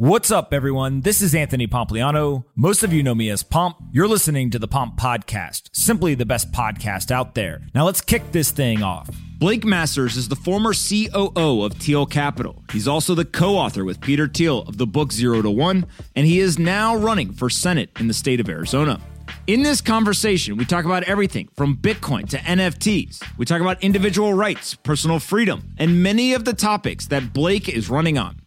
What's 0.00 0.30
up, 0.30 0.54
everyone? 0.54 1.00
This 1.00 1.20
is 1.20 1.34
Anthony 1.34 1.66
Pompliano. 1.66 2.44
Most 2.54 2.84
of 2.84 2.92
you 2.92 3.02
know 3.02 3.16
me 3.16 3.30
as 3.30 3.42
Pomp. 3.42 3.78
You're 3.90 4.06
listening 4.06 4.48
to 4.50 4.58
the 4.60 4.68
Pomp 4.68 4.96
Podcast, 4.96 5.70
simply 5.72 6.14
the 6.14 6.24
best 6.24 6.52
podcast 6.52 7.10
out 7.10 7.34
there. 7.34 7.62
Now 7.74 7.84
let's 7.84 8.00
kick 8.00 8.30
this 8.30 8.52
thing 8.52 8.80
off. 8.80 9.10
Blake 9.40 9.64
Masters 9.64 10.16
is 10.16 10.28
the 10.28 10.36
former 10.36 10.72
COO 10.72 11.64
of 11.64 11.72
Thiel 11.72 12.06
Capital. 12.06 12.62
He's 12.70 12.86
also 12.86 13.16
the 13.16 13.24
co 13.24 13.56
author 13.56 13.84
with 13.84 14.00
Peter 14.00 14.28
Thiel 14.28 14.60
of 14.68 14.78
the 14.78 14.86
book 14.86 15.10
Zero 15.10 15.42
to 15.42 15.50
One, 15.50 15.84
and 16.14 16.28
he 16.28 16.38
is 16.38 16.60
now 16.60 16.94
running 16.94 17.32
for 17.32 17.50
Senate 17.50 17.90
in 17.98 18.06
the 18.06 18.14
state 18.14 18.38
of 18.38 18.48
Arizona. 18.48 19.00
In 19.48 19.62
this 19.62 19.80
conversation, 19.80 20.56
we 20.56 20.64
talk 20.64 20.84
about 20.84 21.02
everything 21.08 21.48
from 21.56 21.76
Bitcoin 21.76 22.28
to 22.28 22.38
NFTs. 22.38 23.20
We 23.36 23.44
talk 23.44 23.60
about 23.60 23.82
individual 23.82 24.32
rights, 24.32 24.76
personal 24.76 25.18
freedom, 25.18 25.74
and 25.76 26.04
many 26.04 26.34
of 26.34 26.44
the 26.44 26.54
topics 26.54 27.08
that 27.08 27.32
Blake 27.32 27.68
is 27.68 27.90
running 27.90 28.16
on. 28.16 28.40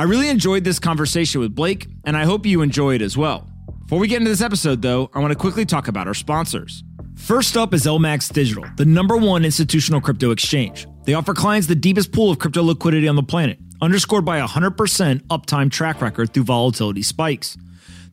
I 0.00 0.04
really 0.04 0.28
enjoyed 0.28 0.62
this 0.62 0.78
conversation 0.78 1.40
with 1.40 1.56
Blake, 1.56 1.88
and 2.04 2.16
I 2.16 2.22
hope 2.22 2.46
you 2.46 2.62
enjoy 2.62 2.94
it 2.94 3.02
as 3.02 3.16
well. 3.16 3.50
Before 3.82 3.98
we 3.98 4.06
get 4.06 4.18
into 4.18 4.30
this 4.30 4.40
episode, 4.40 4.80
though, 4.80 5.10
I 5.12 5.18
want 5.18 5.32
to 5.32 5.38
quickly 5.38 5.66
talk 5.66 5.88
about 5.88 6.06
our 6.06 6.14
sponsors. 6.14 6.84
First 7.16 7.56
up 7.56 7.74
is 7.74 7.84
LMAX 7.84 8.32
Digital, 8.32 8.64
the 8.76 8.84
number 8.84 9.16
one 9.16 9.44
institutional 9.44 10.00
crypto 10.00 10.30
exchange. 10.30 10.86
They 11.04 11.14
offer 11.14 11.34
clients 11.34 11.66
the 11.66 11.74
deepest 11.74 12.12
pool 12.12 12.30
of 12.30 12.38
crypto 12.38 12.62
liquidity 12.62 13.08
on 13.08 13.16
the 13.16 13.24
planet, 13.24 13.58
underscored 13.82 14.24
by 14.24 14.38
a 14.38 14.46
100% 14.46 15.20
uptime 15.26 15.68
track 15.68 16.00
record 16.00 16.32
through 16.32 16.44
volatility 16.44 17.02
spikes. 17.02 17.56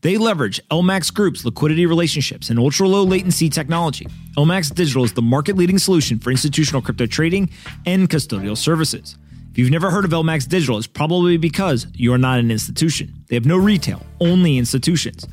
They 0.01 0.17
leverage 0.17 0.59
LMAX 0.71 1.13
Group's 1.13 1.45
liquidity 1.45 1.85
relationships 1.85 2.49
and 2.49 2.57
ultra 2.57 2.87
low 2.87 3.03
latency 3.03 3.47
technology. 3.47 4.07
LMAX 4.37 4.73
Digital 4.73 5.03
is 5.03 5.13
the 5.13 5.21
market 5.21 5.55
leading 5.55 5.77
solution 5.77 6.17
for 6.17 6.31
institutional 6.31 6.81
crypto 6.81 7.05
trading 7.05 7.51
and 7.85 8.09
custodial 8.09 8.57
services. 8.57 9.17
If 9.55 9.59
you've 9.59 9.71
never 9.71 9.89
heard 9.89 10.03
of 10.03 10.11
LMAX 10.11 10.49
Digital, 10.49 10.77
it's 10.77 10.85
probably 10.85 11.37
because 11.37 11.87
you 11.93 12.11
are 12.11 12.17
not 12.17 12.39
an 12.39 12.51
institution. 12.51 13.23
They 13.29 13.37
have 13.37 13.45
no 13.45 13.55
retail, 13.55 14.05
only 14.19 14.57
institutions. 14.57 15.25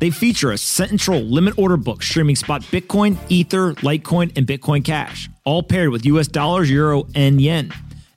They 0.00 0.10
feature 0.10 0.50
a 0.50 0.58
central 0.58 1.20
limit 1.20 1.58
order 1.58 1.78
book 1.78 2.02
streaming 2.02 2.36
spot 2.36 2.60
Bitcoin, 2.60 3.16
Ether, 3.30 3.72
Litecoin, 3.76 4.36
and 4.36 4.46
Bitcoin 4.46 4.84
Cash, 4.84 5.30
all 5.46 5.62
paired 5.62 5.88
with 5.88 6.04
US 6.04 6.28
dollars, 6.28 6.70
euro, 6.70 7.06
and 7.14 7.40
yen. 7.40 7.72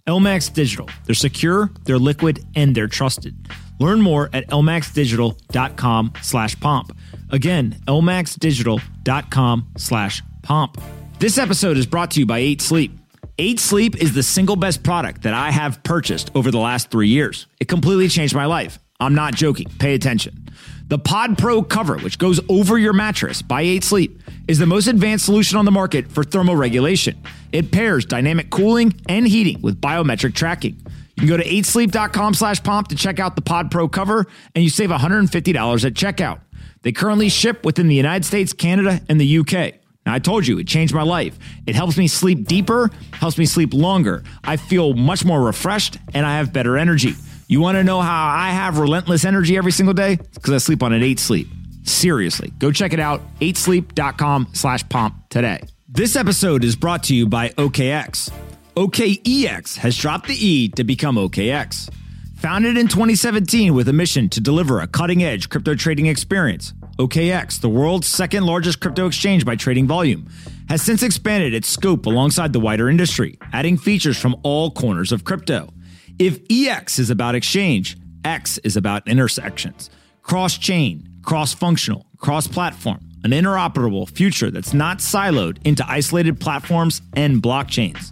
LMAX 0.06 0.54
Digital. 0.54 0.90
They're 1.06 1.16
secure, 1.16 1.72
they're 1.86 1.98
liquid, 1.98 2.44
and 2.58 2.76
they're 2.76 2.90
trusted. 2.90 3.34
Learn 3.80 4.02
more 4.02 4.30
at 4.34 4.46
lmaxdigital.com 4.50 6.14
slash 6.22 6.60
pomp. 6.60 6.98
Again, 7.30 7.78
lmaxdigital.com 7.88 9.68
slash 9.78 10.22
pomp. 10.42 10.82
This 11.20 11.38
episode 11.38 11.78
is 11.78 11.86
brought 11.86 12.12
to 12.12 12.20
you 12.20 12.26
by 12.26 12.40
8 12.40 12.62
Sleep. 12.62 13.00
8 13.40 13.60
Sleep 13.60 13.96
is 13.96 14.14
the 14.14 14.22
single 14.22 14.56
best 14.56 14.84
product 14.84 15.24
that 15.24 15.34
I 15.34 15.50
have 15.50 15.82
purchased 15.84 16.30
over 16.36 16.52
the 16.52 16.60
last 16.60 16.92
three 16.92 17.08
years. 17.08 17.48
It 17.60 17.68
completely 17.68 18.08
changed 18.08 18.36
my 18.36 18.46
life. 18.46 18.78
I'm 19.00 19.16
not 19.16 19.34
joking. 19.34 19.66
Pay 19.80 19.96
attention. 19.96 20.50
The 20.88 21.00
Pod 21.00 21.38
Pro 21.40 21.64
cover, 21.64 21.98
which 21.98 22.20
goes 22.20 22.40
over 22.48 22.78
your 22.78 22.94
mattress 22.94 23.42
by 23.42 23.64
8 23.64 23.84
Sleep, 23.84 24.22
is 24.48 24.60
the 24.60 24.68
most 24.68 24.86
advanced 24.86 25.26
solution 25.26 25.58
on 25.58 25.66
the 25.66 25.72
market 25.72 26.12
for 26.12 26.24
thermoregulation. 26.24 27.16
It 27.52 27.72
pairs 27.72 28.06
dynamic 28.06 28.52
cooling 28.52 28.94
and 29.10 29.28
heating 29.28 29.62
with 29.62 29.82
biometric 29.82 30.36
tracking. 30.36 30.78
You 31.16 31.22
can 31.22 31.28
go 31.28 31.38
to 31.38 31.44
8sleep.com 31.44 32.36
slash 32.36 32.62
pomp 32.62 32.90
to 32.90 32.96
check 32.96 33.20
out 33.20 33.36
the 33.36 33.42
Pod 33.42 33.72
Pro 33.72 33.88
cover, 33.88 34.28
and 34.54 34.64
you 34.64 34.70
save 34.70 34.92
$150 34.92 35.86
at 35.86 35.94
checkout. 35.94 36.42
They 36.84 36.92
currently 36.92 37.30
ship 37.30 37.66
within 37.66 37.88
the 37.88 37.96
United 37.96 38.26
States, 38.26 38.54
Canada, 38.54 39.02
and 39.10 39.20
the 39.20 39.40
UK. 39.40 39.83
Now, 40.06 40.14
I 40.14 40.20
told 40.20 40.46
you, 40.46 40.60
it 40.60 40.68
changed 40.68 40.94
my 40.94 41.04
life. 41.04 41.38
It 41.66 41.76
helps 41.76 41.98
me 41.98 42.08
sleep 42.08 42.46
deeper, 42.46 42.92
helps 43.14 43.38
me 43.38 43.46
sleep 43.46 43.74
longer. 43.74 44.24
I 44.44 44.58
feel 44.58 44.94
much 44.94 45.24
more 45.24 45.42
refreshed, 45.42 45.98
and 46.14 46.26
I 46.26 46.38
have 46.38 46.52
better 46.52 46.78
energy. 46.78 47.14
You 47.48 47.62
want 47.62 47.78
to 47.78 47.84
know 47.84 48.02
how 48.02 48.28
I 48.28 48.50
have 48.50 48.80
relentless 48.80 49.26
energy 49.26 49.58
every 49.58 49.72
single 49.72 49.94
day? 49.94 50.18
Because 50.34 50.52
I 50.54 50.58
sleep 50.58 50.84
on 50.84 50.94
an 50.94 51.04
8 51.04 51.20
Sleep. 51.20 51.48
Seriously, 51.84 52.52
go 52.60 52.72
check 52.72 52.94
it 52.94 53.00
out, 53.00 53.22
8sleep.com 53.40 54.50
slash 54.54 54.88
pomp 54.88 55.16
today. 55.30 55.62
This 55.88 56.16
episode 56.16 56.64
is 56.64 56.76
brought 56.76 57.04
to 57.04 57.16
you 57.16 57.28
by 57.28 57.50
OKX. 57.50 58.32
OKEX 58.76 59.78
has 59.78 59.98
dropped 59.98 60.28
the 60.28 60.34
E 60.34 60.70
to 60.70 60.84
become 60.84 61.18
OKX. 61.18 61.90
Founded 62.38 62.78
in 62.78 62.88
2017 62.88 63.74
with 63.74 63.88
a 63.88 63.94
mission 63.94 64.28
to 64.30 64.42
deliver 64.42 64.80
a 64.80 64.88
cutting 64.88 65.24
edge 65.24 65.50
crypto 65.50 65.76
trading 65.76 66.08
experience, 66.08 66.74
OKX, 66.98 67.60
the 67.60 67.70
world's 67.70 68.08
second 68.08 68.46
largest 68.46 68.80
crypto 68.80 69.08
exchange 69.08 69.46
by 69.46 69.56
trading 69.56 69.88
volume, 69.88 70.30
has 70.70 70.82
since 70.82 71.02
expanded 71.02 71.54
its 71.54 71.68
scope 71.68 72.06
alongside 72.06 72.54
the 72.54 72.60
wider 72.60 72.90
industry, 72.90 73.38
adding 73.52 73.78
features 73.78 74.18
from 74.18 74.36
all 74.44 74.70
corners 74.72 75.12
of 75.12 75.24
crypto. 75.24 75.74
If 76.20 76.40
EX 76.50 77.00
is 77.00 77.10
about 77.10 77.36
exchange, 77.36 77.98
X 78.24 78.60
is 78.60 78.78
about 78.78 79.08
intersections, 79.08 79.90
cross 80.22 80.58
chain, 80.58 81.10
cross 81.24 81.54
functional, 81.54 82.06
cross 82.18 82.48
platform, 82.48 83.00
an 83.24 83.32
interoperable 83.32 84.08
future 84.10 84.52
that's 84.52 84.74
not 84.74 85.00
siloed 85.00 85.58
into 85.66 85.84
isolated 85.90 86.40
platforms 86.40 87.02
and 87.14 87.42
blockchains. 87.42 88.12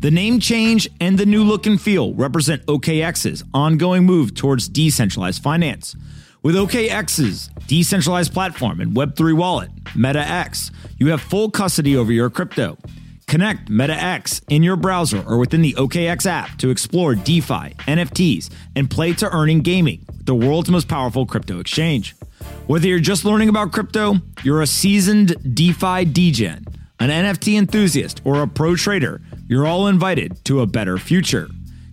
The 0.00 0.10
name 0.10 0.40
change 0.40 0.88
and 1.00 1.18
the 1.18 1.26
new 1.26 1.44
look 1.44 1.66
and 1.66 1.80
feel 1.80 2.14
represent 2.14 2.66
OKX's 2.66 3.44
ongoing 3.54 4.04
move 4.04 4.34
towards 4.34 4.68
decentralized 4.68 5.42
finance. 5.42 5.94
With 6.42 6.56
OKX's 6.56 7.50
decentralized 7.68 8.32
platform 8.32 8.80
and 8.80 8.96
Web3 8.96 9.36
wallet, 9.36 9.72
MetaX, 9.94 10.72
you 10.98 11.06
have 11.10 11.20
full 11.20 11.52
custody 11.52 11.96
over 11.96 12.10
your 12.10 12.30
crypto. 12.30 12.76
Connect 13.28 13.68
MetaX 13.70 14.42
in 14.48 14.64
your 14.64 14.74
browser 14.74 15.22
or 15.24 15.38
within 15.38 15.62
the 15.62 15.74
OKX 15.74 16.26
app 16.26 16.58
to 16.58 16.70
explore 16.70 17.14
DeFi, 17.14 17.74
NFTs, 17.86 18.50
and 18.74 18.90
play 18.90 19.12
to 19.12 19.30
earning 19.30 19.60
gaming, 19.60 20.04
the 20.24 20.34
world's 20.34 20.68
most 20.68 20.88
powerful 20.88 21.26
crypto 21.26 21.60
exchange. 21.60 22.16
Whether 22.66 22.88
you're 22.88 22.98
just 22.98 23.24
learning 23.24 23.48
about 23.48 23.70
crypto, 23.70 24.16
you're 24.42 24.62
a 24.62 24.66
seasoned 24.66 25.54
DeFi 25.54 26.06
degen, 26.06 26.66
an 26.98 27.10
NFT 27.10 27.56
enthusiast, 27.56 28.20
or 28.24 28.42
a 28.42 28.48
pro 28.48 28.74
trader, 28.74 29.20
you're 29.46 29.66
all 29.66 29.86
invited 29.86 30.44
to 30.46 30.60
a 30.60 30.66
better 30.66 30.98
future. 30.98 31.48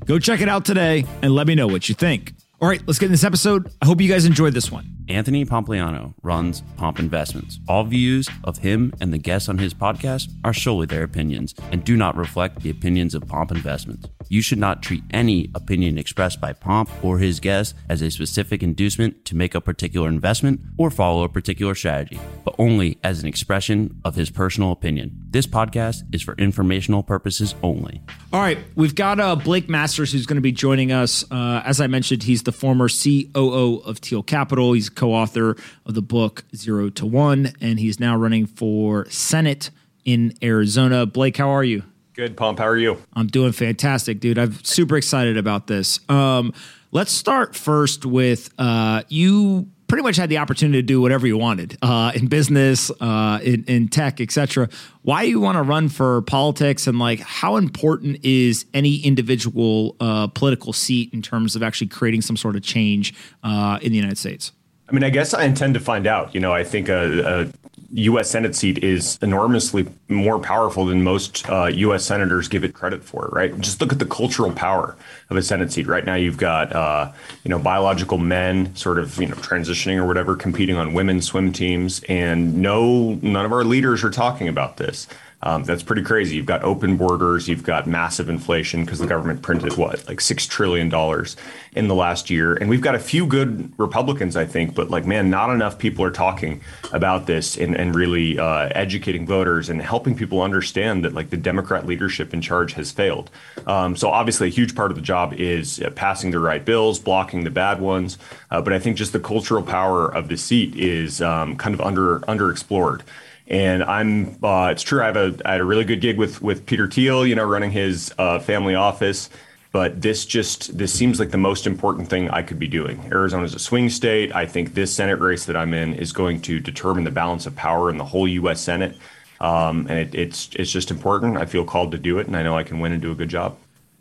Go 0.05 0.17
check 0.17 0.41
it 0.41 0.49
out 0.49 0.65
today 0.65 1.05
and 1.21 1.35
let 1.35 1.45
me 1.45 1.53
know 1.53 1.67
what 1.67 1.87
you 1.87 1.93
think. 1.93 2.33
All 2.61 2.67
right, 2.67 2.81
let's 2.85 2.99
get 2.99 3.05
in 3.05 3.11
this 3.13 3.23
episode. 3.23 3.71
I 3.81 3.85
hope 3.85 4.01
you 4.01 4.09
guys 4.09 4.25
enjoyed 4.25 4.53
this 4.53 4.69
one. 4.69 4.98
Anthony 5.09 5.43
Pompliano 5.43 6.13
runs 6.21 6.61
Pomp 6.77 6.99
Investments. 6.99 7.59
All 7.67 7.83
views 7.83 8.29
of 8.43 8.59
him 8.59 8.93
and 9.01 9.11
the 9.11 9.17
guests 9.17 9.49
on 9.49 9.57
his 9.57 9.73
podcast 9.73 10.31
are 10.43 10.53
solely 10.53 10.85
their 10.85 11.03
opinions 11.03 11.55
and 11.71 11.83
do 11.83 11.97
not 11.97 12.15
reflect 12.15 12.61
the 12.61 12.69
opinions 12.69 13.15
of 13.15 13.27
Pomp 13.27 13.51
Investments. 13.51 14.07
You 14.29 14.43
should 14.43 14.59
not 14.59 14.83
treat 14.83 15.03
any 15.09 15.49
opinion 15.55 15.97
expressed 15.97 16.39
by 16.39 16.53
Pomp 16.53 16.91
or 17.03 17.17
his 17.17 17.39
guests 17.39 17.73
as 17.89 18.03
a 18.03 18.11
specific 18.11 18.61
inducement 18.61 19.25
to 19.25 19.35
make 19.35 19.55
a 19.55 19.61
particular 19.61 20.07
investment 20.07 20.61
or 20.77 20.91
follow 20.91 21.23
a 21.23 21.29
particular 21.29 21.73
strategy, 21.73 22.19
but 22.45 22.53
only 22.59 22.99
as 23.03 23.23
an 23.23 23.27
expression 23.27 23.99
of 24.05 24.13
his 24.13 24.29
personal 24.29 24.71
opinion. 24.71 25.17
This 25.31 25.47
podcast 25.47 26.03
is 26.13 26.21
for 26.21 26.35
informational 26.35 27.01
purposes 27.01 27.55
only. 27.63 28.01
All 28.31 28.39
right, 28.39 28.59
we've 28.75 28.93
got 28.93 29.19
uh, 29.19 29.35
Blake 29.35 29.67
Masters 29.67 30.11
who's 30.11 30.27
going 30.27 30.35
to 30.35 30.41
be 30.41 30.51
joining 30.51 30.91
us. 30.91 31.25
Uh, 31.31 31.63
as 31.65 31.81
I 31.81 31.87
mentioned, 31.87 32.21
he's 32.21 32.43
the 32.43 32.51
former 32.51 32.87
COO 32.87 33.81
of 33.83 33.97
Thiel 33.97 34.21
Capital. 34.21 34.73
He's 34.73 34.89
co-author 34.99 35.55
of 35.85 35.93
the 35.93 36.01
book 36.01 36.43
Zero 36.53 36.89
to 36.89 37.05
One, 37.05 37.53
and 37.61 37.79
he's 37.79 37.99
now 37.99 38.17
running 38.17 38.45
for 38.45 39.09
Senate 39.09 39.71
in 40.03 40.33
Arizona. 40.43 41.05
Blake, 41.05 41.37
how 41.37 41.49
are 41.49 41.63
you? 41.63 41.83
Good, 42.13 42.35
Pomp. 42.35 42.59
How 42.59 42.67
are 42.67 42.77
you? 42.77 43.01
I'm 43.13 43.27
doing 43.27 43.53
fantastic, 43.53 44.19
dude. 44.19 44.37
I'm 44.37 44.53
super 44.63 44.97
excited 44.97 45.37
about 45.37 45.67
this. 45.67 46.01
Um, 46.09 46.53
let's 46.91 47.13
start 47.13 47.55
first 47.55 48.05
with 48.05 48.49
uh, 48.57 49.03
you. 49.07 49.69
Pretty 49.87 50.03
much 50.03 50.17
had 50.17 50.29
the 50.29 50.37
opportunity 50.37 50.79
to 50.79 50.85
do 50.85 51.01
whatever 51.01 51.25
you 51.25 51.37
wanted 51.37 51.77
uh, 51.81 52.11
in 52.13 52.27
business, 52.27 52.91
uh, 53.01 53.39
in, 53.41 53.63
in 53.63 53.87
tech, 53.87 54.21
etc. 54.21 54.69
Why 55.01 55.23
do 55.23 55.29
you 55.29 55.39
want 55.39 55.55
to 55.55 55.63
run 55.63 55.89
for 55.89 56.21
politics, 56.23 56.85
and 56.85 56.99
like 56.99 57.21
how 57.21 57.55
important 57.55 58.23
is 58.23 58.65
any 58.73 58.97
individual 58.97 59.95
uh, 59.99 60.27
political 60.27 60.73
seat 60.73 61.11
in 61.13 61.21
terms 61.21 61.55
of 61.55 61.63
actually 61.63 61.87
creating 61.87 62.21
some 62.21 62.37
sort 62.37 62.55
of 62.55 62.61
change 62.61 63.15
uh, 63.43 63.79
in 63.81 63.91
the 63.91 63.97
United 63.97 64.17
States? 64.17 64.51
I 64.89 64.91
mean, 64.91 65.03
I 65.03 65.11
guess 65.11 65.33
I 65.33 65.43
intend 65.43 65.75
to 65.75 65.79
find 65.79 66.07
out. 66.07 66.33
You 66.33 66.41
know, 66.41 66.51
I 66.51 66.63
think 66.63 66.89
a, 66.89 67.43
a 67.43 67.47
U.S. 67.91 68.29
Senate 68.29 68.55
seat 68.55 68.83
is 68.83 69.19
enormously 69.21 69.87
more 70.07 70.39
powerful 70.39 70.85
than 70.85 71.03
most 71.03 71.47
uh, 71.47 71.65
U.S. 71.65 72.05
senators 72.05 72.47
give 72.47 72.63
it 72.63 72.73
credit 72.73 73.03
for. 73.03 73.29
Right? 73.31 73.57
Just 73.59 73.81
look 73.81 73.91
at 73.91 73.99
the 73.99 74.05
cultural 74.05 74.51
power 74.51 74.95
of 75.29 75.37
a 75.37 75.43
Senate 75.43 75.71
seat. 75.71 75.85
Right 75.85 76.05
now, 76.05 76.15
you've 76.15 76.37
got 76.37 76.73
uh, 76.73 77.11
you 77.43 77.49
know 77.49 77.59
biological 77.59 78.17
men 78.17 78.75
sort 78.75 78.97
of 78.97 79.19
you 79.19 79.27
know 79.27 79.35
transitioning 79.35 79.97
or 79.97 80.07
whatever, 80.07 80.35
competing 80.35 80.75
on 80.75 80.93
women's 80.93 81.27
swim 81.27 81.53
teams, 81.53 82.01
and 82.09 82.57
no, 82.57 83.19
none 83.21 83.45
of 83.45 83.51
our 83.51 83.63
leaders 83.63 84.03
are 84.03 84.11
talking 84.11 84.47
about 84.47 84.77
this. 84.77 85.07
Um, 85.41 85.63
that's 85.63 85.83
pretty 85.83 86.01
crazy. 86.01 86.35
You've 86.35 86.45
got 86.45 86.63
open 86.63 86.97
borders, 86.97 87.47
you've 87.47 87.63
got 87.63 87.87
massive 87.87 88.27
inflation 88.27 88.83
because 88.83 88.99
the 88.99 89.07
government 89.07 89.41
printed 89.41 89.77
what, 89.77 90.05
like 90.07 90.19
six 90.19 90.45
trillion 90.45 90.89
dollars 90.89 91.37
in 91.73 91.87
the 91.87 91.95
last 91.95 92.29
year, 92.29 92.55
and 92.55 92.69
we've 92.69 92.81
got 92.81 92.95
a 92.95 92.99
few 92.99 93.25
good 93.25 93.71
Republicans, 93.77 94.35
I 94.35 94.45
think, 94.45 94.75
but 94.75 94.89
like 94.89 95.05
man, 95.05 95.29
not 95.29 95.49
enough 95.49 95.77
people 95.77 96.03
are 96.03 96.11
talking 96.11 96.61
about 96.91 97.25
this 97.25 97.57
and, 97.57 97.75
and 97.75 97.95
really 97.95 98.37
uh, 98.37 98.69
educating 98.75 99.25
voters 99.25 99.69
and 99.69 99.81
helping 99.81 100.15
people 100.15 100.41
understand 100.41 101.05
that 101.05 101.13
like 101.13 101.29
the 101.29 101.37
Democrat 101.37 101.85
leadership 101.85 102.33
in 102.33 102.41
charge 102.41 102.73
has 102.73 102.91
failed. 102.91 103.29
Um, 103.65 103.95
so 103.95 104.09
obviously, 104.09 104.47
a 104.47 104.51
huge 104.51 104.75
part 104.75 104.91
of 104.91 104.97
the 104.97 105.01
job 105.03 105.33
is 105.33 105.79
uh, 105.79 105.89
passing 105.91 106.31
the 106.31 106.39
right 106.39 106.65
bills, 106.65 106.99
blocking 106.99 107.45
the 107.45 107.49
bad 107.49 107.79
ones, 107.79 108.17
uh, 108.51 108.61
but 108.61 108.73
I 108.73 108.79
think 108.79 108.97
just 108.97 109.13
the 109.13 109.19
cultural 109.19 109.63
power 109.63 110.13
of 110.13 110.27
the 110.27 110.37
seat 110.37 110.75
is 110.75 111.21
um, 111.21 111.55
kind 111.55 111.73
of 111.73 111.79
under 111.79 112.19
underexplored. 112.21 113.03
And 113.49 113.83
I'm, 113.83 114.37
uh, 114.43 114.69
it's 114.71 114.83
true. 114.83 115.01
I 115.01 115.07
have 115.07 115.17
a, 115.17 115.35
I 115.43 115.53
had 115.53 115.61
a 115.61 115.65
really 115.65 115.83
good 115.83 116.01
gig 116.01 116.17
with 116.17 116.41
with 116.41 116.65
Peter 116.65 116.87
Thiel, 116.87 117.25
you 117.25 117.35
know, 117.35 117.45
running 117.45 117.71
his 117.71 118.13
uh, 118.17 118.39
family 118.39 118.75
office. 118.75 119.29
But 119.71 120.01
this 120.01 120.25
just 120.25 120.77
this 120.77 120.91
seems 120.91 121.19
like 121.19 121.29
the 121.29 121.37
most 121.37 121.67
important 121.67 122.09
thing 122.09 122.29
I 122.29 122.41
could 122.41 122.57
be 122.57 122.67
doing. 122.67 122.99
Arizona 123.11 123.43
is 123.43 123.53
a 123.53 123.59
swing 123.59 123.89
state. 123.89 124.33
I 124.33 124.45
think 124.47 124.73
this 124.73 124.93
Senate 124.93 125.19
race 125.19 125.45
that 125.45 125.55
I'm 125.55 125.73
in 125.73 125.93
is 125.93 126.11
going 126.11 126.41
to 126.41 126.59
determine 126.59 127.03
the 127.03 127.11
balance 127.11 127.45
of 127.45 127.55
power 127.55 127.89
in 127.89 127.97
the 127.97 128.05
whole 128.05 128.27
U.S. 128.27 128.61
Senate, 128.61 128.97
um, 129.39 129.85
and 129.87 129.99
it, 129.99 130.15
it's 130.15 130.49
it's 130.55 130.71
just 130.71 130.89
important. 130.89 131.37
I 131.37 131.45
feel 131.45 131.65
called 131.65 131.91
to 131.91 131.99
do 131.99 132.17
it, 132.17 132.25
and 132.25 132.35
I 132.35 132.41
know 132.41 132.57
I 132.57 132.63
can 132.63 132.79
win 132.79 132.93
and 132.93 133.01
do 133.01 133.11
a 133.11 133.15
good 133.15 133.29
job. 133.29 133.57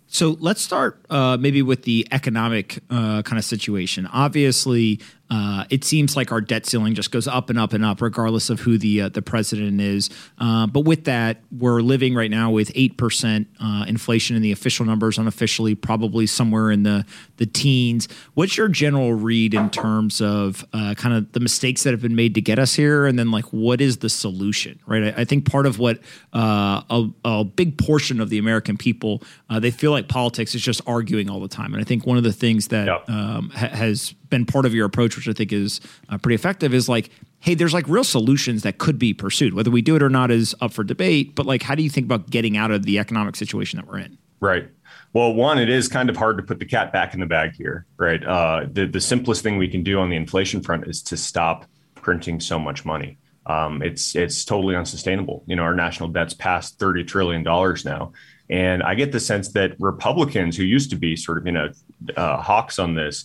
So 0.06 0.38
let's 0.40 0.62
start 0.62 1.04
uh, 1.10 1.36
maybe 1.38 1.60
with 1.60 1.82
the 1.82 2.08
economic 2.12 2.78
uh, 2.88 3.20
kind 3.22 3.38
of 3.38 3.44
situation. 3.44 4.06
Obviously, 4.06 5.00
uh, 5.30 5.64
it 5.68 5.84
seems 5.84 6.16
like 6.16 6.32
our 6.32 6.40
debt 6.40 6.64
ceiling 6.64 6.94
just 6.94 7.10
goes 7.10 7.28
up 7.28 7.50
and 7.50 7.58
up 7.58 7.72
and 7.72 7.84
up, 7.84 8.00
regardless 8.00 8.48
of 8.48 8.60
who 8.60 8.78
the 8.78 9.02
uh, 9.02 9.08
the 9.10 9.20
president 9.20 9.80
is. 9.80 10.08
Uh, 10.38 10.66
but 10.66 10.80
with 10.80 11.04
that, 11.04 11.42
we're 11.56 11.82
living 11.82 12.14
right 12.14 12.30
now 12.30 12.50
with 12.50 12.72
eight 12.74 12.96
percent 12.96 13.46
uh, 13.60 13.84
inflation 13.86 14.36
in 14.36 14.42
the 14.42 14.52
official 14.52 14.86
numbers, 14.86 15.18
unofficially 15.18 15.74
probably 15.74 16.26
somewhere 16.26 16.70
in 16.70 16.82
the 16.82 17.04
the 17.36 17.44
teens. 17.44 18.08
What's 18.34 18.56
your 18.56 18.68
general 18.68 19.12
read 19.12 19.52
in 19.52 19.68
terms 19.68 20.22
of 20.22 20.64
uh, 20.72 20.94
kind 20.96 21.14
of 21.14 21.30
the 21.32 21.40
mistakes 21.40 21.82
that 21.82 21.90
have 21.90 22.02
been 22.02 22.16
made 22.16 22.34
to 22.34 22.40
get 22.40 22.58
us 22.58 22.74
here, 22.74 23.04
and 23.04 23.18
then 23.18 23.30
like 23.30 23.46
what 23.46 23.82
is 23.82 23.98
the 23.98 24.08
solution? 24.08 24.78
Right. 24.86 25.14
I, 25.14 25.22
I 25.22 25.24
think 25.24 25.50
part 25.50 25.66
of 25.66 25.78
what 25.78 25.98
uh, 26.32 26.82
a, 26.88 27.08
a, 27.24 27.44
big 27.44 27.76
portion 27.76 28.20
of 28.20 28.30
the 28.30 28.38
American 28.38 28.76
people 28.76 29.22
they 29.50 29.70
feel 29.70 29.90
like 29.90 30.08
politics 30.08 30.54
is 30.54 30.62
just 30.62 30.80
arguing 30.86 31.28
all 31.28 31.40
the 31.40 31.48
time, 31.48 31.74
and 31.74 31.82
I 31.82 31.84
think 31.84 32.06
one 32.06 32.16
of 32.16 32.22
the 32.22 32.32
things 32.32 32.68
that 32.68 32.86
yep. 32.86 33.08
um, 33.08 33.50
ha- 33.50 33.68
has 33.68 34.14
been 34.30 34.44
part 34.44 34.66
of 34.66 34.74
your 34.74 34.86
approach, 34.86 35.16
which 35.16 35.28
I 35.28 35.32
think 35.32 35.52
is 35.52 35.80
uh, 36.08 36.18
pretty 36.18 36.34
effective, 36.34 36.74
is 36.74 36.88
like, 36.88 37.10
hey, 37.40 37.54
there's 37.54 37.74
like 37.74 37.88
real 37.88 38.04
solutions 38.04 38.62
that 38.62 38.78
could 38.78 38.98
be 38.98 39.14
pursued. 39.14 39.54
Whether 39.54 39.70
we 39.70 39.82
do 39.82 39.96
it 39.96 40.02
or 40.02 40.10
not 40.10 40.30
is 40.30 40.54
up 40.60 40.72
for 40.72 40.84
debate. 40.84 41.34
But 41.34 41.46
like, 41.46 41.62
how 41.62 41.74
do 41.74 41.82
you 41.82 41.90
think 41.90 42.06
about 42.06 42.30
getting 42.30 42.56
out 42.56 42.70
of 42.70 42.84
the 42.84 42.98
economic 42.98 43.36
situation 43.36 43.78
that 43.78 43.86
we're 43.86 43.98
in? 43.98 44.18
Right. 44.40 44.68
Well, 45.12 45.34
one, 45.34 45.58
it 45.58 45.68
is 45.68 45.88
kind 45.88 46.10
of 46.10 46.16
hard 46.16 46.36
to 46.36 46.42
put 46.42 46.58
the 46.58 46.66
cat 46.66 46.92
back 46.92 47.14
in 47.14 47.20
the 47.20 47.26
bag 47.26 47.54
here, 47.54 47.86
right? 47.96 48.22
Uh, 48.22 48.66
the 48.70 48.86
the 48.86 49.00
simplest 49.00 49.42
thing 49.42 49.56
we 49.56 49.68
can 49.68 49.82
do 49.82 49.98
on 49.98 50.10
the 50.10 50.16
inflation 50.16 50.62
front 50.62 50.86
is 50.86 51.02
to 51.04 51.16
stop 51.16 51.64
printing 51.94 52.40
so 52.40 52.58
much 52.58 52.84
money. 52.84 53.18
Um, 53.46 53.82
it's 53.82 54.14
it's 54.14 54.44
totally 54.44 54.76
unsustainable. 54.76 55.42
You 55.46 55.56
know, 55.56 55.62
our 55.62 55.74
national 55.74 56.10
debt's 56.10 56.34
past 56.34 56.78
thirty 56.78 57.04
trillion 57.04 57.42
dollars 57.42 57.84
now, 57.84 58.12
and 58.50 58.82
I 58.82 58.94
get 58.94 59.10
the 59.10 59.20
sense 59.20 59.48
that 59.52 59.80
Republicans, 59.80 60.56
who 60.56 60.64
used 60.64 60.90
to 60.90 60.96
be 60.96 61.16
sort 61.16 61.38
of 61.38 61.46
you 61.46 61.52
know 61.52 61.70
uh, 62.16 62.36
hawks 62.42 62.78
on 62.78 62.94
this, 62.94 63.24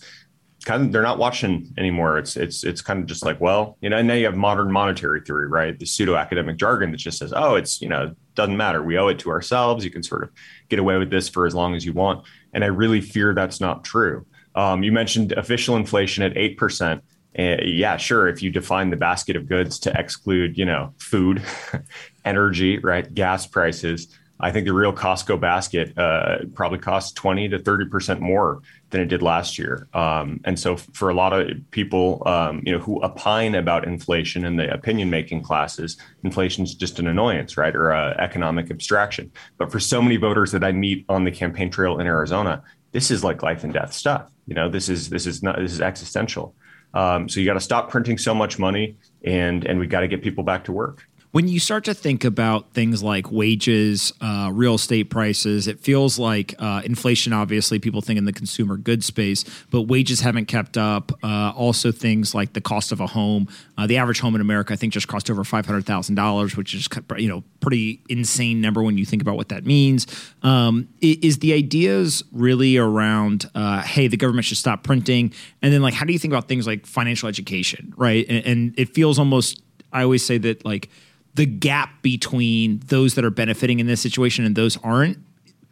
kind 0.64 0.82
of 0.82 0.92
they're 0.92 1.02
not 1.02 1.18
watching 1.18 1.72
anymore. 1.78 2.18
It's 2.18 2.36
it's 2.36 2.64
it's 2.64 2.82
kind 2.82 3.00
of 3.00 3.06
just 3.06 3.24
like, 3.24 3.40
well, 3.40 3.76
you 3.80 3.90
know, 3.90 3.96
and 3.96 4.08
now 4.08 4.14
you 4.14 4.24
have 4.26 4.36
modern 4.36 4.70
monetary 4.72 5.20
theory, 5.20 5.48
right? 5.48 5.78
The 5.78 5.86
pseudo 5.86 6.16
academic 6.16 6.56
jargon 6.56 6.90
that 6.90 6.98
just 6.98 7.18
says, 7.18 7.32
oh, 7.34 7.54
it's 7.54 7.80
you 7.80 7.88
know, 7.88 8.14
doesn't 8.34 8.56
matter. 8.56 8.82
We 8.82 8.98
owe 8.98 9.08
it 9.08 9.18
to 9.20 9.30
ourselves. 9.30 9.84
You 9.84 9.90
can 9.90 10.02
sort 10.02 10.24
of 10.24 10.30
get 10.68 10.78
away 10.78 10.98
with 10.98 11.10
this 11.10 11.28
for 11.28 11.46
as 11.46 11.54
long 11.54 11.74
as 11.74 11.84
you 11.84 11.92
want. 11.92 12.26
And 12.52 12.64
I 12.64 12.68
really 12.68 13.00
fear 13.00 13.34
that's 13.34 13.60
not 13.60 13.84
true. 13.84 14.26
Um, 14.54 14.82
you 14.82 14.92
mentioned 14.92 15.32
official 15.32 15.76
inflation 15.76 16.22
at 16.22 16.36
eight 16.36 16.56
percent. 16.56 17.02
Uh, 17.36 17.56
yeah, 17.64 17.96
sure. 17.96 18.28
If 18.28 18.42
you 18.42 18.50
define 18.50 18.90
the 18.90 18.96
basket 18.96 19.34
of 19.34 19.48
goods 19.48 19.78
to 19.80 19.98
exclude, 19.98 20.56
you 20.56 20.64
know, 20.64 20.94
food, 20.98 21.42
energy, 22.24 22.78
right, 22.78 23.12
gas 23.12 23.46
prices, 23.46 24.16
I 24.40 24.50
think 24.50 24.66
the 24.66 24.72
real 24.72 24.92
Costco 24.92 25.40
basket 25.40 25.96
uh, 25.96 26.38
probably 26.54 26.78
costs 26.78 27.12
20 27.12 27.50
to 27.50 27.58
30% 27.58 28.18
more 28.20 28.62
than 28.90 29.00
it 29.00 29.06
did 29.06 29.22
last 29.22 29.58
year. 29.58 29.88
Um, 29.94 30.40
and 30.44 30.58
so 30.58 30.76
for 30.76 31.08
a 31.08 31.14
lot 31.14 31.32
of 31.32 31.48
people, 31.70 32.22
um, 32.26 32.60
you 32.64 32.72
know, 32.72 32.78
who 32.78 33.02
opine 33.04 33.54
about 33.54 33.86
inflation 33.86 34.44
in 34.44 34.56
the 34.56 34.72
opinion 34.72 35.08
making 35.08 35.42
classes, 35.42 35.96
inflation 36.24 36.64
is 36.64 36.74
just 36.74 36.98
an 36.98 37.06
annoyance, 37.06 37.56
right? 37.56 37.74
Or 37.74 37.92
an 37.92 38.18
economic 38.18 38.70
abstraction. 38.70 39.30
But 39.56 39.70
for 39.70 39.78
so 39.78 40.02
many 40.02 40.16
voters 40.16 40.50
that 40.52 40.64
I 40.64 40.72
meet 40.72 41.04
on 41.08 41.24
the 41.24 41.30
campaign 41.30 41.70
trail 41.70 42.00
in 42.00 42.06
Arizona, 42.06 42.62
this 42.90 43.10
is 43.10 43.22
like 43.22 43.42
life 43.42 43.62
and 43.62 43.72
death 43.72 43.92
stuff. 43.92 44.30
You 44.46 44.54
know, 44.54 44.68
this 44.68 44.88
is, 44.88 45.10
this 45.10 45.26
is 45.26 45.42
not, 45.42 45.58
this 45.58 45.72
is 45.72 45.80
existential. 45.80 46.54
Um, 46.92 47.28
so 47.28 47.40
you 47.40 47.46
got 47.46 47.54
to 47.54 47.60
stop 47.60 47.90
printing 47.90 48.18
so 48.18 48.34
much 48.34 48.58
money 48.58 48.96
and, 49.24 49.64
and 49.64 49.80
we 49.80 49.86
got 49.86 50.00
to 50.00 50.08
get 50.08 50.22
people 50.22 50.44
back 50.44 50.64
to 50.64 50.72
work 50.72 51.06
when 51.34 51.48
you 51.48 51.58
start 51.58 51.82
to 51.82 51.94
think 51.94 52.22
about 52.22 52.70
things 52.74 53.02
like 53.02 53.32
wages, 53.32 54.12
uh, 54.20 54.50
real 54.52 54.76
estate 54.76 55.10
prices, 55.10 55.66
it 55.66 55.80
feels 55.80 56.16
like 56.16 56.54
uh, 56.60 56.80
inflation. 56.84 57.32
Obviously, 57.32 57.80
people 57.80 58.00
think 58.00 58.18
in 58.18 58.24
the 58.24 58.32
consumer 58.32 58.76
goods 58.76 59.04
space, 59.04 59.44
but 59.68 59.82
wages 59.82 60.20
haven't 60.20 60.46
kept 60.46 60.78
up. 60.78 61.10
Uh, 61.24 61.52
also, 61.56 61.90
things 61.90 62.36
like 62.36 62.52
the 62.52 62.60
cost 62.60 62.92
of 62.92 63.00
a 63.00 63.08
home. 63.08 63.48
Uh, 63.76 63.84
the 63.84 63.96
average 63.96 64.20
home 64.20 64.36
in 64.36 64.40
America, 64.40 64.74
I 64.74 64.76
think, 64.76 64.92
just 64.92 65.08
cost 65.08 65.28
over 65.28 65.42
five 65.42 65.66
hundred 65.66 65.86
thousand 65.86 66.14
dollars, 66.14 66.56
which 66.56 66.72
is 66.72 66.88
you 67.16 67.28
know 67.28 67.42
pretty 67.58 68.00
insane 68.08 68.60
number 68.60 68.80
when 68.80 68.96
you 68.96 69.04
think 69.04 69.20
about 69.20 69.34
what 69.34 69.48
that 69.48 69.66
means. 69.66 70.06
Um, 70.44 70.88
is 71.00 71.40
the 71.40 71.52
ideas 71.52 72.22
really 72.30 72.76
around? 72.76 73.50
Uh, 73.56 73.82
hey, 73.82 74.06
the 74.06 74.16
government 74.16 74.44
should 74.44 74.58
stop 74.58 74.84
printing, 74.84 75.32
and 75.62 75.74
then 75.74 75.82
like, 75.82 75.94
how 75.94 76.04
do 76.04 76.12
you 76.12 76.18
think 76.20 76.32
about 76.32 76.46
things 76.46 76.64
like 76.64 76.86
financial 76.86 77.28
education, 77.28 77.92
right? 77.96 78.24
and, 78.28 78.46
and 78.46 78.74
it 78.78 78.90
feels 78.90 79.18
almost. 79.18 79.62
I 79.92 80.04
always 80.04 80.24
say 80.24 80.38
that 80.38 80.64
like 80.64 80.90
the 81.34 81.46
gap 81.46 82.02
between 82.02 82.80
those 82.86 83.14
that 83.14 83.24
are 83.24 83.30
benefiting 83.30 83.80
in 83.80 83.86
this 83.86 84.00
situation 84.00 84.44
and 84.44 84.54
those 84.54 84.76
aren't 84.82 85.18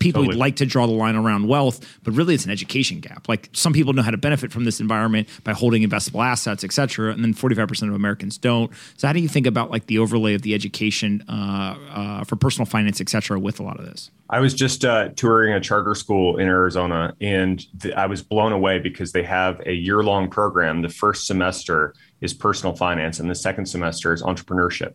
people 0.03 0.23
totally. 0.23 0.37
would 0.37 0.41
like 0.41 0.57
to 0.57 0.67
draw 0.67 0.87
the 0.87 0.93
line 0.93 1.17
around 1.17 1.47
wealth, 1.49 1.99
but 2.03 2.13
really 2.13 2.35
it's 2.35 2.45
an 2.45 2.51
education 2.51 3.01
gap. 3.01 3.29
Like 3.29 3.49
some 3.53 3.73
people 3.73 3.93
know 3.93 4.03
how 4.03 4.11
to 4.11 4.17
benefit 4.17 4.53
from 4.53 4.65
this 4.65 4.81
environment 4.81 5.29
by 5.45 5.53
holding 5.53 5.83
investable 5.83 6.25
assets, 6.25 6.65
et 6.65 6.73
cetera, 6.73 7.13
and 7.13 7.23
then 7.23 7.35
45% 7.35 7.89
of 7.89 7.95
Americans 7.95 8.37
don't. 8.37 8.73
So 8.97 9.07
how 9.07 9.13
do 9.13 9.21
you 9.21 9.29
think 9.29 9.47
about 9.47 9.71
like 9.71 9.87
the 9.87 9.99
overlay 9.99 10.35
of 10.35 10.43
the 10.43 10.55
education 10.55 11.25
uh, 11.29 11.77
uh, 11.91 12.25
for 12.25 12.37
personal 12.37 12.67
finance, 12.67 13.01
et 13.01 13.09
cetera, 13.09 13.39
with 13.39 13.61
a 13.61 13.63
lot 13.63 13.79
of 13.79 13.87
this? 13.87 14.11
I 14.29 14.41
was 14.41 14.55
just 14.55 14.85
uh, 14.85 15.11
touring 15.11 15.53
a 15.53 15.61
charter 15.61 15.95
school 15.95 16.39
in 16.39 16.49
Arizona, 16.49 17.15
and 17.21 17.65
th- 17.81 17.95
I 17.95 18.07
was 18.07 18.23
blown 18.23 18.53
away 18.53 18.79
because 18.79 19.13
they 19.13 19.23
have 19.25 19.61
a 19.67 19.73
year-long 19.73 20.31
program. 20.31 20.81
The 20.81 20.89
first 20.89 21.27
semester 21.27 21.95
is 22.23 22.33
personal 22.33 22.75
finance, 22.75 23.21
and 23.21 23.29
the 23.29 23.35
second 23.35 23.67
semester 23.67 24.13
is 24.15 24.23
entrepreneurship. 24.23 24.95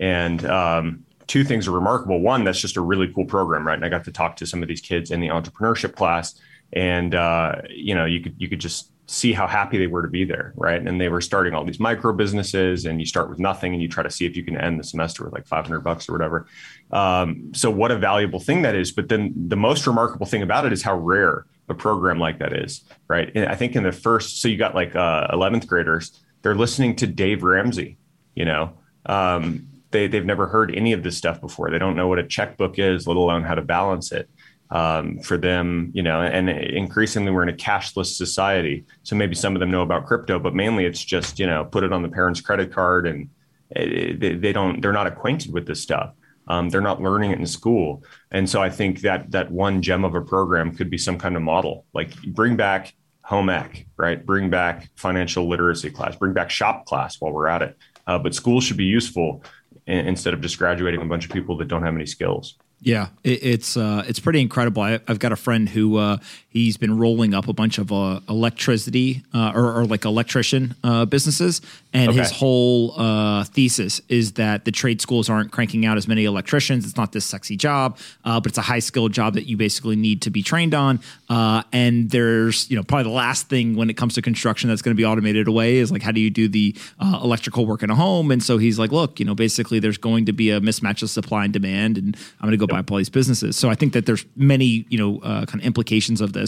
And 0.00 0.44
um, 0.46 1.04
two 1.26 1.44
things 1.44 1.66
are 1.68 1.72
remarkable. 1.72 2.20
One, 2.20 2.44
that's 2.44 2.60
just 2.60 2.76
a 2.76 2.80
really 2.80 3.12
cool 3.12 3.24
program, 3.24 3.66
right? 3.66 3.74
And 3.74 3.84
I 3.84 3.88
got 3.88 4.04
to 4.04 4.12
talk 4.12 4.36
to 4.36 4.46
some 4.46 4.62
of 4.62 4.68
these 4.68 4.80
kids 4.80 5.10
in 5.10 5.20
the 5.20 5.28
entrepreneurship 5.28 5.94
class, 5.94 6.38
and 6.72 7.14
uh, 7.14 7.62
you 7.70 7.94
know, 7.94 8.04
you 8.04 8.20
could 8.20 8.34
you 8.38 8.48
could 8.48 8.60
just 8.60 8.90
see 9.08 9.32
how 9.32 9.46
happy 9.46 9.78
they 9.78 9.86
were 9.86 10.02
to 10.02 10.08
be 10.08 10.24
there, 10.24 10.52
right? 10.56 10.84
And 10.84 11.00
they 11.00 11.08
were 11.08 11.20
starting 11.20 11.54
all 11.54 11.64
these 11.64 11.78
micro 11.78 12.12
businesses, 12.12 12.84
and 12.84 13.00
you 13.00 13.06
start 13.06 13.30
with 13.30 13.38
nothing, 13.38 13.72
and 13.72 13.80
you 13.80 13.88
try 13.88 14.02
to 14.02 14.10
see 14.10 14.26
if 14.26 14.36
you 14.36 14.44
can 14.44 14.56
end 14.56 14.80
the 14.80 14.84
semester 14.84 15.24
with 15.24 15.32
like 15.32 15.46
500 15.46 15.80
bucks 15.80 16.08
or 16.08 16.12
whatever. 16.12 16.46
Um, 16.90 17.52
so, 17.54 17.70
what 17.70 17.90
a 17.90 17.96
valuable 17.96 18.40
thing 18.40 18.62
that 18.62 18.74
is. 18.74 18.92
But 18.92 19.08
then 19.08 19.32
the 19.36 19.56
most 19.56 19.86
remarkable 19.86 20.26
thing 20.26 20.42
about 20.42 20.66
it 20.66 20.72
is 20.72 20.82
how 20.82 20.96
rare 20.96 21.46
a 21.68 21.74
program 21.74 22.18
like 22.18 22.38
that 22.38 22.52
is, 22.52 22.82
right? 23.08 23.30
And 23.34 23.46
I 23.46 23.54
think 23.54 23.76
in 23.76 23.82
the 23.82 23.92
first, 23.92 24.40
so 24.40 24.48
you 24.48 24.56
got 24.56 24.74
like 24.74 24.94
uh, 24.94 25.28
11th 25.28 25.66
graders, 25.66 26.20
they're 26.42 26.54
listening 26.54 26.96
to 26.96 27.06
Dave 27.06 27.42
Ramsey, 27.42 27.98
you 28.34 28.44
know. 28.44 28.72
Um, 29.06 29.68
they 29.96 30.06
they've 30.06 30.24
never 30.24 30.46
heard 30.46 30.74
any 30.74 30.92
of 30.92 31.02
this 31.02 31.16
stuff 31.16 31.40
before. 31.40 31.70
They 31.70 31.78
don't 31.78 31.96
know 31.96 32.08
what 32.08 32.18
a 32.18 32.26
checkbook 32.26 32.78
is, 32.78 33.06
let 33.06 33.16
alone 33.16 33.42
how 33.42 33.54
to 33.54 33.62
balance 33.62 34.12
it. 34.12 34.28
Um, 34.68 35.20
for 35.20 35.38
them, 35.38 35.92
you 35.94 36.02
know, 36.02 36.20
and 36.22 36.50
increasingly 36.50 37.30
we're 37.30 37.44
in 37.44 37.48
a 37.48 37.52
cashless 37.52 38.16
society. 38.16 38.84
So 39.04 39.14
maybe 39.14 39.36
some 39.36 39.54
of 39.54 39.60
them 39.60 39.70
know 39.70 39.82
about 39.82 40.06
crypto, 40.06 40.40
but 40.40 40.56
mainly 40.56 40.84
it's 40.84 41.02
just 41.02 41.38
you 41.38 41.46
know 41.46 41.64
put 41.64 41.84
it 41.84 41.92
on 41.92 42.02
the 42.02 42.08
parent's 42.08 42.40
credit 42.40 42.72
card, 42.72 43.06
and 43.06 43.30
it, 43.70 44.20
they, 44.20 44.34
they 44.34 44.52
don't 44.52 44.80
they're 44.80 44.92
not 44.92 45.06
acquainted 45.06 45.52
with 45.52 45.66
this 45.66 45.80
stuff. 45.80 46.12
Um, 46.48 46.68
they're 46.68 46.80
not 46.80 47.00
learning 47.00 47.30
it 47.30 47.38
in 47.38 47.46
school, 47.46 48.02
and 48.32 48.50
so 48.50 48.60
I 48.60 48.70
think 48.70 49.00
that 49.00 49.30
that 49.30 49.50
one 49.50 49.82
gem 49.82 50.04
of 50.04 50.14
a 50.14 50.20
program 50.20 50.74
could 50.74 50.90
be 50.90 50.98
some 50.98 51.16
kind 51.16 51.36
of 51.36 51.42
model. 51.42 51.86
Like 51.94 52.10
bring 52.22 52.56
back 52.56 52.92
home 53.22 53.48
ec, 53.48 53.86
right? 53.96 54.24
Bring 54.26 54.50
back 54.50 54.90
financial 54.96 55.48
literacy 55.48 55.90
class, 55.90 56.16
bring 56.16 56.32
back 56.32 56.50
shop 56.50 56.86
class 56.86 57.20
while 57.20 57.32
we're 57.32 57.48
at 57.48 57.62
it. 57.62 57.76
Uh, 58.06 58.18
but 58.18 58.34
schools 58.34 58.64
should 58.64 58.76
be 58.76 58.84
useful 58.84 59.42
instead 59.86 60.34
of 60.34 60.40
just 60.40 60.58
graduating 60.58 61.00
a 61.00 61.04
bunch 61.04 61.24
of 61.24 61.30
people 61.30 61.56
that 61.58 61.68
don't 61.68 61.82
have 61.82 61.94
any 61.94 62.06
skills. 62.06 62.54
Yeah, 62.80 63.08
it, 63.24 63.42
it's 63.42 63.76
uh, 63.76 64.04
it's 64.06 64.20
pretty 64.20 64.40
incredible. 64.40 64.82
I, 64.82 65.00
have 65.08 65.18
got 65.18 65.32
a 65.32 65.36
friend 65.36 65.68
who 65.68 65.96
uh, 65.96 66.18
he's 66.56 66.76
been 66.76 66.98
rolling 66.98 67.34
up 67.34 67.48
a 67.48 67.52
bunch 67.52 67.78
of 67.78 67.92
uh, 67.92 68.20
electricity 68.28 69.22
uh, 69.34 69.52
or, 69.54 69.80
or, 69.80 69.84
like 69.84 70.04
electrician 70.04 70.74
uh, 70.82 71.04
businesses, 71.04 71.60
and 71.92 72.10
okay. 72.10 72.20
his 72.20 72.30
whole 72.30 72.98
uh, 72.98 73.44
thesis 73.44 74.00
is 74.08 74.32
that 74.32 74.64
the 74.64 74.72
trade 74.72 75.00
schools 75.00 75.28
aren't 75.28 75.52
cranking 75.52 75.84
out 75.86 75.96
as 75.96 76.08
many 76.08 76.24
electricians. 76.24 76.84
It's 76.84 76.96
not 76.96 77.12
this 77.12 77.24
sexy 77.24 77.56
job, 77.56 77.98
uh, 78.24 78.40
but 78.40 78.50
it's 78.50 78.58
a 78.58 78.62
high 78.62 78.80
skilled 78.80 79.12
job 79.12 79.34
that 79.34 79.44
you 79.44 79.56
basically 79.56 79.96
need 79.96 80.22
to 80.22 80.30
be 80.30 80.42
trained 80.42 80.74
on. 80.74 81.00
Uh, 81.28 81.62
and 81.72 82.10
there's 82.10 82.70
you 82.70 82.76
know 82.76 82.82
probably 82.82 83.04
the 83.04 83.10
last 83.10 83.48
thing 83.48 83.76
when 83.76 83.90
it 83.90 83.96
comes 83.96 84.14
to 84.14 84.22
construction 84.22 84.68
that's 84.68 84.82
going 84.82 84.94
to 84.94 85.00
be 85.00 85.04
automated 85.04 85.48
away 85.48 85.76
is 85.76 85.92
like 85.92 86.02
how 86.02 86.12
do 86.12 86.20
you 86.20 86.30
do 86.30 86.48
the 86.48 86.74
electrical 87.00 87.66
work 87.66 87.82
in 87.82 87.90
a 87.90 87.94
home? 87.94 88.30
And 88.30 88.42
so 88.42 88.58
he's 88.58 88.78
like, 88.78 88.92
look, 88.92 89.20
you 89.20 89.26
know, 89.26 89.34
basically 89.34 89.78
there's 89.78 89.98
going 89.98 90.26
to 90.26 90.32
be 90.32 90.50
a 90.50 90.60
mismatch 90.60 91.02
of 91.02 91.10
supply 91.10 91.44
and 91.44 91.52
demand, 91.52 91.98
and 91.98 92.16
I'm 92.40 92.48
going 92.48 92.52
to 92.52 92.56
go 92.56 92.64
yep. 92.64 92.70
buy 92.70 92.78
up 92.80 92.90
all 92.90 92.98
these 92.98 93.10
businesses. 93.10 93.56
So 93.56 93.68
I 93.68 93.74
think 93.74 93.92
that 93.92 94.06
there's 94.06 94.24
many 94.36 94.86
you 94.88 94.98
know 94.98 95.20
kind 95.20 95.54
of 95.54 95.60
implications 95.60 96.20
of 96.20 96.32
this. 96.32 96.45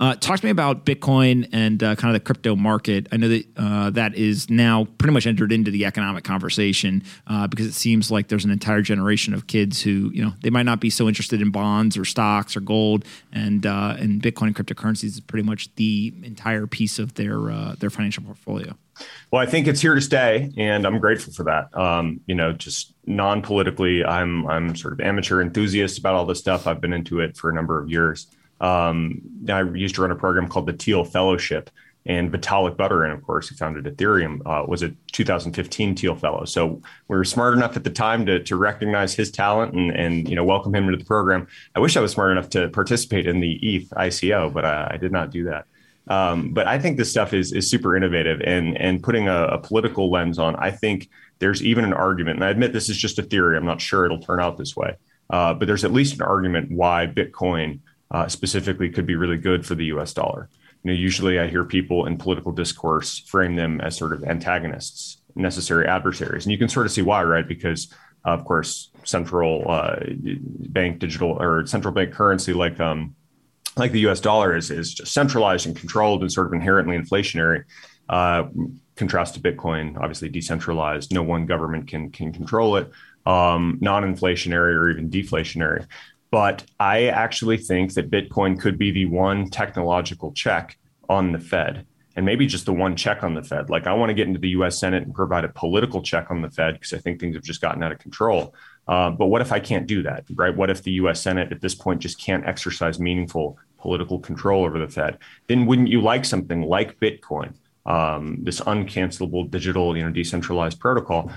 Uh, 0.00 0.14
talk 0.16 0.40
to 0.40 0.46
me 0.46 0.50
about 0.50 0.84
Bitcoin 0.84 1.48
and 1.52 1.82
uh, 1.82 1.94
kind 1.94 2.14
of 2.14 2.20
the 2.20 2.24
crypto 2.24 2.56
market. 2.56 3.06
I 3.12 3.16
know 3.16 3.28
that 3.28 3.44
uh, 3.56 3.90
that 3.90 4.14
is 4.14 4.50
now 4.50 4.86
pretty 4.98 5.12
much 5.12 5.26
entered 5.26 5.52
into 5.52 5.70
the 5.70 5.84
economic 5.84 6.24
conversation 6.24 7.02
uh, 7.26 7.46
because 7.46 7.66
it 7.66 7.74
seems 7.74 8.10
like 8.10 8.28
there's 8.28 8.44
an 8.44 8.50
entire 8.50 8.82
generation 8.82 9.34
of 9.34 9.46
kids 9.46 9.82
who, 9.82 10.10
you 10.12 10.24
know, 10.24 10.32
they 10.42 10.50
might 10.50 10.64
not 10.64 10.80
be 10.80 10.90
so 10.90 11.06
interested 11.06 11.40
in 11.40 11.50
bonds 11.50 11.96
or 11.96 12.04
stocks 12.04 12.56
or 12.56 12.60
gold, 12.60 13.04
and 13.32 13.66
uh, 13.66 13.96
and 13.98 14.22
Bitcoin 14.22 14.48
and 14.48 14.56
cryptocurrencies 14.56 15.04
is 15.04 15.20
pretty 15.20 15.44
much 15.44 15.72
the 15.76 16.12
entire 16.22 16.66
piece 16.66 16.98
of 16.98 17.14
their 17.14 17.50
uh, 17.50 17.74
their 17.78 17.90
financial 17.90 18.24
portfolio. 18.24 18.74
Well, 19.30 19.42
I 19.42 19.46
think 19.46 19.66
it's 19.66 19.80
here 19.80 19.94
to 19.94 20.00
stay, 20.00 20.52
and 20.56 20.86
I'm 20.86 20.98
grateful 21.00 21.32
for 21.32 21.44
that. 21.44 21.76
Um, 21.76 22.20
you 22.26 22.34
know, 22.34 22.52
just 22.52 22.94
non-politically, 23.06 24.04
I'm 24.04 24.46
I'm 24.46 24.76
sort 24.76 24.92
of 24.92 25.00
amateur 25.00 25.40
enthusiast 25.40 25.98
about 25.98 26.14
all 26.14 26.26
this 26.26 26.38
stuff. 26.38 26.66
I've 26.66 26.80
been 26.80 26.92
into 26.92 27.20
it 27.20 27.36
for 27.36 27.50
a 27.50 27.54
number 27.54 27.80
of 27.80 27.90
years. 27.90 28.28
Um, 28.60 29.22
I 29.48 29.62
used 29.62 29.94
to 29.96 30.02
run 30.02 30.10
a 30.10 30.16
program 30.16 30.48
called 30.48 30.66
the 30.66 30.72
Thiel 30.72 31.04
Fellowship, 31.04 31.70
and 32.06 32.30
Vitalik 32.30 32.76
Buterin, 32.76 33.14
of 33.14 33.22
course, 33.22 33.48
who 33.48 33.56
founded 33.56 33.84
Ethereum, 33.84 34.40
uh, 34.44 34.64
was 34.66 34.82
a 34.82 34.90
2015 35.12 35.96
Thiel 35.96 36.14
Fellow. 36.14 36.44
So 36.44 36.82
we 37.08 37.16
were 37.16 37.24
smart 37.24 37.54
enough 37.54 37.76
at 37.76 37.84
the 37.84 37.90
time 37.90 38.26
to, 38.26 38.42
to 38.44 38.56
recognize 38.56 39.14
his 39.14 39.30
talent 39.30 39.74
and, 39.74 39.90
and 39.90 40.28
you 40.28 40.36
know 40.36 40.44
welcome 40.44 40.74
him 40.74 40.84
into 40.84 40.98
the 40.98 41.04
program. 41.04 41.46
I 41.74 41.80
wish 41.80 41.96
I 41.96 42.00
was 42.00 42.12
smart 42.12 42.32
enough 42.32 42.50
to 42.50 42.68
participate 42.68 43.26
in 43.26 43.40
the 43.40 43.54
ETH 43.54 43.90
ICO, 43.90 44.52
but 44.52 44.64
I, 44.64 44.92
I 44.92 44.96
did 44.98 45.12
not 45.12 45.30
do 45.30 45.44
that. 45.44 45.66
Um, 46.06 46.52
but 46.52 46.66
I 46.66 46.78
think 46.78 46.98
this 46.98 47.10
stuff 47.10 47.32
is 47.32 47.52
is 47.52 47.70
super 47.70 47.96
innovative 47.96 48.42
and 48.42 48.76
and 48.76 49.02
putting 49.02 49.28
a, 49.28 49.44
a, 49.44 49.58
political 49.58 50.10
lens 50.10 50.38
on. 50.38 50.54
I 50.56 50.70
think 50.70 51.08
there's 51.38 51.62
even 51.62 51.84
an 51.84 51.94
argument, 51.94 52.36
and 52.36 52.44
I 52.44 52.50
admit 52.50 52.74
this 52.74 52.90
is 52.90 52.98
just 52.98 53.18
a 53.18 53.22
theory. 53.22 53.56
I'm 53.56 53.64
not 53.64 53.80
sure 53.80 54.04
it'll 54.04 54.20
turn 54.20 54.40
out 54.40 54.58
this 54.58 54.76
way, 54.76 54.96
uh, 55.30 55.54
but 55.54 55.66
there's 55.66 55.84
at 55.84 55.92
least 55.92 56.16
an 56.16 56.22
argument 56.22 56.70
why 56.70 57.06
Bitcoin 57.06 57.80
uh, 58.10 58.28
specifically 58.28 58.90
could 58.90 59.06
be 59.06 59.16
really 59.16 59.38
good 59.38 59.66
for 59.66 59.74
the 59.74 59.86
U.S. 59.86 60.12
dollar. 60.12 60.48
You 60.82 60.92
know, 60.92 60.96
usually 60.96 61.38
I 61.38 61.48
hear 61.48 61.64
people 61.64 62.06
in 62.06 62.18
political 62.18 62.52
discourse 62.52 63.18
frame 63.20 63.56
them 63.56 63.80
as 63.80 63.96
sort 63.96 64.12
of 64.12 64.24
antagonists, 64.24 65.22
necessary 65.34 65.86
adversaries, 65.86 66.44
and 66.44 66.52
you 66.52 66.58
can 66.58 66.68
sort 66.68 66.86
of 66.86 66.92
see 66.92 67.02
why, 67.02 67.22
right? 67.22 67.46
Because 67.46 67.92
of 68.24 68.44
course, 68.44 68.90
central 69.04 69.64
uh, 69.68 69.96
bank 70.06 70.98
digital 70.98 71.36
or 71.40 71.66
central 71.66 71.92
bank 71.92 72.12
currency 72.12 72.52
like 72.52 72.80
um, 72.80 73.14
like 73.76 73.92
the 73.92 74.00
U.S. 74.00 74.20
dollar 74.20 74.56
is 74.56 74.70
is 74.70 74.94
just 74.94 75.12
centralized 75.12 75.66
and 75.66 75.76
controlled 75.76 76.22
and 76.22 76.32
sort 76.32 76.46
of 76.46 76.52
inherently 76.52 76.96
inflationary. 76.96 77.64
Uh, 78.08 78.44
contrast 78.96 79.34
to 79.34 79.40
Bitcoin, 79.40 79.96
obviously 79.96 80.28
decentralized. 80.28 81.12
No 81.12 81.22
one 81.22 81.46
government 81.46 81.88
can 81.88 82.10
can 82.10 82.32
control 82.32 82.76
it. 82.76 82.90
Um, 83.26 83.78
non-inflationary 83.80 84.74
or 84.74 84.90
even 84.90 85.08
deflationary. 85.08 85.86
But 86.34 86.64
I 86.80 87.04
actually 87.04 87.58
think 87.58 87.94
that 87.94 88.10
Bitcoin 88.10 88.58
could 88.58 88.76
be 88.76 88.90
the 88.90 89.06
one 89.06 89.50
technological 89.50 90.32
check 90.32 90.76
on 91.08 91.30
the 91.30 91.38
Fed 91.38 91.86
and 92.16 92.26
maybe 92.26 92.44
just 92.44 92.66
the 92.66 92.72
one 92.72 92.96
check 92.96 93.22
on 93.22 93.34
the 93.34 93.42
Fed. 93.44 93.70
Like 93.70 93.86
I 93.86 93.92
want 93.92 94.10
to 94.10 94.14
get 94.14 94.26
into 94.26 94.40
the 94.40 94.48
US 94.48 94.76
Senate 94.76 95.04
and 95.04 95.14
provide 95.14 95.44
a 95.44 95.48
political 95.48 96.02
check 96.02 96.32
on 96.32 96.42
the 96.42 96.50
Fed 96.50 96.74
because 96.74 96.92
I 96.92 96.98
think 96.98 97.20
things 97.20 97.36
have 97.36 97.44
just 97.44 97.60
gotten 97.60 97.84
out 97.84 97.92
of 97.92 98.00
control. 98.00 98.52
Uh, 98.88 99.10
but 99.10 99.26
what 99.26 99.42
if 99.42 99.52
I 99.52 99.60
can't 99.60 99.86
do 99.86 100.02
that, 100.02 100.24
right? 100.34 100.56
What 100.56 100.70
if 100.70 100.82
the 100.82 100.90
US 101.02 101.22
Senate 101.22 101.52
at 101.52 101.60
this 101.60 101.76
point 101.76 102.00
just 102.00 102.20
can't 102.20 102.44
exercise 102.44 102.98
meaningful 102.98 103.56
political 103.78 104.18
control 104.18 104.64
over 104.64 104.80
the 104.80 104.88
Fed? 104.88 105.18
Then 105.46 105.66
wouldn't 105.66 105.86
you 105.86 106.00
like 106.00 106.24
something 106.24 106.62
like 106.62 106.98
Bitcoin, 106.98 107.54
um, 107.86 108.38
this 108.42 108.58
uncancelable 108.58 109.48
digital, 109.52 109.96
you 109.96 110.02
know, 110.02 110.10
decentralized 110.10 110.80
protocol? 110.80 111.30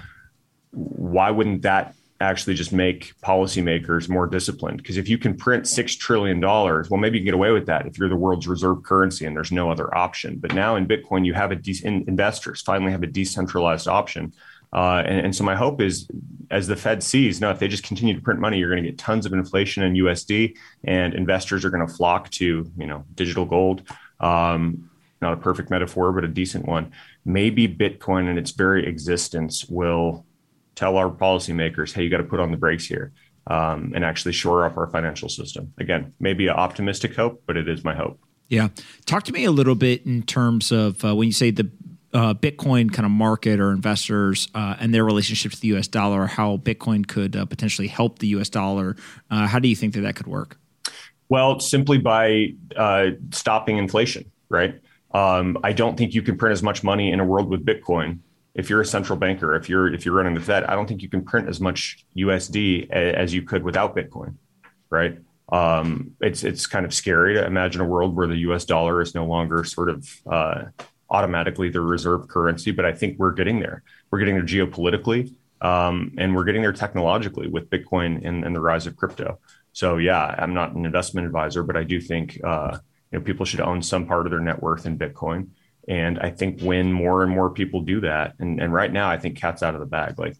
Why 0.72 1.30
wouldn't 1.30 1.62
that 1.62 1.94
actually 2.20 2.56
just 2.56 2.74
make 2.74 3.14
policymakers 3.22 4.10
more 4.10 4.26
disciplined. 4.26 4.78
Because 4.78 4.98
if 4.98 5.08
you 5.08 5.18
can 5.18 5.36
print 5.36 5.68
six 5.68 5.96
trillion 5.96 6.40
dollars, 6.40 6.90
well, 6.90 7.00
maybe 7.00 7.18
you 7.18 7.22
can 7.22 7.28
get 7.28 7.34
away 7.36 7.52
with 7.52 7.68
that 7.68 7.86
if 7.86 7.98
you're 7.98 8.10
the 8.10 8.16
world's 8.16 8.48
reserve 8.48 8.84
currency 8.84 9.26
and 9.26 9.36
there's 9.36 9.52
no 9.52 9.70
other 9.70 9.96
option. 9.96 10.38
But 10.38 10.54
now 10.54 10.76
in 10.76 10.88
Bitcoin, 10.88 11.26
you 11.26 11.34
have 11.34 11.52
a 11.52 11.56
de- 11.56 11.86
investors 11.86 12.62
finally 12.62 12.92
have 12.92 13.04
a 13.04 13.08
decentralized 13.08 13.88
option. 13.88 14.34
Uh, 14.74 15.04
and, 15.06 15.28
and, 15.28 15.36
so 15.36 15.46
my 15.46 15.56
hope 15.56 15.80
is, 15.80 16.10
as 16.52 16.68
the 16.68 16.76
Fed 16.76 17.02
sees, 17.02 17.40
no, 17.40 17.50
if 17.50 17.60
they 17.60 17.70
just 17.70 17.84
continue 17.84 18.14
to 18.14 18.22
print 18.22 18.40
money, 18.40 18.58
you're 18.58 18.70
going 18.70 18.84
to 18.84 18.90
get 18.90 18.98
tons 18.98 19.26
of 19.26 19.32
inflation 19.32 19.84
in 19.84 19.94
USD, 19.94 20.58
and 20.84 21.14
investors 21.14 21.64
are 21.64 21.70
going 21.70 21.88
to 21.88 21.94
flock 21.94 22.30
to, 22.32 22.70
you 22.78 22.86
know, 22.86 23.06
digital 23.16 23.46
gold. 23.46 23.84
Um, 24.20 24.90
not 25.22 25.34
a 25.34 25.38
perfect 25.38 25.70
metaphor, 25.70 26.12
but 26.12 26.26
a 26.26 26.28
decent 26.28 26.66
one. 26.66 26.92
Maybe 27.26 27.68
Bitcoin 27.68 28.30
and 28.30 28.38
its 28.38 28.52
very 28.52 28.86
existence 28.86 29.66
will 29.70 30.26
tell 30.78 30.96
our 30.96 31.10
policymakers, 31.10 31.92
hey, 31.92 32.04
you 32.04 32.10
got 32.10 32.18
to 32.18 32.24
put 32.24 32.40
on 32.40 32.52
the 32.52 32.58
brakes 32.58 32.86
here 32.86 33.12
um, 33.48 33.92
and 33.96 34.06
actually 34.06 34.32
shore 34.32 34.64
up 34.64 34.78
our 34.78 34.88
financial 34.88 35.28
system. 35.28 35.74
Again, 35.80 36.14
maybe 36.20 36.48
an 36.48 36.54
optimistic 36.54 37.16
hope, 37.16 37.44
but 37.48 37.58
it 37.58 37.68
is 37.68 37.84
my 37.84 37.96
hope. 37.96 38.20
Yeah. 38.48 38.70
Talk 39.06 39.24
to 39.24 39.34
me 39.34 39.44
a 39.44 39.52
little 39.52 39.76
bit 39.76 40.06
in 40.06 40.22
terms 40.24 40.72
of 40.72 41.04
uh, 41.04 41.16
when 41.16 41.28
you 41.28 41.34
say 41.34 41.52
the 41.52 41.70
uh, 42.14 42.36
Bitcoin 42.36 42.94
kind 42.94 43.06
of 43.06 43.12
market 43.12 43.60
or 43.60 43.72
investors 43.72 44.48
uh, 44.56 44.76
and 44.80 44.94
their 44.94 45.04
relationship 45.04 45.52
to 45.52 45.60
the 45.60 45.70
US 45.70 45.88
dollar, 45.88 46.28
how 46.28 46.58
Bitcoin 46.58 47.06
could 47.06 47.36
uh, 47.36 47.46
potentially 47.46 47.88
help 47.88 48.20
the 48.20 48.28
US 48.28 48.50
dollar. 48.50 48.96
Uh, 49.32 49.48
how 49.48 49.60
do 49.60 49.68
you 49.68 49.76
think 49.76 49.96
that 49.96 50.02
that 50.02 50.16
could 50.16 50.28
work? 50.28 50.58
Well, 51.28 51.60
simply 51.60 51.98
by 51.98 52.54
uh, 52.78 53.08
stopping 53.32 53.78
inflation, 53.78 54.32
right? 54.48 54.80
Um, 55.12 55.58
I 55.64 55.74
don't 55.74 55.98
think 55.98 56.14
you 56.14 56.22
can 56.22 56.38
print 56.38 56.54
as 56.54 56.62
much 56.62 56.84
money 56.84 57.12
in 57.12 57.20
a 57.20 57.26
world 57.26 57.50
with 57.50 57.66
Bitcoin 57.66 58.20
if 58.58 58.72
you're 58.72 58.82
a 58.82 58.86
central 58.86 59.18
banker, 59.18 59.56
if 59.56 59.70
you're 59.70 59.94
if 59.94 60.04
you're 60.04 60.16
running 60.16 60.34
the 60.34 60.42
Fed, 60.42 60.64
I 60.66 60.76
don't 60.76 60.88
think 60.88 61.04
you 61.04 61.10
can 61.10 61.24
print 61.24 61.48
as 61.48 61.62
much 61.62 62.06
USD 62.18 62.90
as 62.90 63.34
you 63.34 63.44
could 63.44 63.64
without 63.64 63.96
Bitcoin, 63.96 64.36
right? 64.90 65.20
Um, 65.52 66.16
it's 66.20 66.44
it's 66.44 66.66
kind 66.66 66.86
of 66.86 66.94
scary 66.94 67.36
to 67.36 67.46
imagine 67.46 67.82
a 67.82 67.86
world 67.86 68.16
where 68.16 68.28
the 68.28 68.38
U.S. 68.38 68.66
dollar 68.66 69.00
is 69.00 69.14
no 69.14 69.26
longer 69.26 69.64
sort 69.64 69.90
of 69.90 70.10
uh, 70.30 70.64
automatically 71.10 71.70
the 71.70 71.82
reserve 71.82 72.28
currency, 72.28 72.72
but 72.72 72.84
I 72.84 72.94
think 72.94 73.20
we're 73.20 73.32
getting 73.32 73.60
there. 73.60 73.84
We're 74.10 74.20
getting 74.20 74.36
there 74.36 74.44
geopolitically, 74.44 75.34
um, 75.62 76.14
and 76.18 76.36
we're 76.36 76.44
getting 76.44 76.64
there 76.64 76.74
technologically 76.74 77.48
with 77.48 77.70
Bitcoin 77.70 78.28
and, 78.28 78.44
and, 78.44 78.56
the 78.56 78.60
rise 78.60 78.88
of 78.88 78.98
crypto. 78.98 79.40
So 79.72 79.98
yeah, 79.98 80.36
I'm 80.38 80.54
not 80.54 80.74
an 80.74 80.86
investment 80.86 81.28
advisor, 81.28 81.64
but 81.64 81.78
I 81.78 81.84
do 81.84 82.02
think 82.02 82.42
uh, 82.44 82.80
you 83.12 83.20
know 83.20 83.24
people 83.24 83.46
should 83.46 83.62
own 83.62 83.84
some 83.84 84.08
part 84.08 84.26
of 84.26 84.32
their 84.32 84.42
net 84.42 84.62
worth 84.64 84.88
in 84.88 84.98
Bitcoin. 84.98 85.50
And 85.88 86.20
I 86.20 86.32
think 86.32 86.62
when 86.62 86.92
more 86.92 87.24
and 87.24 87.32
more 87.32 87.50
people 87.50 87.82
do 87.82 88.02
that, 88.02 88.34
and, 88.40 88.62
and 88.62 88.74
right 88.74 88.92
now 88.92 89.10
I 89.10 89.18
think 89.18 89.38
cat's 89.38 89.64
out 89.64 89.74
of 89.74 89.80
the 89.80 89.86
bag, 89.86 90.20
like, 90.20 90.36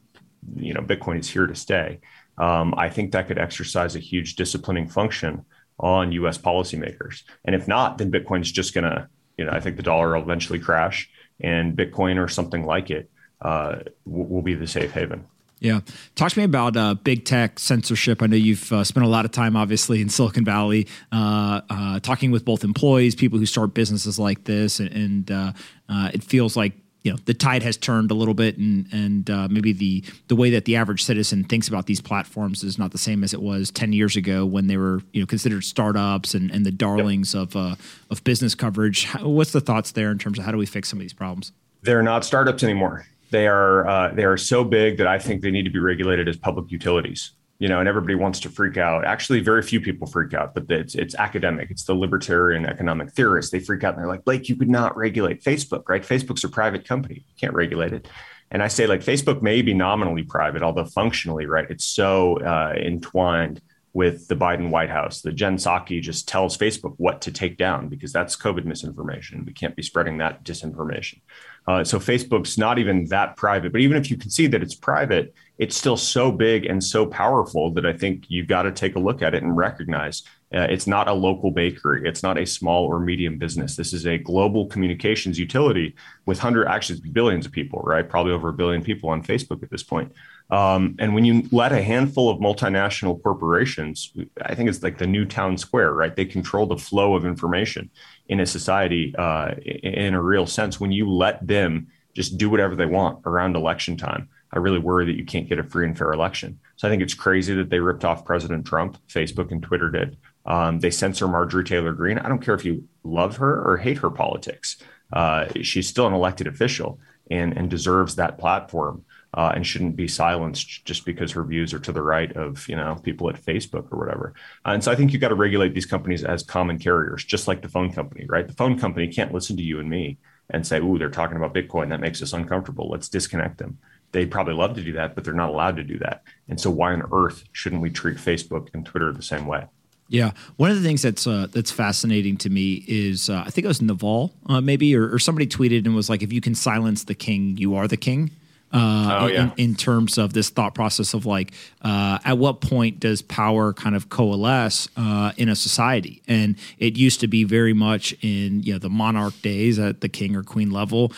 you 0.56 0.74
know, 0.74 0.82
Bitcoin 0.82 1.20
is 1.20 1.30
here 1.30 1.48
to 1.48 1.56
stay. 1.56 2.00
Um, 2.38 2.74
I 2.78 2.90
think 2.90 3.12
that 3.12 3.28
could 3.28 3.38
exercise 3.38 3.96
a 3.96 4.00
huge 4.00 4.36
disciplining 4.36 4.88
function 4.88 5.46
on 5.80 6.12
US 6.12 6.38
policymakers. 6.38 7.24
And 7.46 7.56
if 7.56 7.68
not, 7.68 7.98
then 7.98 8.12
Bitcoin's 8.12 8.52
just 8.52 8.74
going 8.74 8.84
to, 8.84 9.08
you 9.38 9.46
know, 9.46 9.52
I 9.52 9.60
think 9.60 9.78
the 9.78 9.84
dollar 9.84 10.16
will 10.16 10.22
eventually 10.22 10.60
crash 10.60 11.10
and 11.40 11.78
Bitcoin 11.78 12.24
or 12.24 12.28
something 12.28 12.66
like 12.66 12.90
it 12.90 13.10
uh, 13.42 13.80
will 14.06 14.42
be 14.42 14.56
the 14.56 14.68
safe 14.68 14.92
haven. 14.92 15.26
Yeah. 15.60 15.80
Talk 16.16 16.32
to 16.32 16.40
me 16.40 16.46
about 16.46 16.78
uh, 16.78 16.94
big 16.96 17.26
tech 17.26 17.60
censorship. 17.60 18.22
I 18.22 18.28
know 18.28 18.36
you've 18.36 18.72
uh, 18.72 18.84
spent 18.84 19.06
a 19.06 19.10
lot 19.10 19.26
of 19.26 19.32
time, 19.32 19.56
obviously, 19.56 20.02
in 20.02 20.10
Silicon 20.10 20.46
Valley, 20.46 20.88
uh, 21.12 21.62
uh 21.70 22.00
talking 22.00 22.32
with 22.32 22.46
both 22.46 22.64
employees, 22.64 23.16
people 23.16 23.40
who 23.40 23.46
start 23.46 23.74
businesses 23.74 24.20
like 24.20 24.44
this, 24.44 24.80
and, 24.80 24.92
and 24.92 25.32
uh, 25.32 25.54
uh, 25.90 26.12
it 26.14 26.24
feels 26.24 26.56
like 26.56 26.74
you 27.04 27.12
know 27.12 27.18
the 27.26 27.34
tide 27.34 27.64
has 27.64 27.76
turned 27.76 28.12
a 28.12 28.14
little 28.14 28.34
bit, 28.36 28.58
and 28.58 28.88
and 28.92 29.52
maybe 29.52 29.74
the 29.74 30.04
the 30.28 30.36
way 30.36 30.52
that 30.52 30.66
the 30.66 30.76
average 30.76 31.04
citizen 31.04 31.44
thinks 31.44 31.68
about 31.68 31.88
these 31.88 32.02
platforms 32.02 32.64
is 32.64 32.78
not 32.78 32.92
the 32.92 32.98
same 32.98 33.24
as 33.24 33.34
it 33.34 33.42
was 33.42 33.72
ten 33.72 33.94
years 33.94 34.16
ago 34.16 34.46
when 34.46 34.68
they 34.68 34.78
were 34.78 35.02
you 35.12 35.22
know 35.22 35.26
considered 35.26 35.64
startups 35.64 36.36
and, 36.36 36.52
and 36.52 36.66
the 36.66 36.72
darlings 36.72 37.34
yep. 37.34 37.56
of 37.56 37.80
of 38.12 38.24
business 38.24 38.54
coverage. 38.54 39.08
What's 39.22 39.54
the 39.54 39.62
thoughts 39.62 39.92
there 39.92 40.12
in 40.12 40.20
terms 40.20 40.38
of 40.38 40.46
how 40.46 40.52
do 40.52 40.58
we 40.58 40.68
fix 40.68 40.90
some 40.90 41.00
of 41.00 41.02
these 41.02 41.14
problems? 41.14 41.52
They're 41.82 42.04
not 42.04 42.26
startups 42.26 42.64
anymore 42.64 43.08
they 43.30 43.48
are 43.48 43.88
uh, 43.88 44.14
they 44.14 44.24
are 44.24 44.38
so 44.38 44.64
big 44.64 44.98
that 44.98 45.08
I 45.08 45.20
think 45.20 45.42
they 45.42 45.52
need 45.52 45.64
to 45.64 45.70
be 45.70 45.80
regulated 45.80 46.28
as 46.28 46.38
public 46.38 46.72
utilities. 46.72 47.32
You 47.60 47.68
know, 47.68 47.80
and 47.80 47.90
everybody 47.90 48.14
wants 48.14 48.40
to 48.42 48.50
freak 48.50 48.78
out. 48.78 49.04
Actually, 49.04 49.40
very 49.40 49.64
few 49.64 49.82
people 49.82 50.06
freak 50.06 50.36
out, 50.36 50.54
but 50.54 50.70
it's 50.70 50.94
it's 50.94 51.16
academic. 51.16 51.72
It's 51.72 51.86
the 51.86 51.96
libertarian 51.96 52.66
economic 52.66 53.12
theorists. 53.12 53.52
They 53.52 53.60
freak 53.60 53.84
out 53.84 53.96
and 53.96 54.00
they're 54.00 54.08
like, 54.08 54.26
Blake, 54.26 54.48
you 54.48 54.56
could 54.56 54.70
not 54.70 54.96
regulate 54.96 55.44
Facebook, 55.44 55.90
right? 55.90 56.04
Facebook's 56.04 56.44
a 56.44 56.50
private 56.50 56.88
company. 56.88 57.16
You 57.16 57.36
can't 57.40 57.56
regulate 57.56 57.94
it. 57.94 58.08
And 58.52 58.64
I 58.64 58.70
say, 58.70 58.88
like, 58.88 59.02
Facebook 59.02 59.42
may 59.42 59.62
be 59.62 59.74
nominally 59.74 60.24
private, 60.24 60.62
although 60.62 60.86
functionally, 60.86 61.48
right, 61.48 61.70
it's 61.70 61.86
so 61.86 62.38
uh, 62.40 62.74
entwined 62.78 63.62
with 63.94 64.28
the 64.28 64.36
Biden 64.36 64.70
White 64.70 64.90
House. 64.90 65.22
The 65.22 65.32
Jen 65.32 65.58
Psaki 65.58 66.02
just 66.02 66.28
tells 66.28 66.58
Facebook 66.58 66.94
what 66.98 67.22
to 67.22 67.32
take 67.32 67.58
down 67.58 67.90
because 67.90 68.14
that's 68.14 68.38
COVID 68.38 68.64
misinformation. 68.64 69.44
We 69.46 69.54
can't 69.54 69.76
be 69.76 69.84
spreading 69.84 70.20
that 70.20 70.44
disinformation. 70.44 71.22
Uh, 71.68 71.84
so 71.84 72.00
Facebook's 72.00 72.58
not 72.58 72.80
even 72.80 73.06
that 73.06 73.36
private, 73.36 73.72
but 73.74 73.82
even 73.82 73.98
if 73.98 74.10
you 74.10 74.18
can 74.18 74.30
see 74.30 74.48
that 74.48 74.64
it's 74.64 74.76
private, 74.76 75.34
it's 75.58 75.76
still 75.76 75.98
so 75.98 76.32
big 76.32 76.66
and 76.66 76.82
so 76.82 77.06
powerful 77.06 77.72
that 77.74 77.86
I 77.86 77.92
think 77.92 78.26
you've 78.30 78.48
got 78.48 78.64
to 78.64 78.72
take 78.72 78.96
a 78.96 79.00
look 79.00 79.22
at 79.22 79.36
it 79.36 79.44
and 79.44 79.58
recognize 79.58 80.24
uh, 80.54 80.62
it's 80.70 80.88
not 80.88 81.10
a 81.10 81.14
local 81.14 81.52
bakery. 81.52 82.08
It's 82.08 82.24
not 82.24 82.38
a 82.38 82.46
small 82.46 82.86
or 82.86 83.02
medium 83.02 83.38
business. 83.38 83.76
This 83.76 83.92
is 83.92 84.08
a 84.08 84.18
global 84.18 84.68
communications 84.68 85.38
utility 85.38 85.94
with 86.26 86.40
hundred, 86.40 86.68
actually 86.68 87.02
billions 87.12 87.46
of 87.46 87.52
people, 87.52 87.82
right? 87.84 88.08
Probably 88.08 88.32
over 88.32 88.50
a 88.50 88.54
billion 88.54 88.82
people 88.82 89.10
on 89.10 89.22
Facebook 89.22 89.62
at 89.62 89.70
this 89.70 89.84
point. 89.84 90.14
Um, 90.50 90.96
and 91.00 91.14
when 91.14 91.26
you 91.26 91.44
let 91.52 91.74
a 91.74 91.82
handful 91.82 92.30
of 92.30 92.40
multinational 92.40 93.22
corporations, 93.22 94.14
I 94.42 94.56
think 94.56 94.70
it's 94.70 94.82
like 94.82 94.98
the 94.98 95.08
new 95.08 95.26
town 95.26 95.58
square, 95.58 95.94
right? 95.94 96.16
They 96.16 96.24
control 96.24 96.66
the 96.66 96.78
flow 96.78 97.16
of 97.16 97.26
information 97.26 97.90
in 98.30 98.40
a 98.40 98.46
society 98.46 99.14
uh, 99.18 99.52
in 99.64 100.14
a 100.14 100.22
real 100.22 100.46
sense. 100.46 100.80
When 100.80 100.92
you 100.92 101.10
let 101.10 101.46
them 101.46 101.88
just 102.14 102.38
do 102.38 102.50
whatever 102.50 102.76
they 102.76 102.86
want 102.86 103.20
around 103.26 103.56
election 103.56 103.98
time, 103.98 104.30
I 104.52 104.60
really 104.60 104.80
worry 104.80 105.06
that 105.06 105.18
you 105.18 105.26
can't 105.26 105.48
get 105.48 105.60
a 105.60 105.64
free 105.64 105.86
and 105.86 105.98
fair 105.98 106.12
election. 106.12 106.60
So 106.78 106.88
I 106.88 106.92
think 106.92 107.02
it's 107.02 107.14
crazy 107.14 107.54
that 107.56 107.70
they 107.70 107.80
ripped 107.80 108.06
off 108.06 108.26
President 108.26 108.66
Trump. 108.66 108.98
Facebook 109.08 109.52
and 109.52 109.62
Twitter 109.62 109.90
did. 109.90 110.18
Um, 110.46 110.80
they 110.80 110.90
censor 110.90 111.28
Marjorie 111.28 111.66
Taylor 111.66 111.92
Greene. 111.92 112.20
I 112.20 112.30
don't 112.30 112.42
care 112.42 112.56
if 112.56 112.64
you 112.64 112.88
love 113.04 113.38
her 113.38 113.62
or 113.62 113.78
hate 113.78 113.98
her 113.98 114.10
politics. 114.10 114.78
Uh, 115.12 115.48
she's 115.62 115.88
still 115.88 116.08
an 116.08 116.14
elected 116.14 116.48
official 116.48 117.00
and, 117.30 117.58
and 117.58 117.70
deserves 117.70 118.16
that 118.16 118.38
platform 118.38 119.04
uh, 119.38 119.52
and 119.54 119.66
shouldn't 119.66 119.96
be 119.96 120.08
silenced 120.08 120.84
just 120.84 121.06
because 121.06 121.32
her 121.32 121.44
views 121.44 121.72
are 121.72 121.80
to 121.80 121.92
the 121.92 122.02
right 122.02 122.36
of 122.36 122.68
you 122.68 122.76
know 122.76 122.96
people 123.04 123.30
at 123.30 123.40
Facebook 123.40 123.86
or 123.92 124.00
whatever. 124.00 124.34
Uh, 124.66 124.72
and 124.72 124.84
so 124.84 124.92
I 124.92 124.96
think 124.96 125.12
you 125.12 125.18
have 125.18 125.22
got 125.22 125.28
to 125.30 125.36
regulate 125.36 125.76
these 125.76 125.86
companies 125.86 126.24
as 126.24 126.42
common 126.42 126.80
carriers, 126.80 127.24
just 127.24 127.48
like 127.48 127.62
the 127.62 127.70
phone 127.70 127.94
company, 127.94 128.26
right? 128.28 128.48
The 128.48 128.56
phone 128.56 128.80
company 128.80 129.08
can't 129.08 129.32
listen 129.32 129.56
to 129.58 129.64
you 129.64 129.80
and 129.80 129.90
me 129.90 130.18
and 130.50 130.66
say, 130.66 130.80
"Ooh, 130.80 130.98
they're 130.98 131.12
talking 131.12 131.38
about 131.38 131.54
Bitcoin. 131.54 131.90
That 131.90 132.02
makes 132.02 132.22
us 132.24 132.34
uncomfortable. 132.34 132.90
Let's 132.90 133.10
disconnect 133.10 133.60
them." 133.60 133.78
They'd 134.12 134.32
probably 134.32 134.56
love 134.56 134.74
to 134.76 134.84
do 134.84 134.94
that, 134.94 135.14
but 135.14 135.24
they're 135.24 135.34
not 135.34 135.50
allowed 135.50 135.76
to 135.76 135.84
do 135.84 136.00
that. 136.00 136.24
And 136.50 136.60
so, 136.60 136.72
why 136.72 136.94
on 136.94 137.04
earth 137.12 137.44
shouldn't 137.52 137.84
we 137.84 137.92
treat 137.92 138.18
Facebook 138.18 138.70
and 138.74 138.86
Twitter 138.86 139.14
the 139.14 139.22
same 139.22 139.46
way? 139.46 139.66
Yeah, 140.10 140.32
one 140.56 140.72
of 140.72 140.78
the 140.78 140.84
things 140.84 141.04
that's 141.04 141.28
uh, 141.28 141.46
that's 141.52 141.70
fascinating 141.70 142.38
to 142.38 142.50
me 142.50 142.84
is 142.88 143.30
uh, 143.30 143.44
I 143.46 143.52
think 143.52 143.66
it 143.66 143.68
was 143.68 143.84
Naval, 143.84 144.34
uh, 144.48 144.62
maybe, 144.62 144.96
or, 144.96 145.14
or, 145.14 145.20
somebody 145.20 145.46
tweeted 145.46 145.86
and 145.86 145.94
was 145.94 146.10
like, 146.10 146.24
"If 146.24 146.34
you 146.34 146.42
can 146.42 146.56
silence 146.56 147.04
the 147.04 147.14
king, 147.14 147.58
you 147.58 147.76
are 147.76 147.88
the 147.88 147.98
king." 147.98 148.32
Uh, 148.74 149.20
oh, 149.22 149.28
yeah. 149.28 149.44
in, 149.44 149.70
in, 149.70 149.76
terms 149.76 150.18
of 150.18 150.34
this 150.34 150.50
thought 150.50 150.76
process 150.76 151.14
of 151.14 151.26
like, 151.26 151.54
uh, 151.84 152.20
at 152.26 152.38
what 152.38 152.60
point 152.60 153.00
does 153.00 153.22
power 153.22 153.72
kind 153.72 153.96
of 153.96 154.10
coalesce 154.10 154.90
uh, 154.98 155.32
in 155.38 155.48
a 155.48 155.56
society? 155.56 156.22
And 156.28 156.58
it 156.78 156.98
used 156.98 157.22
to 157.22 157.28
be 157.28 157.46
very 157.46 157.74
much 157.74 158.14
in 158.22 158.62
you 158.64 158.74
know 158.74 158.80
the 158.80 158.90
monarch 158.90 159.42
days 159.42 159.80
at 159.80 160.02
the 160.02 160.10
king 160.10 160.36
or 160.36 160.44
queen 160.44 160.70
level. 160.70 161.14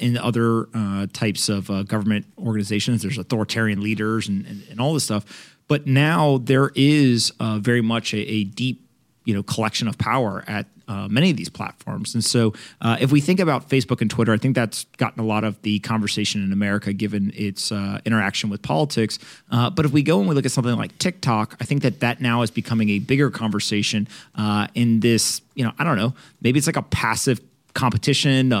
in 0.00 0.18
other 0.18 0.66
types 1.12 1.48
of 1.48 1.68
government 1.86 2.26
organizations, 2.36 3.02
there's 3.02 3.18
authoritarian 3.18 3.80
leaders 3.80 4.26
and, 4.28 4.44
and, 4.46 4.64
and 4.68 4.80
all 4.80 4.92
this 4.92 5.04
stuff 5.04 5.54
but 5.68 5.86
now 5.86 6.38
there 6.38 6.72
is 6.74 7.30
uh, 7.38 7.58
very 7.58 7.82
much 7.82 8.14
a, 8.14 8.18
a, 8.18 8.44
deep, 8.44 8.87
you 9.28 9.34
know, 9.34 9.42
collection 9.42 9.86
of 9.86 9.98
power 9.98 10.42
at 10.46 10.64
uh, 10.88 11.06
many 11.06 11.30
of 11.30 11.36
these 11.36 11.50
platforms. 11.50 12.14
And 12.14 12.24
so, 12.24 12.54
uh, 12.80 12.96
if 12.98 13.12
we 13.12 13.20
think 13.20 13.40
about 13.40 13.68
Facebook 13.68 14.00
and 14.00 14.10
Twitter, 14.10 14.32
I 14.32 14.38
think 14.38 14.54
that's 14.54 14.84
gotten 14.96 15.20
a 15.20 15.26
lot 15.26 15.44
of 15.44 15.60
the 15.60 15.80
conversation 15.80 16.42
in 16.42 16.50
America, 16.50 16.94
given 16.94 17.30
its 17.36 17.70
uh, 17.70 18.00
interaction 18.06 18.48
with 18.48 18.62
politics. 18.62 19.18
Uh, 19.50 19.68
but 19.68 19.84
if 19.84 19.92
we 19.92 20.02
go 20.02 20.18
and 20.18 20.30
we 20.30 20.34
look 20.34 20.46
at 20.46 20.50
something 20.50 20.74
like 20.76 20.96
TikTok, 20.96 21.56
I 21.60 21.66
think 21.66 21.82
that 21.82 22.00
that 22.00 22.22
now 22.22 22.40
is 22.40 22.50
becoming 22.50 22.88
a 22.88 23.00
bigger 23.00 23.30
conversation 23.30 24.08
uh, 24.34 24.68
in 24.74 25.00
this. 25.00 25.42
You 25.54 25.64
know, 25.64 25.72
I 25.78 25.84
don't 25.84 25.98
know, 25.98 26.14
maybe 26.40 26.56
it's 26.56 26.66
like 26.66 26.76
a 26.76 26.82
passive 26.82 27.38
competition, 27.74 28.54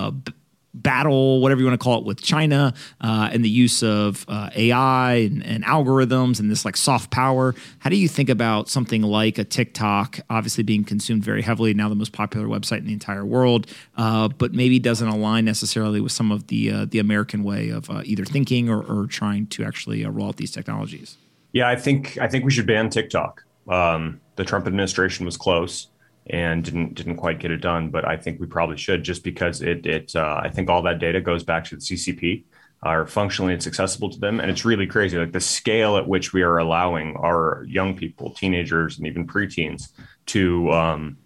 battle, 0.74 1.40
whatever 1.40 1.60
you 1.60 1.66
want 1.66 1.78
to 1.78 1.82
call 1.82 1.98
it, 1.98 2.04
with 2.04 2.22
China 2.22 2.74
uh, 3.00 3.30
and 3.32 3.44
the 3.44 3.48
use 3.48 3.82
of 3.82 4.24
uh, 4.28 4.50
AI 4.54 5.14
and, 5.14 5.44
and, 5.44 5.64
algorithms 5.64 6.38
and 6.40 6.50
this 6.50 6.64
like 6.64 6.76
soft 6.76 7.10
power. 7.10 7.54
How 7.80 7.90
do 7.90 7.96
you 7.96 8.08
think 8.08 8.28
about 8.28 8.68
something 8.68 9.02
like 9.02 9.38
a 9.38 9.44
TikTok, 9.44 10.20
obviously 10.30 10.62
being 10.62 10.84
consumed 10.84 11.24
very 11.24 11.42
heavily, 11.42 11.74
now 11.74 11.88
the 11.88 11.94
most 11.94 12.12
popular 12.12 12.46
website 12.46 12.78
in 12.78 12.86
the 12.86 12.92
entire 12.92 13.24
world, 13.24 13.66
uh, 13.96 14.28
but 14.28 14.52
maybe 14.52 14.78
doesn't 14.78 15.08
align 15.08 15.44
necessarily 15.44 16.00
with 16.00 16.12
some 16.12 16.30
of 16.30 16.46
the 16.46 16.70
uh, 16.70 16.84
the 16.84 16.98
American 16.98 17.42
way 17.42 17.70
of 17.70 17.90
uh, 17.90 18.02
either 18.04 18.24
thinking 18.24 18.68
or, 18.68 18.82
or, 18.82 19.06
trying 19.06 19.46
to 19.46 19.64
actually 19.64 20.04
uh, 20.04 20.10
roll 20.10 20.28
out 20.28 20.36
these 20.36 20.50
technologies? 20.50 21.16
Yeah, 21.52 21.68
I 21.68 21.76
think 21.76 22.18
I 22.18 22.28
think 22.28 22.44
we 22.44 22.50
should 22.50 22.66
ban 22.66 22.90
TikTok. 22.90 23.44
Um, 23.68 24.20
the 24.36 24.44
Trump 24.44 24.66
administration 24.66 25.26
was 25.26 25.36
close 25.36 25.88
and 26.30 26.64
didn't 26.64 26.94
didn't 26.94 27.16
quite 27.16 27.38
get 27.38 27.50
it 27.50 27.60
done. 27.60 27.90
But 27.90 28.06
I 28.06 28.16
think 28.16 28.40
we 28.40 28.46
probably 28.46 28.76
should 28.76 29.02
just 29.02 29.24
because 29.24 29.62
it 29.62 29.86
it 29.86 30.14
uh, 30.14 30.40
I 30.42 30.48
think 30.50 30.68
all 30.68 30.82
that 30.82 30.98
data 30.98 31.20
goes 31.20 31.44
back 31.44 31.64
to 31.66 31.76
the 31.76 31.82
CCP. 31.82 32.44
Are 32.80 33.08
functionally 33.08 33.54
it's 33.54 33.66
accessible 33.66 34.08
to 34.10 34.20
them, 34.20 34.38
and 34.38 34.50
it's 34.52 34.64
really 34.64 34.86
crazy. 34.86 35.18
Like 35.18 35.32
the 35.32 35.40
scale 35.40 35.96
at 35.96 36.06
which 36.06 36.32
we 36.32 36.42
are 36.42 36.58
allowing 36.58 37.16
our 37.16 37.64
young 37.66 37.96
people, 37.96 38.30
teenagers, 38.30 38.98
and 38.98 39.06
even 39.08 39.26
preteens 39.26 39.88
to 40.26 40.70
um, 40.70 41.16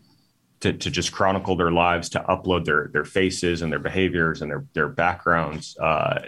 to, 0.60 0.72
to 0.72 0.90
just 0.90 1.12
chronicle 1.12 1.56
their 1.56 1.70
lives, 1.70 2.08
to 2.10 2.20
upload 2.20 2.64
their 2.64 2.88
their 2.92 3.04
faces 3.04 3.60
and 3.60 3.70
their 3.70 3.78
behaviors 3.78 4.40
and 4.40 4.50
their 4.50 4.64
their 4.72 4.88
backgrounds 4.88 5.76
uh, 5.78 6.22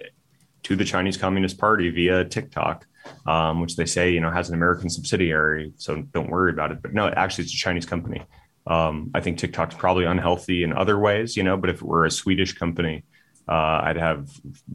to 0.64 0.76
the 0.76 0.84
Chinese 0.84 1.16
Communist 1.16 1.56
Party 1.56 1.88
via 1.90 2.24
TikTok, 2.24 2.86
um, 3.26 3.60
which 3.60 3.76
they 3.76 3.86
say 3.86 4.10
you 4.10 4.20
know 4.20 4.30
has 4.30 4.48
an 4.50 4.54
American 4.54 4.90
subsidiary, 4.90 5.72
so 5.78 6.02
don't 6.12 6.28
worry 6.28 6.50
about 6.50 6.72
it. 6.72 6.82
But 6.82 6.92
no, 6.92 7.08
actually, 7.08 7.44
it's 7.44 7.54
a 7.54 7.56
Chinese 7.56 7.86
company. 7.86 8.22
Um, 8.66 9.10
I 9.14 9.20
think 9.20 9.38
TikTok's 9.38 9.74
probably 9.74 10.04
unhealthy 10.04 10.62
in 10.62 10.72
other 10.72 10.98
ways, 10.98 11.36
you 11.36 11.42
know, 11.42 11.56
but 11.56 11.70
if 11.70 11.76
it 11.76 11.82
were 11.82 12.04
a 12.04 12.10
Swedish 12.10 12.54
company, 12.54 13.04
uh, 13.48 13.82
I'd 13.84 13.96
have 13.96 14.30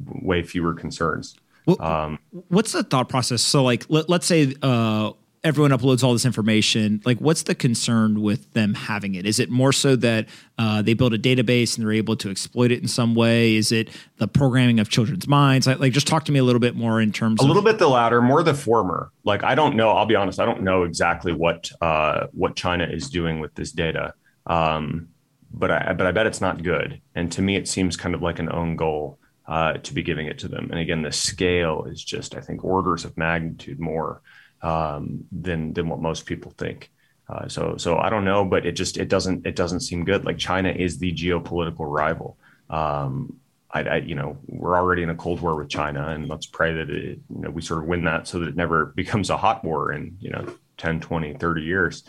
way 0.06 0.44
fewer 0.44 0.74
concerns. 0.74 1.36
Well, 1.66 1.82
um, 1.82 2.20
what's 2.50 2.72
the 2.72 2.84
thought 2.84 3.10
process? 3.10 3.42
So, 3.42 3.64
like, 3.64 3.86
let, 3.90 4.10
us 4.10 4.26
say 4.26 4.54
uh, 4.62 5.12
everyone 5.44 5.72
uploads 5.72 6.04
all 6.04 6.12
this 6.14 6.26
information 6.26 7.02
like 7.06 7.18
what's 7.20 7.44
the 7.44 7.56
concern 7.56 8.22
with 8.22 8.52
them 8.54 8.74
having 8.74 9.16
it? 9.16 9.26
Is 9.26 9.40
it 9.40 9.50
more 9.50 9.72
so 9.72 9.96
that 9.98 10.28
uh, 10.58 10.82
they 10.82 10.94
build 10.94 11.14
a 11.14 11.18
database 11.20 11.78
and 11.78 11.86
they're 11.86 11.94
able 11.94 12.16
to 12.18 12.30
exploit 12.30 12.72
it 12.72 12.82
in 12.82 12.88
some 12.88 13.16
way? 13.16 13.56
Is 13.56 13.72
it 13.72 13.90
the 14.18 14.28
programming 14.28 14.80
of 14.80 14.90
children's 14.90 15.28
minds? 15.28 15.66
Like, 15.66 15.80
like 15.80 15.94
just 15.94 16.08
talk 16.08 16.26
to 16.26 16.32
me 16.32 16.40
a 16.40 16.44
little 16.44 16.60
bit 16.60 16.76
more 16.76 17.00
in 17.00 17.12
terms 17.12 17.40
of 17.40 17.46
a 17.46 17.50
of- 17.50 17.56
little 17.56 17.64
bit 17.70 17.80
the 17.80 17.88
latter 17.88 18.22
more 18.22 18.44
the 18.44 18.54
former. 18.54 19.12
Like 19.24 19.44
i 19.44 19.56
don't 19.56 19.76
know 19.76 19.92
i'll 19.92 20.06
be 20.06 20.16
honest 20.16 20.40
i 20.40 20.46
don't 20.46 20.64
know 20.64 20.84
exactly 20.84 21.34
what 21.34 21.70
uh, 21.82 22.28
what 22.32 22.56
china 22.56 22.86
is 22.86 23.10
doing 23.10 23.40
with 23.40 23.54
this 23.56 23.72
data 23.72 24.14
um, 24.48 25.10
but 25.54 25.72
i 25.72 25.94
but 25.94 26.06
i 26.06 26.12
bet 26.12 26.28
it's 26.28 26.42
not 26.42 26.64
good. 26.64 27.02
And 27.16 27.32
to 27.34 27.42
me 27.42 27.56
it 27.56 27.68
seems 27.68 27.96
kind 27.96 28.14
of 28.16 28.22
like 28.22 28.40
an 28.40 28.52
own 28.52 28.76
goal 28.76 29.20
uh, 29.48 29.74
to 29.74 29.94
be 29.94 30.04
giving 30.04 30.28
it 30.28 30.38
to 30.40 30.48
them. 30.48 30.70
And 30.70 30.80
again 30.80 31.02
the 31.02 31.12
scale 31.12 31.86
is 31.86 32.04
just 32.04 32.36
i 32.36 32.42
think 32.42 32.64
orders 32.64 33.06
of 33.06 33.18
magnitude 33.18 33.80
more 33.80 34.22
um, 34.62 35.26
than 35.32 35.74
than 35.74 35.90
what 35.90 36.02
most 36.02 36.26
people 36.26 36.54
think. 36.58 36.92
Uh, 37.28 37.48
so 37.48 37.78
so 37.78 37.98
I 37.98 38.10
don't 38.10 38.26
know, 38.26 38.46
but 38.46 38.66
it 38.66 38.74
just 38.74 38.98
it 38.98 39.08
doesn't 39.08 39.46
it 39.46 39.56
doesn't 39.56 39.82
seem 39.82 40.04
good. 40.06 40.26
Like 40.26 40.38
China 40.38 40.70
is 40.70 40.98
the 40.98 41.14
geopolitical 41.14 41.86
rival. 41.88 42.38
Um, 42.70 43.38
I, 43.72 43.84
I, 43.84 43.96
you 43.98 44.16
know 44.16 44.38
we're 44.48 44.76
already 44.76 45.04
in 45.04 45.12
a 45.12 45.16
cold 45.16 45.42
war 45.42 45.56
with 45.56 45.70
China, 45.70 46.08
and 46.08 46.28
let's 46.28 46.48
pray 46.48 46.74
that 46.74 46.90
it, 46.90 47.20
you 47.30 47.42
know 47.42 47.50
we 47.52 47.62
sort 47.62 47.84
of 47.84 47.88
win 47.88 48.04
that 48.06 48.28
so 48.28 48.40
that 48.40 48.50
it 48.50 48.56
never 48.56 48.86
becomes 48.96 49.30
a 49.30 49.38
hot 49.38 49.64
war 49.64 49.92
in 49.92 50.18
you 50.20 50.32
know 50.32 50.46
10, 50.78 51.02
20, 51.02 51.34
30 51.36 51.62
years. 51.62 52.04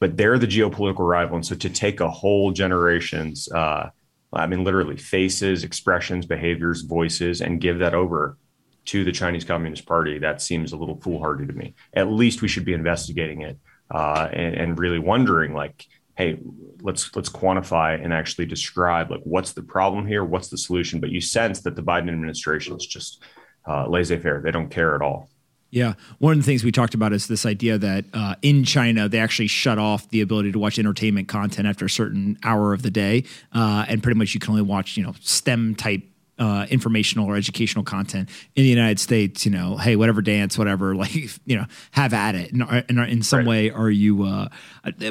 But 0.00 0.16
they're 0.16 0.38
the 0.38 0.46
geopolitical 0.46 1.08
rival, 1.08 1.36
and 1.36 1.46
so 1.46 1.54
to 1.54 1.70
take 1.70 2.00
a 2.00 2.10
whole 2.10 2.50
generation's 2.50 3.50
uh, 3.52 3.90
I 4.34 4.46
mean, 4.46 4.64
literally 4.64 4.96
faces, 4.96 5.64
expressions, 5.64 6.26
behaviors, 6.26 6.82
voices, 6.82 7.40
and 7.40 7.60
give 7.60 7.78
that 7.78 7.94
over 7.94 8.36
to 8.86 9.04
the 9.04 9.12
Chinese 9.12 9.44
Communist 9.44 9.86
Party, 9.86 10.18
that 10.18 10.42
seems 10.42 10.72
a 10.72 10.76
little 10.76 11.00
foolhardy 11.00 11.46
to 11.46 11.52
me. 11.52 11.74
At 11.94 12.10
least 12.10 12.42
we 12.42 12.48
should 12.48 12.64
be 12.64 12.74
investigating 12.74 13.42
it 13.42 13.58
uh, 13.90 14.28
and, 14.32 14.54
and, 14.54 14.78
really 14.78 14.98
wondering, 14.98 15.54
like, 15.54 15.86
hey, 16.16 16.38
let's 16.80 17.14
let's 17.16 17.28
quantify 17.28 18.02
and 18.02 18.12
actually 18.12 18.46
describe 18.46 19.10
like 19.10 19.20
what's 19.24 19.52
the 19.52 19.62
problem 19.62 20.06
here, 20.06 20.24
what's 20.24 20.48
the 20.48 20.58
solution. 20.58 21.00
But 21.00 21.10
you 21.10 21.20
sense 21.20 21.60
that 21.62 21.76
the 21.76 21.82
Biden 21.82 22.08
administration 22.08 22.76
is 22.76 22.86
just 22.86 23.22
uh, 23.68 23.86
laissez-faire; 23.88 24.40
they 24.42 24.50
don't 24.50 24.70
care 24.70 24.94
at 24.94 25.02
all. 25.02 25.28
Yeah. 25.74 25.94
One 26.18 26.34
of 26.34 26.38
the 26.38 26.44
things 26.44 26.62
we 26.62 26.70
talked 26.70 26.94
about 26.94 27.12
is 27.12 27.26
this 27.26 27.44
idea 27.44 27.78
that 27.78 28.04
uh, 28.12 28.36
in 28.42 28.62
China, 28.62 29.08
they 29.08 29.18
actually 29.18 29.48
shut 29.48 29.76
off 29.76 30.08
the 30.10 30.20
ability 30.20 30.52
to 30.52 30.58
watch 30.60 30.78
entertainment 30.78 31.26
content 31.26 31.66
after 31.66 31.84
a 31.84 31.90
certain 31.90 32.38
hour 32.44 32.72
of 32.72 32.82
the 32.82 32.92
day. 32.92 33.24
Uh, 33.52 33.84
and 33.88 34.00
pretty 34.00 34.16
much 34.16 34.34
you 34.34 34.40
can 34.40 34.50
only 34.50 34.62
watch, 34.62 34.96
you 34.96 35.02
know, 35.02 35.14
STEM 35.20 35.74
type 35.74 36.04
uh, 36.38 36.66
informational 36.70 37.26
or 37.26 37.36
educational 37.36 37.84
content 37.84 38.28
in 38.56 38.64
the 38.64 38.68
United 38.68 38.98
States, 38.98 39.44
you 39.44 39.52
know, 39.52 39.76
hey, 39.76 39.96
whatever 39.96 40.20
dance, 40.22 40.58
whatever, 40.58 40.94
like, 41.04 41.14
you 41.46 41.56
know, 41.56 41.64
have 41.92 42.12
at 42.12 42.34
it. 42.34 42.52
And, 42.52 42.62
and 42.88 42.98
in 43.00 43.22
some 43.22 43.40
right. 43.40 43.46
way, 43.46 43.70
are 43.70 43.90
you, 43.90 44.24
uh, 44.24 44.48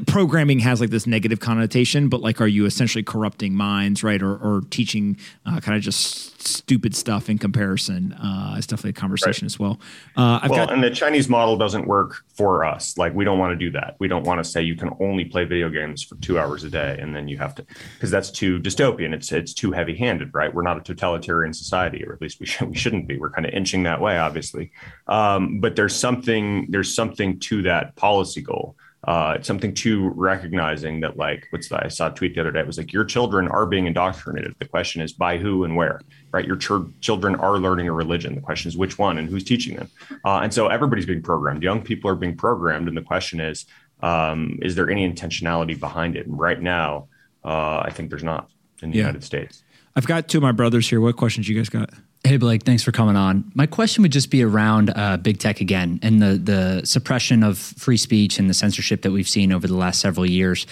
programming 0.05 0.59
has 0.59 0.81
like 0.81 0.89
this 0.89 1.07
negative 1.07 1.39
connotation, 1.39 2.09
but 2.09 2.21
like, 2.21 2.41
are 2.41 2.47
you 2.47 2.65
essentially 2.65 3.03
corrupting 3.03 3.55
minds, 3.55 4.03
right? 4.03 4.21
Or, 4.21 4.35
or 4.35 4.61
teaching 4.69 5.17
uh, 5.45 5.59
kind 5.59 5.77
of 5.77 5.83
just 5.83 6.32
stupid 6.47 6.95
stuff 6.95 7.29
in 7.29 7.37
comparison. 7.37 8.13
Uh, 8.13 8.55
it's 8.57 8.67
definitely 8.67 8.91
a 8.91 8.93
conversation 8.93 9.45
right. 9.45 9.51
as 9.51 9.59
well. 9.59 9.79
Uh, 10.15 10.39
I've 10.41 10.49
well, 10.49 10.65
got, 10.65 10.73
and 10.73 10.83
the 10.83 10.91
Chinese 10.91 11.29
model 11.29 11.57
doesn't 11.57 11.87
work 11.87 12.23
for 12.35 12.63
us. 12.65 12.97
Like 12.97 13.13
we 13.13 13.25
don't 13.25 13.39
want 13.39 13.51
to 13.51 13.55
do 13.55 13.71
that. 13.71 13.95
We 13.99 14.07
don't 14.07 14.23
want 14.23 14.43
to 14.43 14.49
say 14.49 14.61
you 14.61 14.75
can 14.75 14.91
only 14.99 15.25
play 15.25 15.45
video 15.45 15.69
games 15.69 16.03
for 16.03 16.15
two 16.15 16.39
hours 16.39 16.63
a 16.63 16.69
day, 16.69 16.97
and 16.99 17.15
then 17.15 17.27
you 17.27 17.37
have 17.37 17.55
to, 17.55 17.65
because 17.95 18.11
that's 18.11 18.31
too 18.31 18.59
dystopian. 18.59 19.13
It's 19.13 19.31
it's 19.31 19.53
too 19.53 19.71
heavy 19.71 19.95
handed, 19.95 20.33
right? 20.33 20.53
We're 20.53 20.63
not 20.63 20.77
a 20.77 20.81
totalitarian 20.81 21.53
society, 21.53 22.05
or 22.05 22.13
at 22.13 22.21
least 22.21 22.39
we 22.39 22.45
should, 22.47 22.69
we 22.69 22.75
shouldn't 22.75 23.07
be. 23.07 23.17
We're 23.17 23.31
kind 23.31 23.45
of 23.45 23.53
inching 23.53 23.83
that 23.83 24.01
way, 24.01 24.17
obviously. 24.17 24.71
Um, 25.07 25.59
but 25.59 25.75
there's 25.75 25.95
something 25.95 26.67
there's 26.69 26.93
something 26.93 27.39
to 27.39 27.63
that 27.63 27.95
policy 27.95 28.41
goal 28.41 28.75
uh, 29.05 29.33
it's 29.37 29.47
something 29.47 29.73
to 29.73 30.09
recognizing 30.15 31.01
that 31.01 31.17
like 31.17 31.47
what's 31.49 31.67
that? 31.69 31.85
I 31.85 31.89
saw 31.89 32.07
a 32.07 32.11
tweet 32.11 32.35
the 32.35 32.41
other 32.41 32.51
day. 32.51 32.61
It 32.61 32.67
was 32.67 32.77
like 32.77 32.93
your 32.93 33.03
children 33.03 33.47
are 33.49 33.65
being 33.65 33.85
indoctrinated. 33.85 34.55
The 34.59 34.65
question 34.65 35.01
is 35.01 35.11
by 35.11 35.37
who 35.37 35.65
and 35.65 35.75
where, 35.75 35.99
right? 36.31 36.45
Your 36.45 36.55
ch- 36.55 37.01
children 37.01 37.35
are 37.35 37.57
learning 37.57 37.87
a 37.89 37.91
religion. 37.91 38.35
The 38.35 38.41
question 38.41 38.69
is 38.69 38.77
which 38.77 38.97
one 38.97 39.17
and 39.17 39.29
who's 39.29 39.43
teaching 39.43 39.75
them. 39.75 39.89
Uh, 40.23 40.39
and 40.43 40.53
so 40.53 40.67
everybody's 40.67 41.05
being 41.05 41.21
programmed. 41.21 41.63
Young 41.63 41.81
people 41.81 42.09
are 42.09 42.15
being 42.15 42.37
programmed, 42.37 42.87
and 42.87 42.95
the 42.95 43.01
question 43.01 43.41
is, 43.41 43.65
um, 44.01 44.57
is 44.61 44.75
there 44.75 44.89
any 44.89 45.09
intentionality 45.09 45.77
behind 45.77 46.15
it? 46.15 46.25
And 46.25 46.39
right 46.39 46.61
now, 46.61 47.07
uh, 47.43 47.79
I 47.79 47.89
think 47.91 48.09
there's 48.09 48.23
not 48.23 48.49
in 48.81 48.91
the 48.91 48.97
yeah. 48.97 49.03
United 49.03 49.23
States. 49.23 49.63
I've 49.95 50.07
got 50.07 50.27
two 50.27 50.39
of 50.39 50.43
my 50.43 50.51
brothers 50.51 50.89
here. 50.89 51.01
What 51.01 51.17
questions 51.17 51.47
you 51.47 51.55
guys 51.55 51.69
got? 51.69 51.89
Hey 52.25 52.37
Blake, 52.37 52.63
thanks 52.63 52.83
for 52.83 52.93
coming 52.93 53.17
on. 53.17 53.51
My 53.53 53.65
question 53.65 54.01
would 54.01 54.13
just 54.13 54.29
be 54.29 54.43
around 54.43 54.91
uh, 54.95 55.17
big 55.17 55.39
tech 55.39 55.59
again 55.59 55.99
and 56.01 56.21
the 56.21 56.37
the 56.37 56.85
suppression 56.85 57.43
of 57.43 57.57
free 57.57 57.97
speech 57.97 58.39
and 58.39 58.49
the 58.49 58.53
censorship 58.53 59.01
that 59.01 59.11
we've 59.11 59.27
seen 59.27 59.51
over 59.51 59.67
the 59.67 59.75
last 59.75 59.99
several 59.99 60.25
years. 60.25 60.65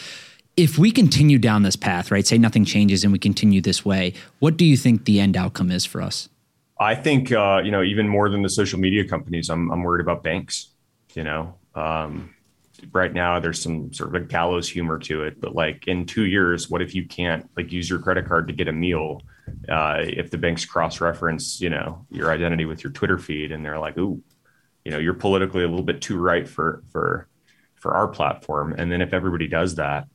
If 0.55 0.77
we 0.77 0.91
continue 0.91 1.37
down 1.37 1.63
this 1.63 1.75
path, 1.75 2.09
right, 2.09 2.25
say 2.25 2.37
nothing 2.37 2.63
changes 2.63 3.03
and 3.03 3.11
we 3.11 3.19
continue 3.19 3.59
this 3.59 3.83
way, 3.83 4.13
what 4.39 4.55
do 4.55 4.63
you 4.63 4.77
think 4.77 5.03
the 5.03 5.19
end 5.19 5.35
outcome 5.35 5.71
is 5.71 5.85
for 5.85 6.01
us? 6.01 6.29
I 6.79 6.95
think 6.95 7.33
uh, 7.33 7.61
you 7.63 7.71
know 7.71 7.83
even 7.83 8.07
more 8.07 8.29
than 8.29 8.43
the 8.43 8.49
social 8.49 8.79
media 8.79 9.05
companies, 9.05 9.49
I'm 9.49 9.69
I'm 9.71 9.83
worried 9.83 10.01
about 10.01 10.23
banks. 10.23 10.69
You 11.15 11.25
know, 11.25 11.55
um, 11.75 12.33
right 12.93 13.13
now 13.13 13.41
there's 13.41 13.61
some 13.61 13.91
sort 13.91 14.15
of 14.15 14.21
a 14.21 14.25
gallows 14.25 14.69
humor 14.69 14.97
to 14.99 15.23
it, 15.23 15.41
but 15.41 15.53
like 15.53 15.85
in 15.87 16.05
two 16.05 16.25
years, 16.27 16.69
what 16.69 16.81
if 16.81 16.95
you 16.95 17.05
can't 17.05 17.49
like 17.57 17.73
use 17.73 17.89
your 17.89 17.99
credit 17.99 18.25
card 18.25 18.47
to 18.47 18.53
get 18.53 18.69
a 18.69 18.73
meal? 18.73 19.21
Uh, 19.69 19.97
if 19.99 20.31
the 20.31 20.37
banks 20.37 20.65
cross-reference, 20.65 21.61
you 21.61 21.69
know, 21.69 22.05
your 22.09 22.31
identity 22.31 22.65
with 22.65 22.83
your 22.83 22.91
Twitter 22.91 23.17
feed, 23.17 23.51
and 23.51 23.65
they're 23.65 23.79
like, 23.79 23.97
"Ooh, 23.97 24.21
you 24.85 24.91
know, 24.91 24.97
you're 24.97 25.13
politically 25.13 25.63
a 25.63 25.67
little 25.67 25.85
bit 25.85 26.01
too 26.01 26.17
right 26.17 26.47
for 26.47 26.83
for 26.91 27.27
for 27.75 27.95
our 27.95 28.07
platform," 28.07 28.73
and 28.77 28.91
then 28.91 29.01
if 29.01 29.13
everybody 29.13 29.47
does 29.47 29.75
that, 29.75 30.07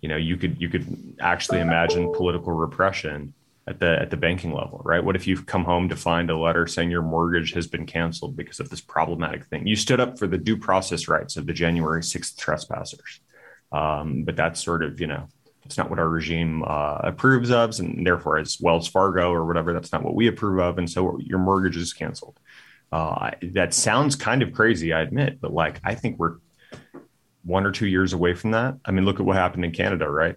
you 0.00 0.08
know, 0.08 0.16
you 0.16 0.36
could 0.36 0.60
you 0.60 0.68
could 0.68 1.16
actually 1.20 1.60
imagine 1.60 2.12
political 2.12 2.52
repression 2.52 3.34
at 3.68 3.80
the 3.80 4.00
at 4.00 4.10
the 4.10 4.16
banking 4.16 4.52
level, 4.52 4.80
right? 4.84 5.04
What 5.04 5.16
if 5.16 5.26
you've 5.26 5.46
come 5.46 5.64
home 5.64 5.88
to 5.90 5.96
find 5.96 6.30
a 6.30 6.38
letter 6.38 6.66
saying 6.66 6.90
your 6.90 7.02
mortgage 7.02 7.52
has 7.52 7.66
been 7.66 7.86
canceled 7.86 8.36
because 8.36 8.60
of 8.60 8.70
this 8.70 8.80
problematic 8.80 9.44
thing? 9.46 9.66
You 9.66 9.76
stood 9.76 10.00
up 10.00 10.18
for 10.18 10.26
the 10.26 10.38
due 10.38 10.56
process 10.56 11.06
rights 11.06 11.36
of 11.36 11.46
the 11.46 11.52
January 11.52 12.02
6th 12.02 12.36
trespassers. 12.36 13.20
Um, 13.70 14.24
but 14.24 14.36
that's 14.36 14.64
sort 14.64 14.82
of, 14.82 15.00
you 15.00 15.06
know, 15.06 15.28
it's 15.68 15.76
not 15.76 15.90
what 15.90 15.98
our 15.98 16.08
regime 16.08 16.64
uh, 16.66 16.98
approves 17.02 17.50
of, 17.50 17.78
and 17.78 18.06
therefore, 18.06 18.38
as 18.38 18.58
Wells 18.58 18.88
Fargo 18.88 19.30
or 19.30 19.44
whatever, 19.44 19.74
that's 19.74 19.92
not 19.92 20.02
what 20.02 20.14
we 20.14 20.26
approve 20.26 20.60
of, 20.60 20.78
and 20.78 20.88
so 20.88 21.18
your 21.18 21.38
mortgage 21.38 21.76
is 21.76 21.92
canceled. 21.92 22.40
Uh, 22.90 23.32
that 23.52 23.74
sounds 23.74 24.16
kind 24.16 24.42
of 24.42 24.54
crazy, 24.54 24.94
I 24.94 25.02
admit, 25.02 25.42
but 25.42 25.52
like 25.52 25.78
I 25.84 25.94
think 25.94 26.18
we're 26.18 26.36
one 27.44 27.66
or 27.66 27.70
two 27.70 27.86
years 27.86 28.14
away 28.14 28.32
from 28.32 28.52
that. 28.52 28.76
I 28.86 28.92
mean, 28.92 29.04
look 29.04 29.20
at 29.20 29.26
what 29.26 29.36
happened 29.36 29.66
in 29.66 29.72
Canada, 29.72 30.08
right? 30.08 30.36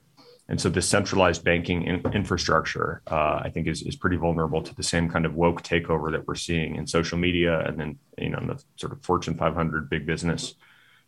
And 0.49 0.59
so 0.59 0.67
the 0.67 0.81
centralized 0.81 1.45
banking 1.45 1.83
in, 1.83 2.01
infrastructure, 2.11 3.01
uh, 3.09 3.39
I 3.41 3.51
think, 3.53 3.67
is 3.67 3.83
is 3.83 3.95
pretty 3.95 4.17
vulnerable 4.17 4.61
to 4.61 4.75
the 4.75 4.83
same 4.83 5.09
kind 5.09 5.25
of 5.25 5.33
woke 5.33 5.63
takeover 5.63 6.11
that 6.11 6.27
we're 6.27 6.35
seeing 6.35 6.75
in 6.75 6.85
social 6.85 7.17
media, 7.17 7.61
and 7.61 7.79
then 7.79 7.99
you 8.17 8.31
know, 8.31 8.41
the 8.45 8.61
sort 8.75 8.91
of 8.91 9.01
Fortune 9.01 9.37
500 9.37 9.89
big 9.89 10.05
business 10.05 10.55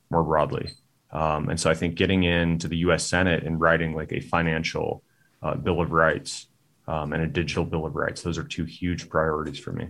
more 0.09 0.23
broadly. 0.23 0.69
Um, 1.13 1.49
and 1.49 1.59
so 1.59 1.69
I 1.69 1.75
think 1.75 1.95
getting 1.95 2.23
into 2.23 2.67
the 2.67 2.77
U.S. 2.77 3.05
Senate 3.05 3.43
and 3.43 3.59
writing 3.61 3.95
like 3.95 4.11
a 4.11 4.19
financial 4.19 5.03
uh, 5.41 5.55
bill 5.55 5.79
of 5.79 5.91
rights 5.91 6.47
um, 6.87 7.13
and 7.13 7.21
a 7.21 7.27
digital 7.27 7.63
bill 7.63 7.85
of 7.85 7.95
rights, 7.95 8.23
those 8.23 8.37
are 8.37 8.43
two 8.43 8.65
huge 8.65 9.07
priorities 9.09 9.59
for 9.59 9.71
me. 9.71 9.89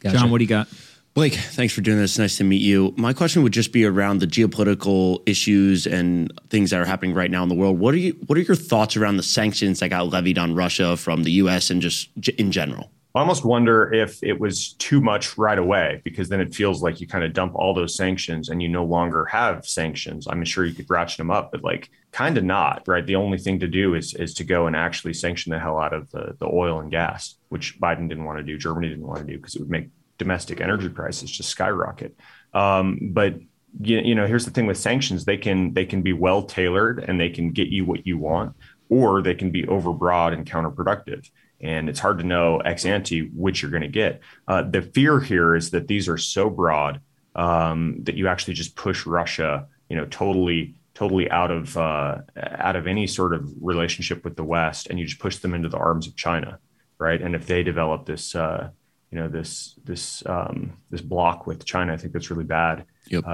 Gotcha. 0.00 0.18
John, 0.18 0.30
what 0.30 0.38
do 0.38 0.44
you 0.44 0.48
got? 0.48 0.68
Blake, 1.14 1.34
thanks 1.34 1.74
for 1.74 1.82
doing 1.82 1.98
this. 1.98 2.18
Nice 2.18 2.38
to 2.38 2.44
meet 2.44 2.62
you. 2.62 2.94
My 2.96 3.12
question 3.12 3.42
would 3.42 3.52
just 3.52 3.70
be 3.70 3.84
around 3.84 4.20
the 4.20 4.26
geopolitical 4.26 5.22
issues 5.26 5.86
and 5.86 6.32
things 6.48 6.70
that 6.70 6.80
are 6.80 6.86
happening 6.86 7.12
right 7.12 7.30
now 7.30 7.42
in 7.42 7.50
the 7.50 7.54
world. 7.54 7.78
What 7.78 7.92
are 7.92 7.98
you? 7.98 8.12
What 8.26 8.38
are 8.38 8.40
your 8.40 8.56
thoughts 8.56 8.96
around 8.96 9.18
the 9.18 9.22
sanctions 9.22 9.80
that 9.80 9.90
got 9.90 10.08
levied 10.08 10.38
on 10.38 10.54
Russia 10.54 10.96
from 10.96 11.24
the 11.24 11.32
U.S. 11.32 11.68
and 11.68 11.82
just 11.82 12.08
in 12.38 12.50
general? 12.50 12.90
I 13.14 13.20
almost 13.20 13.44
wonder 13.44 13.92
if 13.92 14.22
it 14.22 14.40
was 14.40 14.72
too 14.74 15.00
much 15.00 15.36
right 15.36 15.58
away 15.58 16.00
because 16.02 16.30
then 16.30 16.40
it 16.40 16.54
feels 16.54 16.82
like 16.82 16.98
you 16.98 17.06
kind 17.06 17.24
of 17.24 17.34
dump 17.34 17.54
all 17.54 17.74
those 17.74 17.94
sanctions 17.94 18.48
and 18.48 18.62
you 18.62 18.70
no 18.70 18.84
longer 18.84 19.26
have 19.26 19.66
sanctions. 19.66 20.26
I'm 20.26 20.42
sure 20.46 20.64
you 20.64 20.74
could 20.74 20.88
ratchet 20.88 21.18
them 21.18 21.30
up, 21.30 21.52
but 21.52 21.62
like 21.62 21.90
kind 22.10 22.38
of 22.38 22.44
not, 22.44 22.84
right? 22.86 23.04
The 23.04 23.16
only 23.16 23.36
thing 23.36 23.60
to 23.60 23.68
do 23.68 23.94
is 23.94 24.14
is 24.14 24.32
to 24.34 24.44
go 24.44 24.66
and 24.66 24.74
actually 24.74 25.12
sanction 25.12 25.52
the 25.52 25.58
hell 25.58 25.78
out 25.78 25.92
of 25.92 26.10
the, 26.10 26.36
the 26.38 26.46
oil 26.46 26.80
and 26.80 26.90
gas, 26.90 27.36
which 27.50 27.78
Biden 27.78 28.08
didn't 28.08 28.24
want 28.24 28.38
to 28.38 28.44
do, 28.44 28.56
Germany 28.56 28.88
didn't 28.88 29.06
want 29.06 29.20
to 29.20 29.30
do 29.30 29.36
because 29.36 29.56
it 29.56 29.60
would 29.60 29.70
make 29.70 29.90
domestic 30.16 30.62
energy 30.62 30.88
prices 30.88 31.30
just 31.30 31.50
skyrocket. 31.50 32.16
Um, 32.54 33.10
but 33.12 33.34
you, 33.80 33.98
you 33.98 34.14
know, 34.14 34.26
here's 34.26 34.46
the 34.46 34.50
thing 34.50 34.66
with 34.66 34.78
sanctions: 34.78 35.26
they 35.26 35.36
can 35.36 35.74
they 35.74 35.84
can 35.84 36.00
be 36.00 36.14
well 36.14 36.44
tailored 36.44 37.04
and 37.06 37.20
they 37.20 37.28
can 37.28 37.50
get 37.50 37.68
you 37.68 37.84
what 37.84 38.06
you 38.06 38.16
want, 38.16 38.56
or 38.88 39.20
they 39.20 39.34
can 39.34 39.50
be 39.50 39.64
overbroad 39.64 40.32
and 40.32 40.46
counterproductive 40.46 41.28
and 41.62 41.88
it's 41.88 42.00
hard 42.00 42.18
to 42.18 42.24
know 42.24 42.58
ex 42.58 42.84
ante 42.84 43.28
which 43.28 43.62
you're 43.62 43.70
going 43.70 43.82
to 43.82 43.88
get. 43.88 44.20
Uh, 44.48 44.62
the 44.62 44.82
fear 44.82 45.20
here 45.20 45.54
is 45.54 45.70
that 45.70 45.88
these 45.88 46.08
are 46.08 46.18
so 46.18 46.50
broad 46.50 47.00
um, 47.34 47.98
that 48.02 48.16
you 48.16 48.28
actually 48.28 48.54
just 48.54 48.76
push 48.76 49.06
Russia, 49.06 49.66
you 49.88 49.96
know, 49.96 50.06
totally, 50.06 50.74
totally 50.94 51.30
out 51.30 51.50
of 51.50 51.76
uh, 51.76 52.18
out 52.36 52.76
of 52.76 52.86
any 52.86 53.06
sort 53.06 53.32
of 53.32 53.50
relationship 53.60 54.24
with 54.24 54.36
the 54.36 54.44
West, 54.44 54.88
and 54.88 54.98
you 54.98 55.06
just 55.06 55.20
push 55.20 55.36
them 55.38 55.54
into 55.54 55.68
the 55.68 55.78
arms 55.78 56.06
of 56.06 56.16
China, 56.16 56.58
right? 56.98 57.20
And 57.20 57.34
if 57.34 57.46
they 57.46 57.62
develop 57.62 58.06
this, 58.06 58.34
uh, 58.34 58.70
you 59.10 59.18
know, 59.18 59.28
this 59.28 59.78
this 59.84 60.24
um, 60.26 60.76
this 60.90 61.00
block 61.00 61.46
with 61.46 61.64
China, 61.64 61.92
I 61.92 61.96
think 61.96 62.12
that's 62.12 62.30
really 62.30 62.44
bad. 62.44 62.84
Yep. 63.06 63.24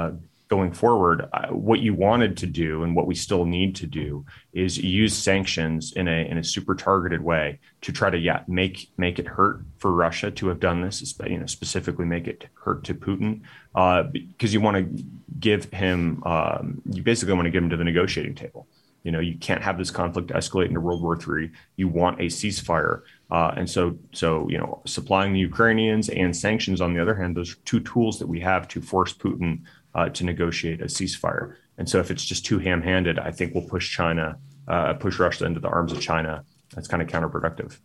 Going 0.48 0.72
forward, 0.72 1.28
uh, 1.34 1.48
what 1.48 1.80
you 1.80 1.92
wanted 1.92 2.38
to 2.38 2.46
do 2.46 2.82
and 2.82 2.96
what 2.96 3.06
we 3.06 3.14
still 3.14 3.44
need 3.44 3.76
to 3.76 3.86
do 3.86 4.24
is 4.54 4.78
use 4.78 5.14
sanctions 5.14 5.92
in 5.92 6.08
a 6.08 6.26
in 6.26 6.38
a 6.38 6.44
super 6.44 6.74
targeted 6.74 7.22
way 7.22 7.58
to 7.82 7.92
try 7.92 8.08
to 8.08 8.16
yeah 8.16 8.44
make 8.48 8.90
make 8.96 9.18
it 9.18 9.26
hurt 9.26 9.60
for 9.76 9.92
Russia 9.92 10.30
to 10.30 10.48
have 10.48 10.58
done 10.58 10.80
this, 10.80 11.14
you 11.26 11.36
know 11.36 11.44
specifically 11.44 12.06
make 12.06 12.26
it 12.26 12.46
hurt 12.54 12.82
to 12.84 12.94
Putin 12.94 13.42
uh, 13.74 14.04
because 14.04 14.54
you 14.54 14.60
want 14.62 14.76
to 14.78 15.04
give 15.38 15.66
him 15.66 16.22
um, 16.24 16.80
you 16.90 17.02
basically 17.02 17.34
want 17.34 17.44
to 17.44 17.50
get 17.50 17.62
him 17.62 17.68
to 17.68 17.76
the 17.76 17.84
negotiating 17.84 18.34
table. 18.34 18.66
You 19.02 19.12
know 19.12 19.20
you 19.20 19.36
can't 19.36 19.62
have 19.62 19.76
this 19.76 19.90
conflict 19.90 20.30
escalate 20.30 20.68
into 20.68 20.80
World 20.80 21.02
War 21.02 21.16
III. 21.16 21.50
You 21.76 21.88
want 21.88 22.20
a 22.20 22.24
ceasefire. 22.24 23.02
Uh, 23.30 23.52
and 23.56 23.68
so, 23.68 23.98
so 24.12 24.48
you 24.48 24.56
know, 24.56 24.80
supplying 24.86 25.34
the 25.34 25.40
Ukrainians 25.40 26.08
and 26.08 26.34
sanctions 26.34 26.80
on 26.80 26.94
the 26.94 27.00
other 27.00 27.14
hand, 27.14 27.36
those 27.36 27.52
are 27.52 27.58
two 27.66 27.80
tools 27.80 28.18
that 28.18 28.26
we 28.26 28.40
have 28.40 28.66
to 28.68 28.80
force 28.80 29.12
Putin 29.12 29.60
uh, 29.94 30.08
to 30.10 30.24
negotiate 30.24 30.80
a 30.80 30.86
ceasefire. 30.86 31.54
And 31.76 31.88
so, 31.88 32.00
if 32.00 32.10
it's 32.10 32.24
just 32.24 32.44
too 32.44 32.58
ham-handed, 32.58 33.18
I 33.18 33.30
think 33.30 33.54
we'll 33.54 33.68
push 33.68 33.94
China, 33.94 34.38
uh, 34.66 34.94
push 34.94 35.18
Russia 35.18 35.44
into 35.46 35.60
the 35.60 35.68
arms 35.68 35.92
of 35.92 36.00
China. 36.00 36.44
That's 36.74 36.88
kind 36.88 37.02
of 37.02 37.08
counterproductive. 37.08 37.78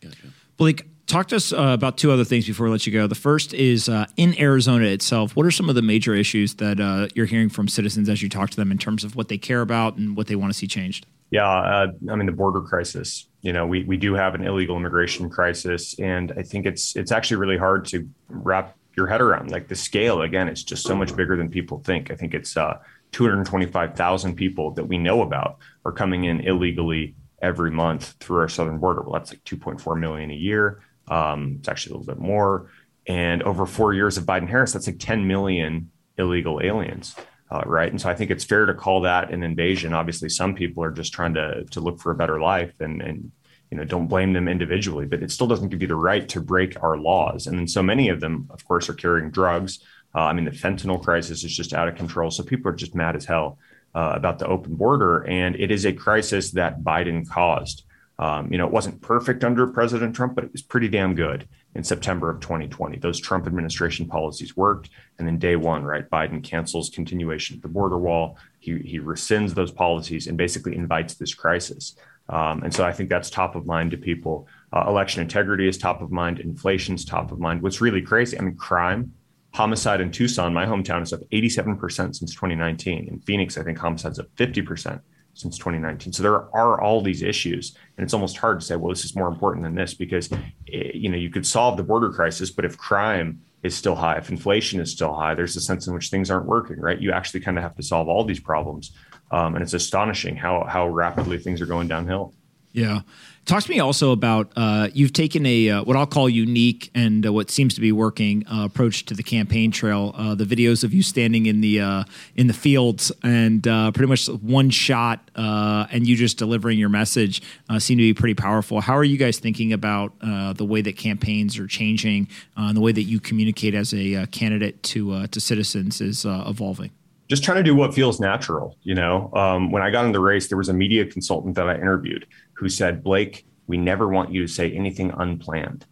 Gotcha. 0.00 0.16
Blake, 0.56 0.86
talk 1.06 1.28
to 1.28 1.36
us 1.36 1.52
uh, 1.52 1.58
about 1.58 1.98
two 1.98 2.10
other 2.10 2.24
things 2.24 2.46
before 2.46 2.66
we 2.66 2.72
let 2.72 2.86
you 2.86 2.92
go. 2.92 3.06
The 3.06 3.14
first 3.14 3.54
is 3.54 3.88
uh, 3.88 4.06
in 4.16 4.38
Arizona 4.38 4.86
itself. 4.86 5.36
What 5.36 5.46
are 5.46 5.50
some 5.50 5.68
of 5.68 5.74
the 5.74 5.82
major 5.82 6.14
issues 6.14 6.54
that 6.54 6.80
uh, 6.80 7.08
you're 7.14 7.26
hearing 7.26 7.48
from 7.48 7.68
citizens 7.68 8.08
as 8.08 8.22
you 8.22 8.28
talk 8.28 8.50
to 8.50 8.56
them 8.56 8.70
in 8.70 8.78
terms 8.78 9.04
of 9.04 9.16
what 9.16 9.28
they 9.28 9.38
care 9.38 9.60
about 9.60 9.96
and 9.96 10.16
what 10.16 10.26
they 10.26 10.36
want 10.36 10.52
to 10.52 10.58
see 10.58 10.66
changed? 10.66 11.06
Yeah, 11.30 11.48
uh, 11.48 11.92
I 12.10 12.14
mean 12.14 12.26
the 12.26 12.32
border 12.32 12.60
crisis. 12.60 13.26
You 13.42 13.52
know, 13.52 13.66
we 13.66 13.82
we 13.84 13.96
do 13.96 14.14
have 14.14 14.34
an 14.34 14.46
illegal 14.46 14.76
immigration 14.76 15.28
crisis, 15.28 15.98
and 15.98 16.32
I 16.36 16.42
think 16.42 16.64
it's 16.64 16.94
it's 16.96 17.10
actually 17.10 17.38
really 17.38 17.58
hard 17.58 17.86
to 17.86 18.08
wrap 18.28 18.76
your 18.96 19.06
head 19.06 19.20
around. 19.20 19.50
Like 19.50 19.68
the 19.68 19.76
scale, 19.76 20.22
again, 20.22 20.48
it's 20.48 20.62
just 20.62 20.84
so 20.84 20.94
much 20.94 21.14
bigger 21.14 21.36
than 21.36 21.48
people 21.48 21.80
think. 21.80 22.10
I 22.10 22.16
think 22.16 22.34
it's 22.34 22.56
uh, 22.56 22.78
225,000 23.12 24.34
people 24.34 24.72
that 24.72 24.84
we 24.84 24.98
know 24.98 25.22
about 25.22 25.58
are 25.84 25.92
coming 25.92 26.24
in 26.24 26.40
illegally 26.40 27.14
every 27.40 27.70
month 27.70 28.14
through 28.20 28.40
our 28.40 28.48
southern 28.48 28.78
border. 28.78 29.02
Well, 29.02 29.12
that's 29.12 29.32
like 29.32 29.44
2.4 29.44 29.98
million 29.98 30.30
a 30.30 30.34
year. 30.34 30.80
Um, 31.08 31.56
it's 31.58 31.68
actually 31.68 31.94
a 31.94 31.98
little 31.98 32.14
bit 32.14 32.22
more. 32.22 32.70
And 33.06 33.42
over 33.42 33.66
four 33.66 33.92
years 33.92 34.16
of 34.16 34.24
Biden 34.24 34.48
Harris, 34.48 34.72
that's 34.72 34.86
like 34.86 34.98
10 34.98 35.26
million 35.26 35.90
illegal 36.16 36.60
aliens. 36.62 37.14
Uh, 37.50 37.62
right. 37.66 37.90
And 37.90 38.00
so 38.00 38.08
I 38.08 38.14
think 38.14 38.30
it's 38.30 38.44
fair 38.44 38.66
to 38.66 38.74
call 38.74 39.02
that 39.02 39.30
an 39.30 39.42
invasion. 39.42 39.92
Obviously, 39.92 40.28
some 40.28 40.54
people 40.54 40.82
are 40.82 40.90
just 40.90 41.12
trying 41.12 41.34
to 41.34 41.64
to 41.70 41.80
look 41.80 42.00
for 42.00 42.10
a 42.10 42.14
better 42.14 42.40
life 42.40 42.72
and 42.80 43.02
and 43.02 43.30
you 43.74 43.80
know 43.80 43.84
don't 43.84 44.06
blame 44.06 44.32
them 44.32 44.46
individually 44.46 45.04
but 45.04 45.20
it 45.20 45.32
still 45.32 45.48
doesn't 45.48 45.68
give 45.68 45.82
you 45.82 45.88
the 45.88 45.96
right 45.96 46.28
to 46.28 46.40
break 46.40 46.80
our 46.80 46.96
laws 46.96 47.48
and 47.48 47.58
then 47.58 47.66
so 47.66 47.82
many 47.82 48.08
of 48.08 48.20
them 48.20 48.46
of 48.50 48.64
course 48.64 48.88
are 48.88 48.94
carrying 48.94 49.30
drugs 49.32 49.80
uh, 50.14 50.20
i 50.20 50.32
mean 50.32 50.44
the 50.44 50.52
fentanyl 50.52 51.02
crisis 51.02 51.42
is 51.42 51.56
just 51.56 51.74
out 51.74 51.88
of 51.88 51.96
control 51.96 52.30
so 52.30 52.44
people 52.44 52.70
are 52.70 52.76
just 52.76 52.94
mad 52.94 53.16
as 53.16 53.24
hell 53.24 53.58
uh, 53.96 54.12
about 54.14 54.38
the 54.38 54.46
open 54.46 54.76
border 54.76 55.24
and 55.24 55.56
it 55.56 55.72
is 55.72 55.84
a 55.84 55.92
crisis 55.92 56.52
that 56.52 56.82
biden 56.82 57.28
caused 57.28 57.82
Um, 58.18 58.52
you 58.52 58.58
know, 58.58 58.66
it 58.66 58.72
wasn't 58.72 59.00
perfect 59.02 59.42
under 59.42 59.66
President 59.66 60.14
Trump, 60.14 60.36
but 60.36 60.44
it 60.44 60.52
was 60.52 60.62
pretty 60.62 60.88
damn 60.88 61.14
good 61.16 61.48
in 61.74 61.82
September 61.82 62.30
of 62.30 62.38
2020. 62.40 62.98
Those 62.98 63.18
Trump 63.18 63.46
administration 63.46 64.06
policies 64.06 64.56
worked. 64.56 64.90
And 65.18 65.26
then 65.26 65.38
day 65.38 65.56
one, 65.56 65.82
right, 65.84 66.08
Biden 66.08 66.40
cancels 66.42 66.90
continuation 66.90 67.56
of 67.56 67.62
the 67.62 67.68
border 67.68 67.98
wall. 67.98 68.38
He, 68.60 68.78
he 68.78 69.00
rescinds 69.00 69.54
those 69.54 69.72
policies 69.72 70.28
and 70.28 70.38
basically 70.38 70.76
invites 70.76 71.14
this 71.14 71.34
crisis. 71.34 71.96
Um, 72.28 72.62
and 72.62 72.72
so 72.72 72.84
I 72.84 72.92
think 72.92 73.10
that's 73.10 73.28
top 73.30 73.54
of 73.54 73.66
mind 73.66 73.90
to 73.90 73.96
people. 73.96 74.48
Uh, 74.72 74.84
election 74.88 75.22
integrity 75.22 75.68
is 75.68 75.76
top 75.76 76.00
of 76.00 76.10
mind. 76.10 76.40
Inflation's 76.40 77.04
top 77.04 77.32
of 77.32 77.38
mind. 77.38 77.62
What's 77.62 77.80
really 77.80 78.02
crazy, 78.02 78.38
I 78.38 78.42
mean, 78.42 78.56
crime, 78.56 79.12
homicide 79.52 80.00
in 80.00 80.10
Tucson, 80.10 80.54
my 80.54 80.66
hometown, 80.66 81.02
is 81.02 81.12
up 81.12 81.20
87% 81.32 82.16
since 82.16 82.34
2019. 82.34 83.08
In 83.08 83.20
Phoenix, 83.20 83.58
I 83.58 83.62
think 83.62 83.78
homicide's 83.78 84.18
up 84.18 84.26
50% 84.36 85.00
since 85.34 85.58
2019. 85.58 86.12
So 86.12 86.22
there 86.22 86.54
are 86.56 86.80
all 86.80 87.02
these 87.02 87.22
issues, 87.22 87.76
and 87.96 88.04
it's 88.04 88.14
almost 88.14 88.38
hard 88.38 88.60
to 88.60 88.66
say, 88.66 88.76
well, 88.76 88.90
this 88.90 89.04
is 89.04 89.14
more 89.14 89.28
important 89.28 89.64
than 89.64 89.74
this 89.74 89.94
because 89.94 90.32
eh, 90.32 90.90
you 90.94 91.08
know 91.08 91.16
you 91.16 91.30
could 91.30 91.46
solve 91.46 91.76
the 91.76 91.82
border 91.82 92.10
crisis, 92.10 92.50
but 92.50 92.64
if 92.64 92.78
crime 92.78 93.40
is 93.62 93.74
still 93.74 93.94
high, 93.94 94.16
if 94.16 94.30
inflation 94.30 94.80
is 94.80 94.92
still 94.92 95.12
high, 95.12 95.34
there's 95.34 95.56
a 95.56 95.60
sense 95.60 95.86
in 95.86 95.94
which 95.94 96.10
things 96.10 96.30
aren't 96.30 96.46
working, 96.46 96.80
right? 96.80 97.00
You 97.00 97.12
actually 97.12 97.40
kind 97.40 97.58
of 97.58 97.64
have 97.64 97.74
to 97.76 97.82
solve 97.82 98.08
all 98.08 98.24
these 98.24 98.40
problems, 98.40 98.92
um, 99.34 99.56
and 99.56 99.62
it's 99.62 99.74
astonishing 99.74 100.36
how 100.36 100.64
how 100.64 100.86
rapidly 100.88 101.38
things 101.38 101.60
are 101.60 101.66
going 101.66 101.88
downhill. 101.88 102.32
Yeah. 102.72 103.00
Talk 103.46 103.62
to 103.62 103.70
me 103.70 103.78
also 103.78 104.10
about 104.10 104.52
uh, 104.56 104.88
you've 104.94 105.12
taken 105.12 105.44
a 105.44 105.68
uh, 105.68 105.84
what 105.84 105.96
I'll 105.96 106.06
call 106.06 106.28
unique 106.28 106.90
and 106.94 107.26
uh, 107.26 107.32
what 107.32 107.50
seems 107.50 107.74
to 107.74 107.80
be 107.80 107.92
working 107.92 108.44
uh, 108.46 108.64
approach 108.64 109.04
to 109.06 109.14
the 109.14 109.22
campaign 109.22 109.70
trail. 109.70 110.14
Uh, 110.16 110.34
the 110.34 110.44
videos 110.44 110.82
of 110.82 110.94
you 110.94 111.02
standing 111.02 111.46
in 111.46 111.60
the 111.60 111.80
uh, 111.80 112.04
in 112.36 112.46
the 112.46 112.54
fields 112.54 113.12
and 113.22 113.64
pretty 113.64 114.06
much 114.06 114.28
one 114.28 114.70
shot 114.70 115.30
and 115.34 116.06
you 116.06 116.16
just 116.16 116.38
delivering 116.38 116.78
your 116.78 116.88
message 116.88 117.42
seem 117.78 117.98
to 117.98 118.02
be 118.02 118.14
pretty 118.14 118.34
powerful. 118.34 118.80
How 118.80 118.96
are 118.96 119.04
you 119.04 119.18
guys 119.18 119.38
thinking 119.38 119.72
about 119.72 120.18
the 120.20 120.64
way 120.64 120.80
that 120.80 120.96
campaigns 120.96 121.58
are 121.58 121.66
changing 121.66 122.28
and 122.56 122.76
the 122.76 122.80
way 122.80 122.92
that 122.92 123.02
you 123.02 123.20
communicate 123.20 123.74
as 123.74 123.92
a 123.92 124.26
candidate 124.28 124.82
to 124.84 125.26
to 125.26 125.40
citizens 125.40 126.00
is 126.00 126.24
evolving? 126.24 126.92
Just 127.34 127.42
trying 127.42 127.56
to 127.56 127.64
do 127.64 127.74
what 127.74 127.92
feels 127.92 128.20
natural. 128.20 128.78
You 128.84 128.94
know, 128.94 129.28
um, 129.34 129.72
when 129.72 129.82
I 129.82 129.90
got 129.90 130.04
in 130.04 130.12
the 130.12 130.20
race, 130.20 130.46
there 130.46 130.56
was 130.56 130.68
a 130.68 130.72
media 130.72 131.04
consultant 131.04 131.56
that 131.56 131.68
I 131.68 131.74
interviewed 131.74 132.28
who 132.52 132.68
said, 132.68 133.02
Blake, 133.02 133.44
we 133.66 133.76
never 133.76 134.06
want 134.06 134.30
you 134.32 134.42
to 134.42 134.46
say 134.46 134.70
anything 134.70 135.10
unplanned. 135.10 135.84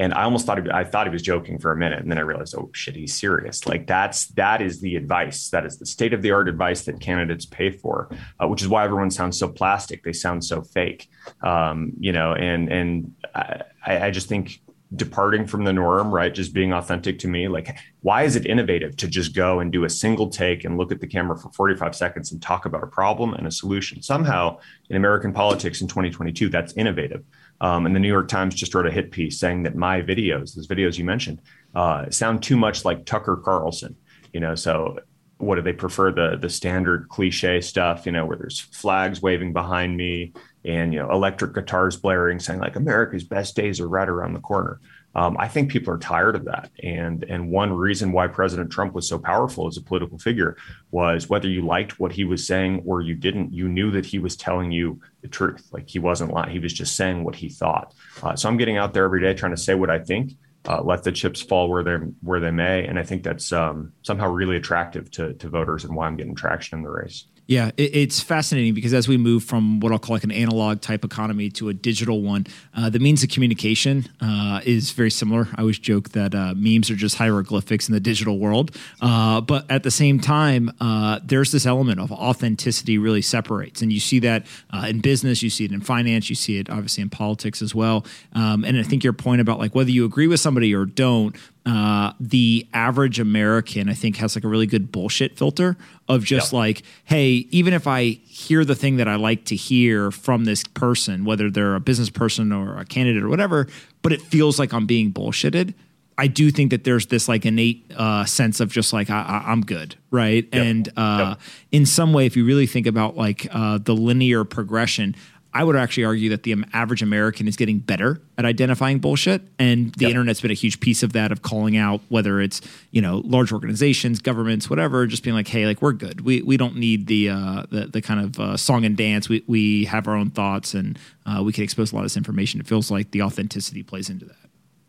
And 0.00 0.12
I 0.12 0.24
almost 0.24 0.46
thought 0.46 0.68
I 0.74 0.82
thought 0.82 1.06
he 1.06 1.12
was 1.12 1.22
joking 1.22 1.60
for 1.60 1.70
a 1.70 1.76
minute, 1.76 2.00
and 2.00 2.10
then 2.10 2.18
I 2.18 2.22
realized, 2.22 2.56
oh 2.56 2.68
shit, 2.74 2.96
he's 2.96 3.14
serious. 3.14 3.64
Like 3.64 3.86
that's 3.86 4.26
that 4.30 4.60
is 4.60 4.80
the 4.80 4.96
advice. 4.96 5.50
That 5.50 5.64
is 5.64 5.78
the 5.78 5.86
state 5.86 6.12
of 6.12 6.20
the 6.20 6.32
art 6.32 6.48
advice 6.48 6.84
that 6.86 6.98
candidates 6.98 7.46
pay 7.46 7.70
for, 7.70 8.10
uh, 8.40 8.48
which 8.48 8.60
is 8.60 8.66
why 8.66 8.84
everyone 8.84 9.12
sounds 9.12 9.38
so 9.38 9.46
plastic. 9.46 10.02
They 10.02 10.12
sound 10.12 10.44
so 10.44 10.62
fake, 10.62 11.08
um, 11.44 11.92
you 12.00 12.10
know. 12.10 12.32
And 12.32 12.72
and 12.72 13.14
I, 13.36 14.06
I 14.06 14.10
just 14.10 14.28
think 14.28 14.60
departing 14.96 15.46
from 15.46 15.64
the 15.64 15.72
norm, 15.72 16.10
right? 16.12 16.34
Just 16.34 16.52
being 16.52 16.72
authentic 16.72 17.18
to 17.20 17.28
me. 17.28 17.46
Like, 17.46 17.78
why 18.00 18.24
is 18.24 18.34
it 18.34 18.46
innovative 18.46 18.96
to 18.96 19.08
just 19.08 19.34
go 19.34 19.60
and 19.60 19.70
do 19.70 19.84
a 19.84 19.90
single 19.90 20.28
take 20.28 20.64
and 20.64 20.76
look 20.76 20.90
at 20.90 21.00
the 21.00 21.06
camera 21.06 21.38
for 21.38 21.50
45 21.52 21.94
seconds 21.94 22.32
and 22.32 22.42
talk 22.42 22.66
about 22.66 22.82
a 22.82 22.88
problem 22.88 23.34
and 23.34 23.46
a 23.46 23.52
solution? 23.52 24.02
Somehow 24.02 24.58
in 24.88 24.96
American 24.96 25.32
politics 25.32 25.80
in 25.80 25.86
2022, 25.86 26.48
that's 26.48 26.72
innovative. 26.72 27.24
Um, 27.60 27.86
and 27.86 27.94
the 27.94 28.00
New 28.00 28.08
York 28.08 28.28
Times 28.28 28.54
just 28.54 28.74
wrote 28.74 28.86
a 28.86 28.90
hit 28.90 29.12
piece 29.12 29.38
saying 29.38 29.62
that 29.62 29.76
my 29.76 30.02
videos, 30.02 30.54
those 30.54 30.66
videos 30.66 30.98
you 30.98 31.04
mentioned, 31.04 31.40
uh, 31.74 32.10
sound 32.10 32.42
too 32.42 32.56
much 32.56 32.84
like 32.84 33.04
Tucker 33.04 33.36
Carlson. 33.36 33.96
You 34.32 34.40
know, 34.40 34.54
so 34.54 34.98
what 35.38 35.56
do 35.56 35.62
they 35.62 35.72
prefer 35.72 36.12
the 36.12 36.36
the 36.40 36.48
standard 36.48 37.08
cliche 37.08 37.60
stuff? 37.60 38.06
You 38.06 38.12
know, 38.12 38.26
where 38.26 38.36
there's 38.36 38.60
flags 38.60 39.22
waving 39.22 39.52
behind 39.52 39.96
me, 39.96 40.32
and 40.64 40.92
you 40.92 40.98
know 40.98 41.10
electric 41.10 41.54
guitars 41.54 41.96
blaring 41.96 42.38
saying 42.38 42.60
like 42.60 42.76
america's 42.76 43.24
best 43.24 43.56
days 43.56 43.80
are 43.80 43.88
right 43.88 44.08
around 44.08 44.34
the 44.34 44.40
corner. 44.40 44.80
Um, 45.14 45.36
i 45.38 45.48
think 45.48 45.70
people 45.70 45.92
are 45.92 45.98
tired 45.98 46.36
of 46.36 46.44
that. 46.44 46.70
And 46.82 47.24
and 47.24 47.50
one 47.50 47.72
reason 47.72 48.12
why 48.12 48.28
president 48.28 48.70
trump 48.70 48.94
was 48.94 49.08
so 49.08 49.18
powerful 49.18 49.66
as 49.66 49.76
a 49.76 49.82
political 49.82 50.18
figure 50.18 50.56
was 50.90 51.28
whether 51.28 51.48
you 51.48 51.62
liked 51.62 51.98
what 51.98 52.12
he 52.12 52.24
was 52.24 52.46
saying 52.46 52.82
or 52.86 53.00
you 53.00 53.14
didn't 53.14 53.52
you 53.52 53.68
knew 53.68 53.90
that 53.92 54.06
he 54.06 54.18
was 54.18 54.36
telling 54.36 54.70
you 54.70 55.00
the 55.22 55.28
truth. 55.28 55.68
Like 55.72 55.88
he 55.88 55.98
wasn't 55.98 56.32
lying. 56.32 56.50
He 56.50 56.58
was 56.58 56.72
just 56.72 56.96
saying 56.96 57.24
what 57.24 57.34
he 57.34 57.48
thought. 57.48 57.94
Uh, 58.22 58.36
so 58.36 58.48
i'm 58.48 58.56
getting 58.56 58.76
out 58.76 58.94
there 58.94 59.04
every 59.04 59.20
day 59.20 59.34
trying 59.34 59.54
to 59.54 59.60
say 59.60 59.74
what 59.74 59.90
i 59.90 59.98
think 59.98 60.32
uh, 60.68 60.82
let 60.82 61.02
the 61.04 61.12
chips 61.12 61.40
fall 61.40 61.70
where 61.70 61.82
they 61.82 61.94
where 62.20 62.40
they 62.40 62.50
may, 62.50 62.86
and 62.86 62.98
I 62.98 63.02
think 63.02 63.22
that's 63.22 63.52
um, 63.52 63.92
somehow 64.02 64.28
really 64.28 64.56
attractive 64.56 65.10
to 65.12 65.32
to 65.34 65.48
voters, 65.48 65.84
and 65.84 65.96
why 65.96 66.06
I'm 66.06 66.16
getting 66.16 66.34
traction 66.34 66.78
in 66.78 66.84
the 66.84 66.90
race. 66.90 67.26
Yeah, 67.50 67.72
it, 67.76 67.96
it's 67.96 68.20
fascinating 68.20 68.74
because 68.74 68.94
as 68.94 69.08
we 69.08 69.16
move 69.16 69.42
from 69.42 69.80
what 69.80 69.90
I'll 69.90 69.98
call 69.98 70.14
like 70.14 70.22
an 70.22 70.30
analog 70.30 70.80
type 70.80 71.04
economy 71.04 71.50
to 71.50 71.68
a 71.68 71.74
digital 71.74 72.22
one, 72.22 72.46
uh, 72.76 72.90
the 72.90 73.00
means 73.00 73.24
of 73.24 73.28
communication 73.28 74.08
uh, 74.20 74.60
is 74.64 74.92
very 74.92 75.10
similar. 75.10 75.48
I 75.56 75.62
always 75.62 75.80
joke 75.80 76.10
that 76.10 76.32
uh, 76.32 76.54
memes 76.56 76.92
are 76.92 76.94
just 76.94 77.16
hieroglyphics 77.16 77.88
in 77.88 77.92
the 77.92 77.98
digital 77.98 78.38
world, 78.38 78.76
uh, 79.00 79.40
but 79.40 79.68
at 79.68 79.82
the 79.82 79.90
same 79.90 80.20
time, 80.20 80.70
uh, 80.80 81.18
there's 81.24 81.50
this 81.50 81.66
element 81.66 81.98
of 81.98 82.12
authenticity 82.12 82.98
really 82.98 83.20
separates, 83.20 83.82
and 83.82 83.92
you 83.92 83.98
see 83.98 84.20
that 84.20 84.46
uh, 84.72 84.86
in 84.88 85.00
business, 85.00 85.42
you 85.42 85.50
see 85.50 85.64
it 85.64 85.72
in 85.72 85.80
finance, 85.80 86.30
you 86.30 86.36
see 86.36 86.60
it 86.60 86.70
obviously 86.70 87.02
in 87.02 87.10
politics 87.10 87.62
as 87.62 87.74
well. 87.74 88.06
Um, 88.32 88.62
and 88.62 88.78
I 88.78 88.84
think 88.84 89.02
your 89.02 89.12
point 89.12 89.40
about 89.40 89.58
like 89.58 89.74
whether 89.74 89.90
you 89.90 90.04
agree 90.04 90.28
with 90.28 90.38
somebody 90.38 90.72
or 90.72 90.84
don't, 90.84 91.34
uh, 91.66 92.12
the 92.18 92.66
average 92.72 93.20
American, 93.20 93.88
I 93.88 93.94
think, 93.94 94.16
has 94.16 94.34
like 94.34 94.44
a 94.44 94.48
really 94.48 94.66
good 94.66 94.90
bullshit 94.90 95.36
filter 95.36 95.76
of 96.08 96.24
just 96.24 96.52
like, 96.52 96.82
hey, 97.04 97.46
even 97.50 97.74
if 97.74 97.86
I 97.86 98.04
hear 98.24 98.64
the 98.64 98.74
thing 98.74 98.96
that 98.96 99.08
I 99.08 99.16
like 99.16 99.44
to 99.46 99.56
hear 99.56 100.10
from 100.10 100.44
this 100.44 100.64
person, 100.64 101.24
whether 101.24 101.50
they're 101.50 101.74
a 101.74 101.80
business 101.80 102.10
person 102.10 102.50
or 102.50 102.78
a 102.78 102.84
candidate 102.84 103.22
or 103.22 103.28
whatever, 103.28 103.66
but 104.02 104.12
it 104.12 104.22
feels 104.22 104.58
like 104.58 104.72
I'm 104.72 104.86
being 104.86 105.12
bullshitted. 105.12 105.74
I 106.16 106.26
do 106.26 106.50
think 106.50 106.70
that 106.70 106.84
there's 106.84 107.06
this 107.06 107.28
like 107.28 107.46
innate 107.46 107.90
uh, 107.96 108.24
sense 108.24 108.60
of 108.60 108.70
just 108.70 108.92
like 108.92 109.08
I, 109.08 109.42
am 109.46 109.62
good, 109.62 109.96
right? 110.10 110.46
Yep. 110.52 110.62
And 110.62 110.88
uh, 110.96 111.26
yep. 111.30 111.40
in 111.72 111.86
some 111.86 112.12
way, 112.12 112.26
if 112.26 112.36
you 112.36 112.44
really 112.44 112.66
think 112.66 112.86
about 112.86 113.16
like 113.16 113.46
uh, 113.50 113.78
the 113.78 113.94
linear 113.94 114.44
progression, 114.44 115.14
I 115.52 115.64
would 115.64 115.74
actually 115.74 116.04
argue 116.04 116.30
that 116.30 116.44
the 116.44 116.54
average 116.72 117.02
American 117.02 117.48
is 117.48 117.56
getting 117.56 117.78
better 117.78 118.20
at 118.38 118.44
identifying 118.44 119.00
bullshit, 119.00 119.42
and 119.58 119.92
the 119.94 120.02
yep. 120.02 120.10
internet's 120.10 120.40
been 120.40 120.52
a 120.52 120.54
huge 120.54 120.78
piece 120.78 121.02
of 121.02 121.12
that 121.14 121.32
of 121.32 121.42
calling 121.42 121.76
out 121.76 122.00
whether 122.08 122.40
it's 122.40 122.60
you 122.92 123.02
know 123.02 123.18
large 123.24 123.52
organizations, 123.52 124.20
governments, 124.20 124.70
whatever, 124.70 125.06
just 125.06 125.24
being 125.24 125.34
like, 125.34 125.48
hey, 125.48 125.66
like 125.66 125.82
we're 125.82 125.92
good. 125.92 126.20
We 126.20 126.42
we 126.42 126.56
don't 126.56 126.76
need 126.76 127.08
the 127.08 127.30
uh, 127.30 127.64
the, 127.70 127.86
the 127.86 128.00
kind 128.00 128.20
of 128.20 128.38
uh, 128.38 128.56
song 128.56 128.84
and 128.84 128.96
dance. 128.96 129.28
We 129.28 129.42
we 129.48 129.84
have 129.86 130.06
our 130.06 130.14
own 130.14 130.30
thoughts, 130.30 130.72
and 130.74 130.98
uh, 131.26 131.42
we 131.42 131.52
can 131.52 131.64
expose 131.64 131.90
a 131.90 131.96
lot 131.96 132.02
of 132.02 132.06
this 132.06 132.16
information. 132.16 132.60
It 132.60 132.68
feels 132.68 132.90
like 132.90 133.10
the 133.10 133.22
authenticity 133.22 133.82
plays 133.82 134.08
into 134.08 134.26
that. 134.26 134.36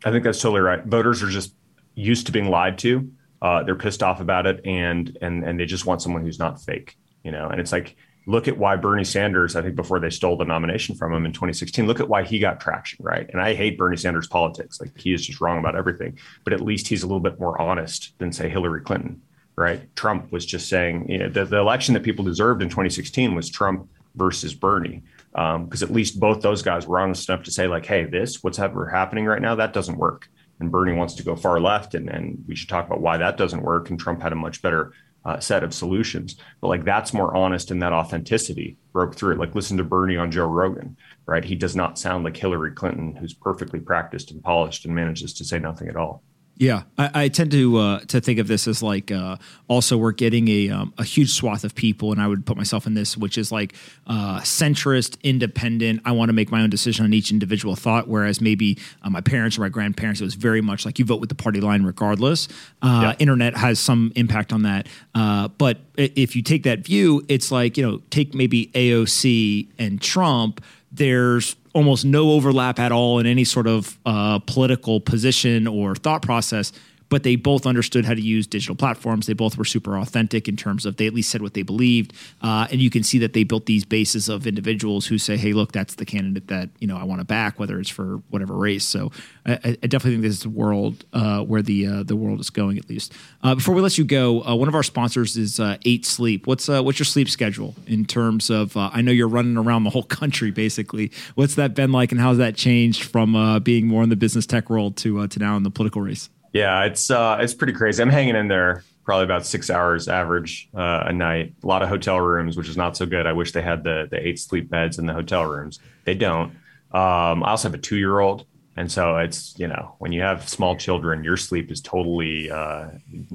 I 0.04 0.10
think 0.12 0.22
that's 0.22 0.40
totally 0.40 0.60
right. 0.60 0.84
Voters 0.84 1.22
are 1.22 1.28
just 1.28 1.54
used 1.94 2.26
to 2.26 2.32
being 2.32 2.48
lied 2.50 2.78
to. 2.78 3.10
Uh, 3.40 3.64
they're 3.64 3.74
pissed 3.74 4.04
off 4.04 4.20
about 4.20 4.46
it, 4.46 4.60
and 4.64 5.18
and 5.20 5.42
and 5.42 5.58
they 5.58 5.64
just 5.64 5.86
want 5.86 6.02
someone 6.02 6.22
who's 6.22 6.38
not 6.38 6.62
fake. 6.62 6.96
You 7.24 7.32
know, 7.32 7.48
and 7.48 7.60
it's 7.60 7.72
like 7.72 7.96
look 8.26 8.46
at 8.48 8.56
why 8.56 8.76
Bernie 8.76 9.04
Sanders, 9.04 9.56
I 9.56 9.62
think 9.62 9.74
before 9.74 9.98
they 9.98 10.10
stole 10.10 10.36
the 10.36 10.44
nomination 10.44 10.94
from 10.94 11.12
him 11.12 11.26
in 11.26 11.32
2016, 11.32 11.86
look 11.86 12.00
at 12.00 12.08
why 12.08 12.22
he 12.22 12.38
got 12.38 12.60
traction, 12.60 13.04
right? 13.04 13.28
And 13.30 13.40
I 13.40 13.54
hate 13.54 13.76
Bernie 13.76 13.96
Sanders' 13.96 14.28
politics. 14.28 14.80
Like 14.80 14.96
he 14.98 15.12
is 15.12 15.26
just 15.26 15.40
wrong 15.40 15.58
about 15.58 15.76
everything, 15.76 16.18
but 16.44 16.52
at 16.52 16.60
least 16.60 16.88
he's 16.88 17.02
a 17.02 17.06
little 17.06 17.20
bit 17.20 17.40
more 17.40 17.60
honest 17.60 18.16
than, 18.18 18.32
say, 18.32 18.48
Hillary 18.48 18.82
Clinton, 18.82 19.22
right? 19.56 19.94
Trump 19.96 20.30
was 20.30 20.46
just 20.46 20.68
saying, 20.68 21.08
you 21.08 21.18
know, 21.18 21.28
the, 21.28 21.44
the 21.44 21.58
election 21.58 21.94
that 21.94 22.04
people 22.04 22.24
deserved 22.24 22.62
in 22.62 22.68
2016 22.68 23.34
was 23.34 23.50
Trump 23.50 23.88
versus 24.14 24.54
Bernie. 24.54 25.02
Because 25.32 25.82
um, 25.82 25.88
at 25.88 25.90
least 25.90 26.20
both 26.20 26.42
those 26.42 26.62
guys 26.62 26.86
were 26.86 27.00
honest 27.00 27.28
enough 27.28 27.44
to 27.44 27.50
say, 27.50 27.66
like, 27.66 27.86
hey, 27.86 28.04
this, 28.04 28.42
what's 28.42 28.58
ever 28.58 28.86
happening 28.86 29.24
right 29.24 29.40
now, 29.40 29.54
that 29.54 29.72
doesn't 29.72 29.96
work. 29.96 30.28
And 30.60 30.70
Bernie 30.70 30.92
wants 30.92 31.14
to 31.14 31.22
go 31.24 31.34
far 31.34 31.58
left, 31.58 31.94
and, 31.94 32.08
and 32.08 32.44
we 32.46 32.54
should 32.54 32.68
talk 32.68 32.86
about 32.86 33.00
why 33.00 33.16
that 33.16 33.36
doesn't 33.36 33.62
work. 33.62 33.88
And 33.90 33.98
Trump 33.98 34.22
had 34.22 34.32
a 34.32 34.36
much 34.36 34.60
better 34.62 34.92
uh, 35.24 35.38
set 35.40 35.62
of 35.62 35.74
solutions. 35.74 36.36
But 36.60 36.68
like 36.68 36.84
that's 36.84 37.14
more 37.14 37.36
honest 37.36 37.70
and 37.70 37.82
that 37.82 37.92
authenticity 37.92 38.76
broke 38.92 39.14
through. 39.14 39.36
Like 39.36 39.54
listen 39.54 39.76
to 39.78 39.84
Bernie 39.84 40.16
on 40.16 40.30
Joe 40.30 40.46
Rogan, 40.46 40.96
right? 41.26 41.44
He 41.44 41.54
does 41.54 41.76
not 41.76 41.98
sound 41.98 42.24
like 42.24 42.36
Hillary 42.36 42.72
Clinton, 42.72 43.16
who's 43.16 43.34
perfectly 43.34 43.80
practiced 43.80 44.30
and 44.30 44.42
polished 44.42 44.84
and 44.84 44.94
manages 44.94 45.32
to 45.34 45.44
say 45.44 45.58
nothing 45.58 45.88
at 45.88 45.96
all. 45.96 46.22
Yeah, 46.56 46.82
I, 46.98 47.24
I, 47.24 47.28
tend 47.28 47.50
to 47.52 47.76
uh, 47.78 48.00
to 48.00 48.20
think 48.20 48.38
of 48.38 48.46
this 48.46 48.68
as 48.68 48.82
like 48.82 49.10
uh, 49.10 49.36
also 49.68 49.96
we're 49.96 50.12
getting 50.12 50.48
a 50.48 50.68
um, 50.68 50.94
a 50.98 51.02
huge 51.02 51.32
swath 51.32 51.64
of 51.64 51.74
people, 51.74 52.12
and 52.12 52.20
I 52.20 52.28
would 52.28 52.44
put 52.44 52.56
myself 52.56 52.86
in 52.86 52.94
this, 52.94 53.16
which 53.16 53.38
is 53.38 53.50
like 53.50 53.74
uh, 54.06 54.40
centrist, 54.40 55.20
independent. 55.22 56.02
I 56.04 56.12
want 56.12 56.28
to 56.28 56.34
make 56.34 56.52
my 56.52 56.60
own 56.60 56.70
decision 56.70 57.04
on 57.04 57.14
each 57.14 57.32
individual 57.32 57.74
thought, 57.74 58.06
whereas 58.06 58.40
maybe 58.40 58.78
uh, 59.02 59.10
my 59.10 59.22
parents 59.22 59.56
or 59.56 59.62
my 59.62 59.70
grandparents, 59.70 60.20
it 60.20 60.24
was 60.24 60.34
very 60.34 60.60
much 60.60 60.84
like 60.84 60.98
you 60.98 61.04
vote 61.04 61.20
with 61.20 61.30
the 61.30 61.34
party 61.34 61.60
line 61.60 61.84
regardless. 61.84 62.48
Uh, 62.82 63.00
yeah. 63.02 63.14
Internet 63.18 63.56
has 63.56 63.80
some 63.80 64.12
impact 64.14 64.52
on 64.52 64.62
that, 64.62 64.88
uh, 65.14 65.48
but 65.48 65.78
if 65.96 66.36
you 66.36 66.42
take 66.42 66.64
that 66.64 66.80
view, 66.80 67.24
it's 67.28 67.50
like 67.50 67.76
you 67.78 67.90
know 67.90 68.02
take 68.10 68.34
maybe 68.34 68.66
AOC 68.74 69.68
and 69.78 70.00
Trump. 70.00 70.62
There's 70.92 71.56
almost 71.72 72.04
no 72.04 72.30
overlap 72.30 72.78
at 72.78 72.92
all 72.92 73.18
in 73.18 73.26
any 73.26 73.44
sort 73.44 73.66
of 73.66 73.98
uh, 74.04 74.38
political 74.40 75.00
position 75.00 75.66
or 75.66 75.94
thought 75.94 76.22
process. 76.22 76.72
But 77.12 77.24
they 77.24 77.36
both 77.36 77.66
understood 77.66 78.06
how 78.06 78.14
to 78.14 78.22
use 78.22 78.46
digital 78.46 78.74
platforms. 78.74 79.26
They 79.26 79.34
both 79.34 79.58
were 79.58 79.66
super 79.66 79.98
authentic 79.98 80.48
in 80.48 80.56
terms 80.56 80.86
of 80.86 80.96
they 80.96 81.06
at 81.06 81.12
least 81.12 81.28
said 81.28 81.42
what 81.42 81.52
they 81.52 81.60
believed, 81.60 82.14
uh, 82.40 82.68
and 82.70 82.80
you 82.80 82.88
can 82.88 83.02
see 83.02 83.18
that 83.18 83.34
they 83.34 83.44
built 83.44 83.66
these 83.66 83.84
bases 83.84 84.30
of 84.30 84.46
individuals 84.46 85.04
who 85.04 85.18
say, 85.18 85.36
"Hey, 85.36 85.52
look, 85.52 85.72
that's 85.72 85.96
the 85.96 86.06
candidate 86.06 86.48
that 86.48 86.70
you 86.78 86.86
know 86.86 86.96
I 86.96 87.04
want 87.04 87.20
to 87.20 87.26
back, 87.26 87.60
whether 87.60 87.78
it's 87.78 87.90
for 87.90 88.22
whatever 88.30 88.54
race." 88.54 88.86
So 88.86 89.12
I, 89.44 89.76
I 89.82 89.86
definitely 89.86 90.12
think 90.12 90.22
this 90.22 90.36
is 90.36 90.40
the 90.40 90.48
world 90.48 91.04
uh, 91.12 91.42
where 91.42 91.60
the 91.60 91.86
uh, 91.86 92.02
the 92.02 92.16
world 92.16 92.40
is 92.40 92.48
going. 92.48 92.78
At 92.78 92.88
least 92.88 93.12
uh, 93.42 93.56
before 93.56 93.74
we 93.74 93.82
let 93.82 93.98
you 93.98 94.06
go, 94.06 94.42
uh, 94.42 94.54
one 94.54 94.68
of 94.68 94.74
our 94.74 94.82
sponsors 94.82 95.36
is 95.36 95.60
uh, 95.60 95.76
Eight 95.84 96.06
Sleep. 96.06 96.46
What's 96.46 96.68
what's 96.68 96.98
your 96.98 97.04
sleep 97.04 97.28
schedule 97.28 97.74
in 97.86 98.06
terms 98.06 98.48
of? 98.48 98.74
I 98.74 99.02
know 99.02 99.12
you're 99.12 99.28
running 99.28 99.58
around 99.58 99.84
the 99.84 99.90
whole 99.90 100.02
country 100.02 100.50
basically. 100.50 101.12
What's 101.34 101.56
that 101.56 101.74
been 101.74 101.92
like, 101.92 102.10
and 102.10 102.18
how's 102.18 102.38
that 102.38 102.56
changed 102.56 103.02
from 103.02 103.60
being 103.62 103.86
more 103.86 104.02
in 104.02 104.08
the 104.08 104.16
business 104.16 104.46
tech 104.46 104.70
world 104.70 104.96
to 104.98 105.28
to 105.28 105.38
now 105.38 105.58
in 105.58 105.62
the 105.62 105.70
political 105.70 106.00
race? 106.00 106.30
Yeah, 106.52 106.84
it's 106.84 107.10
it's 107.10 107.54
pretty 107.54 107.72
crazy. 107.72 108.02
I'm 108.02 108.10
hanging 108.10 108.36
in 108.36 108.48
there 108.48 108.84
probably 109.04 109.24
about 109.24 109.44
six 109.46 109.70
hours 109.70 110.08
average 110.08 110.68
uh, 110.74 111.04
a 111.06 111.12
night. 111.12 111.54
A 111.62 111.66
lot 111.66 111.82
of 111.82 111.88
hotel 111.88 112.20
rooms, 112.20 112.56
which 112.56 112.68
is 112.68 112.76
not 112.76 112.96
so 112.96 113.06
good. 113.06 113.26
I 113.26 113.32
wish 113.32 113.52
they 113.52 113.62
had 113.62 113.84
the 113.84 114.08
the 114.10 114.26
eight 114.26 114.38
sleep 114.38 114.70
beds 114.70 114.98
in 114.98 115.06
the 115.06 115.12
hotel 115.12 115.44
rooms. 115.44 115.80
They 116.04 116.14
don't. 116.14 116.50
Um, 116.92 117.42
I 117.42 117.50
also 117.50 117.68
have 117.68 117.74
a 117.74 117.82
two 117.82 117.96
year 117.96 118.20
old, 118.20 118.44
and 118.76 118.92
so 118.92 119.16
it's 119.16 119.58
you 119.58 119.66
know 119.66 119.96
when 119.98 120.12
you 120.12 120.20
have 120.20 120.48
small 120.48 120.76
children, 120.76 121.24
your 121.24 121.36
sleep 121.36 121.70
is 121.70 121.80
totally 121.80 122.50
uh, 122.50 122.88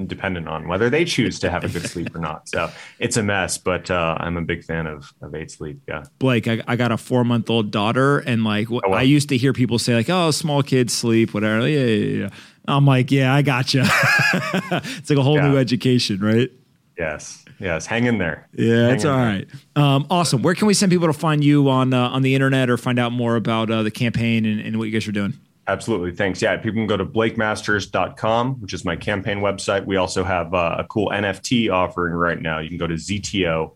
dependent 0.06 0.48
on 0.48 0.68
whether 0.68 0.90
they 0.90 1.06
choose 1.06 1.40
to 1.40 1.50
have 1.50 1.64
a 1.64 1.70
good 1.70 1.88
sleep 1.90 2.16
or 2.16 2.20
not. 2.20 2.48
So 2.48 2.72
it's 3.00 3.18
a 3.18 3.24
mess. 3.24 3.58
But 3.58 3.90
uh, 3.92 4.18
I'm 4.20 4.38
a 4.38 4.44
big 4.44 4.64
fan 4.64 4.88
of 4.88 5.12
of 5.22 5.36
eight 5.36 5.52
sleep. 5.52 5.82
Yeah, 5.88 6.06
Blake, 6.20 6.48
I, 6.48 6.64
I 6.68 6.76
got 6.76 6.92
a 6.92 6.98
four 6.98 7.24
month 7.24 7.50
old 7.50 7.72
daughter, 7.72 8.20
and 8.20 8.44
like 8.44 8.72
oh, 8.72 8.94
I 8.94 9.02
used 9.02 9.30
to 9.30 9.38
hear 9.38 9.54
people 9.54 9.80
say 9.80 9.96
like, 9.96 10.10
"Oh, 10.10 10.32
small 10.32 10.64
kids 10.64 10.94
sleep, 10.94 11.34
whatever." 11.34 11.68
Yeah, 11.68 11.86
yeah, 11.86 12.22
yeah. 12.24 12.30
I'm 12.68 12.86
like, 12.86 13.12
yeah, 13.12 13.34
I 13.34 13.42
got 13.42 13.58
gotcha. 13.58 13.84
it's 14.98 15.10
like 15.10 15.18
a 15.18 15.24
whole 15.24 15.36
yeah. 15.36 15.48
new 15.50 15.58
education, 15.58 16.20
right? 16.20 16.52
Yes. 16.98 17.44
Yes. 17.60 17.86
Hang 17.86 18.06
in 18.06 18.18
there. 18.18 18.48
Yeah, 18.54 18.88
that's 18.88 19.06
all 19.06 19.18
right. 19.18 19.48
Um, 19.76 20.08
awesome. 20.10 20.42
Where 20.42 20.56
can 20.56 20.68
we 20.68 20.74
send 20.74 20.92
people 20.92 21.08
to 21.08 21.14
find 21.14 21.44
you 21.44 21.70
on 21.70 21.94
uh, 21.94 22.10
on 22.10 22.22
the 22.22 22.36
internet 22.36 22.70
or 22.70 22.78
find 22.78 23.00
out 23.00 23.12
more 23.12 23.36
about 23.36 23.70
uh, 23.72 23.84
the 23.84 23.92
campaign 23.92 24.46
and, 24.46 24.60
and, 24.62 24.78
what 24.78 24.86
you 24.86 24.92
guys 24.92 25.08
are 25.08 25.12
doing? 25.12 25.34
Absolutely. 25.68 26.12
Thanks. 26.14 26.42
Yeah, 26.42 26.56
people 26.58 26.74
can 26.74 26.88
go 26.88 26.98
to 26.98 27.06
blakemasters.com, 27.06 28.62
which 28.62 28.74
is 28.74 28.86
my 28.86 28.96
campaign 28.96 29.40
website. 29.40 29.86
We 29.86 29.98
also 29.98 30.24
have 30.24 30.54
uh, 30.54 30.78
a 30.80 30.86
cool 30.86 31.10
NFT 31.10 31.72
offering 31.72 32.14
right 32.14 32.42
now. 32.42 32.60
You 32.60 32.70
can 32.70 32.78
go 32.78 32.88
to 32.88 32.94
ztonft.com, 32.94 33.72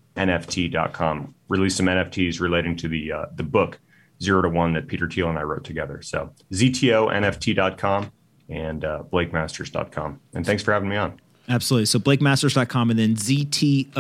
release 1.50 1.76
some 1.76 1.88
NFTs 1.88 2.40
relating 2.40 2.78
to 2.78 2.88
the 2.88 3.12
uh, 3.12 3.26
the 3.36 3.44
book 3.44 3.80
Zero 4.22 4.42
to 4.44 4.50
One 4.50 4.74
that 4.74 4.88
Peter 4.88 5.10
Thiel 5.10 5.30
and 5.30 5.38
I 5.38 5.44
wrote 5.44 5.64
together. 5.64 6.02
So 6.02 6.34
ztonft.com 6.54 8.12
and 8.52 8.86
uh, 8.86 9.04
blakemasters.com. 9.12 10.20
And 10.34 10.46
thanks 10.46 10.62
for 10.62 10.74
having 10.74 10.90
me 10.90 10.98
on. 10.98 11.20
Absolutely. 11.50 11.86
So 11.86 11.98
blakemasters.com 12.00 12.92
and 12.92 13.00
then 13.00 13.16
ztonft.com 13.16 13.94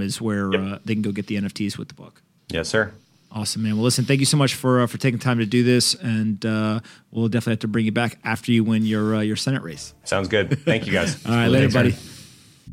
is 0.00 0.20
where 0.20 0.52
yep. 0.52 0.60
uh, 0.60 0.78
they 0.84 0.94
can 0.94 1.02
go 1.02 1.10
get 1.12 1.26
the 1.26 1.36
NFTs 1.36 1.76
with 1.76 1.88
the 1.88 1.94
book. 1.94 2.22
Yes, 2.48 2.68
sir. 2.68 2.92
Awesome, 3.30 3.62
man. 3.62 3.76
Well, 3.76 3.84
listen, 3.84 4.06
thank 4.06 4.20
you 4.20 4.26
so 4.26 4.38
much 4.38 4.54
for 4.54 4.80
uh, 4.80 4.86
for 4.86 4.96
taking 4.96 5.18
time 5.18 5.38
to 5.38 5.44
do 5.44 5.62
this, 5.62 5.92
and 5.94 6.44
uh, 6.46 6.80
we'll 7.10 7.28
definitely 7.28 7.52
have 7.52 7.58
to 7.60 7.68
bring 7.68 7.84
you 7.84 7.92
back 7.92 8.18
after 8.24 8.52
you 8.52 8.64
win 8.64 8.86
your 8.86 9.16
uh, 9.16 9.20
your 9.20 9.36
Senate 9.36 9.62
race. 9.62 9.92
Sounds 10.04 10.28
good. 10.28 10.58
Thank 10.64 10.86
you, 10.86 10.92
guys. 10.94 11.26
All 11.26 11.32
right, 11.32 11.48
later, 11.48 11.68
buddy. 11.68 11.94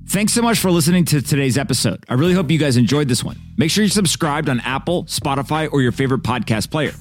Thanks 0.08 0.32
so 0.32 0.42
much 0.42 0.60
for 0.60 0.72
listening 0.72 1.04
to 1.06 1.22
today's 1.22 1.58
episode. 1.58 2.06
I 2.08 2.14
really 2.14 2.34
hope 2.34 2.50
you 2.50 2.60
guys 2.60 2.78
enjoyed 2.78 3.10
this 3.10 3.22
one. 3.22 3.38
Make 3.58 3.70
sure 3.70 3.84
you're 3.84 3.90
subscribed 3.90 4.48
on 4.48 4.62
Apple, 4.62 5.04
Spotify, 5.06 5.70
or 5.70 5.82
your 5.82 5.92
favorite 5.92 6.24
podcast 6.24 6.72
player. 6.72 6.94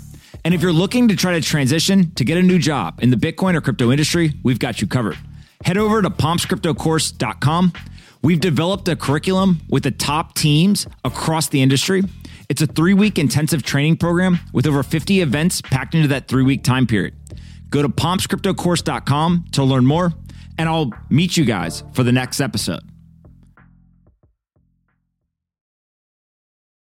And 0.45 0.53
if 0.53 0.61
you're 0.61 0.73
looking 0.73 1.09
to 1.09 1.17
try 1.17 1.33
to 1.33 1.41
transition 1.41 2.13
to 2.17 2.25
get 2.25 2.37
a 2.37 2.43
new 2.43 2.59
job 2.59 3.03
in 3.03 3.11
the 3.11 3.17
Bitcoin 3.17 3.55
or 3.55 3.63
crypto 3.63 3.91
industry, 3.91 4.35
we've 4.43 4.59
got 4.59 4.81
you 4.81 4.87
covered. 4.87 5.17
Head 5.65 5.79
over 5.79 6.03
to 6.03 6.11
pompscryptocourse.com. 6.11 7.73
We've 8.23 8.41
developed 8.41 8.89
a 8.89 8.97
curriculum 8.97 9.61
with 9.69 9.83
the 9.85 9.91
top 9.91 10.35
teams 10.35 10.87
across 11.05 11.49
the 11.49 11.63
industry. 11.63 12.03
It's 12.49 12.61
a 12.61 12.67
three 12.67 12.95
week 12.95 13.19
intensive 13.19 13.63
training 13.63 13.97
program 13.97 14.39
with 14.53 14.67
over 14.67 14.83
50 14.83 15.21
events 15.21 15.63
packed 15.63 15.95
into 15.95 16.09
that 16.09 16.29
three 16.29 16.43
week 16.43 16.63
time 16.63 16.87
period. 16.87 17.15
Go 17.71 17.83
to 17.83 17.89
pompscryptocourse.com 17.89 19.47
to 19.53 19.65
learn 19.65 19.87
more, 19.87 20.13
and 20.59 20.69
I'll 20.69 20.93
meet 21.09 21.37
you 21.37 21.45
guys 21.45 21.83
for 21.93 22.03
the 22.03 22.13
next 22.13 22.41
episode. 22.41 22.94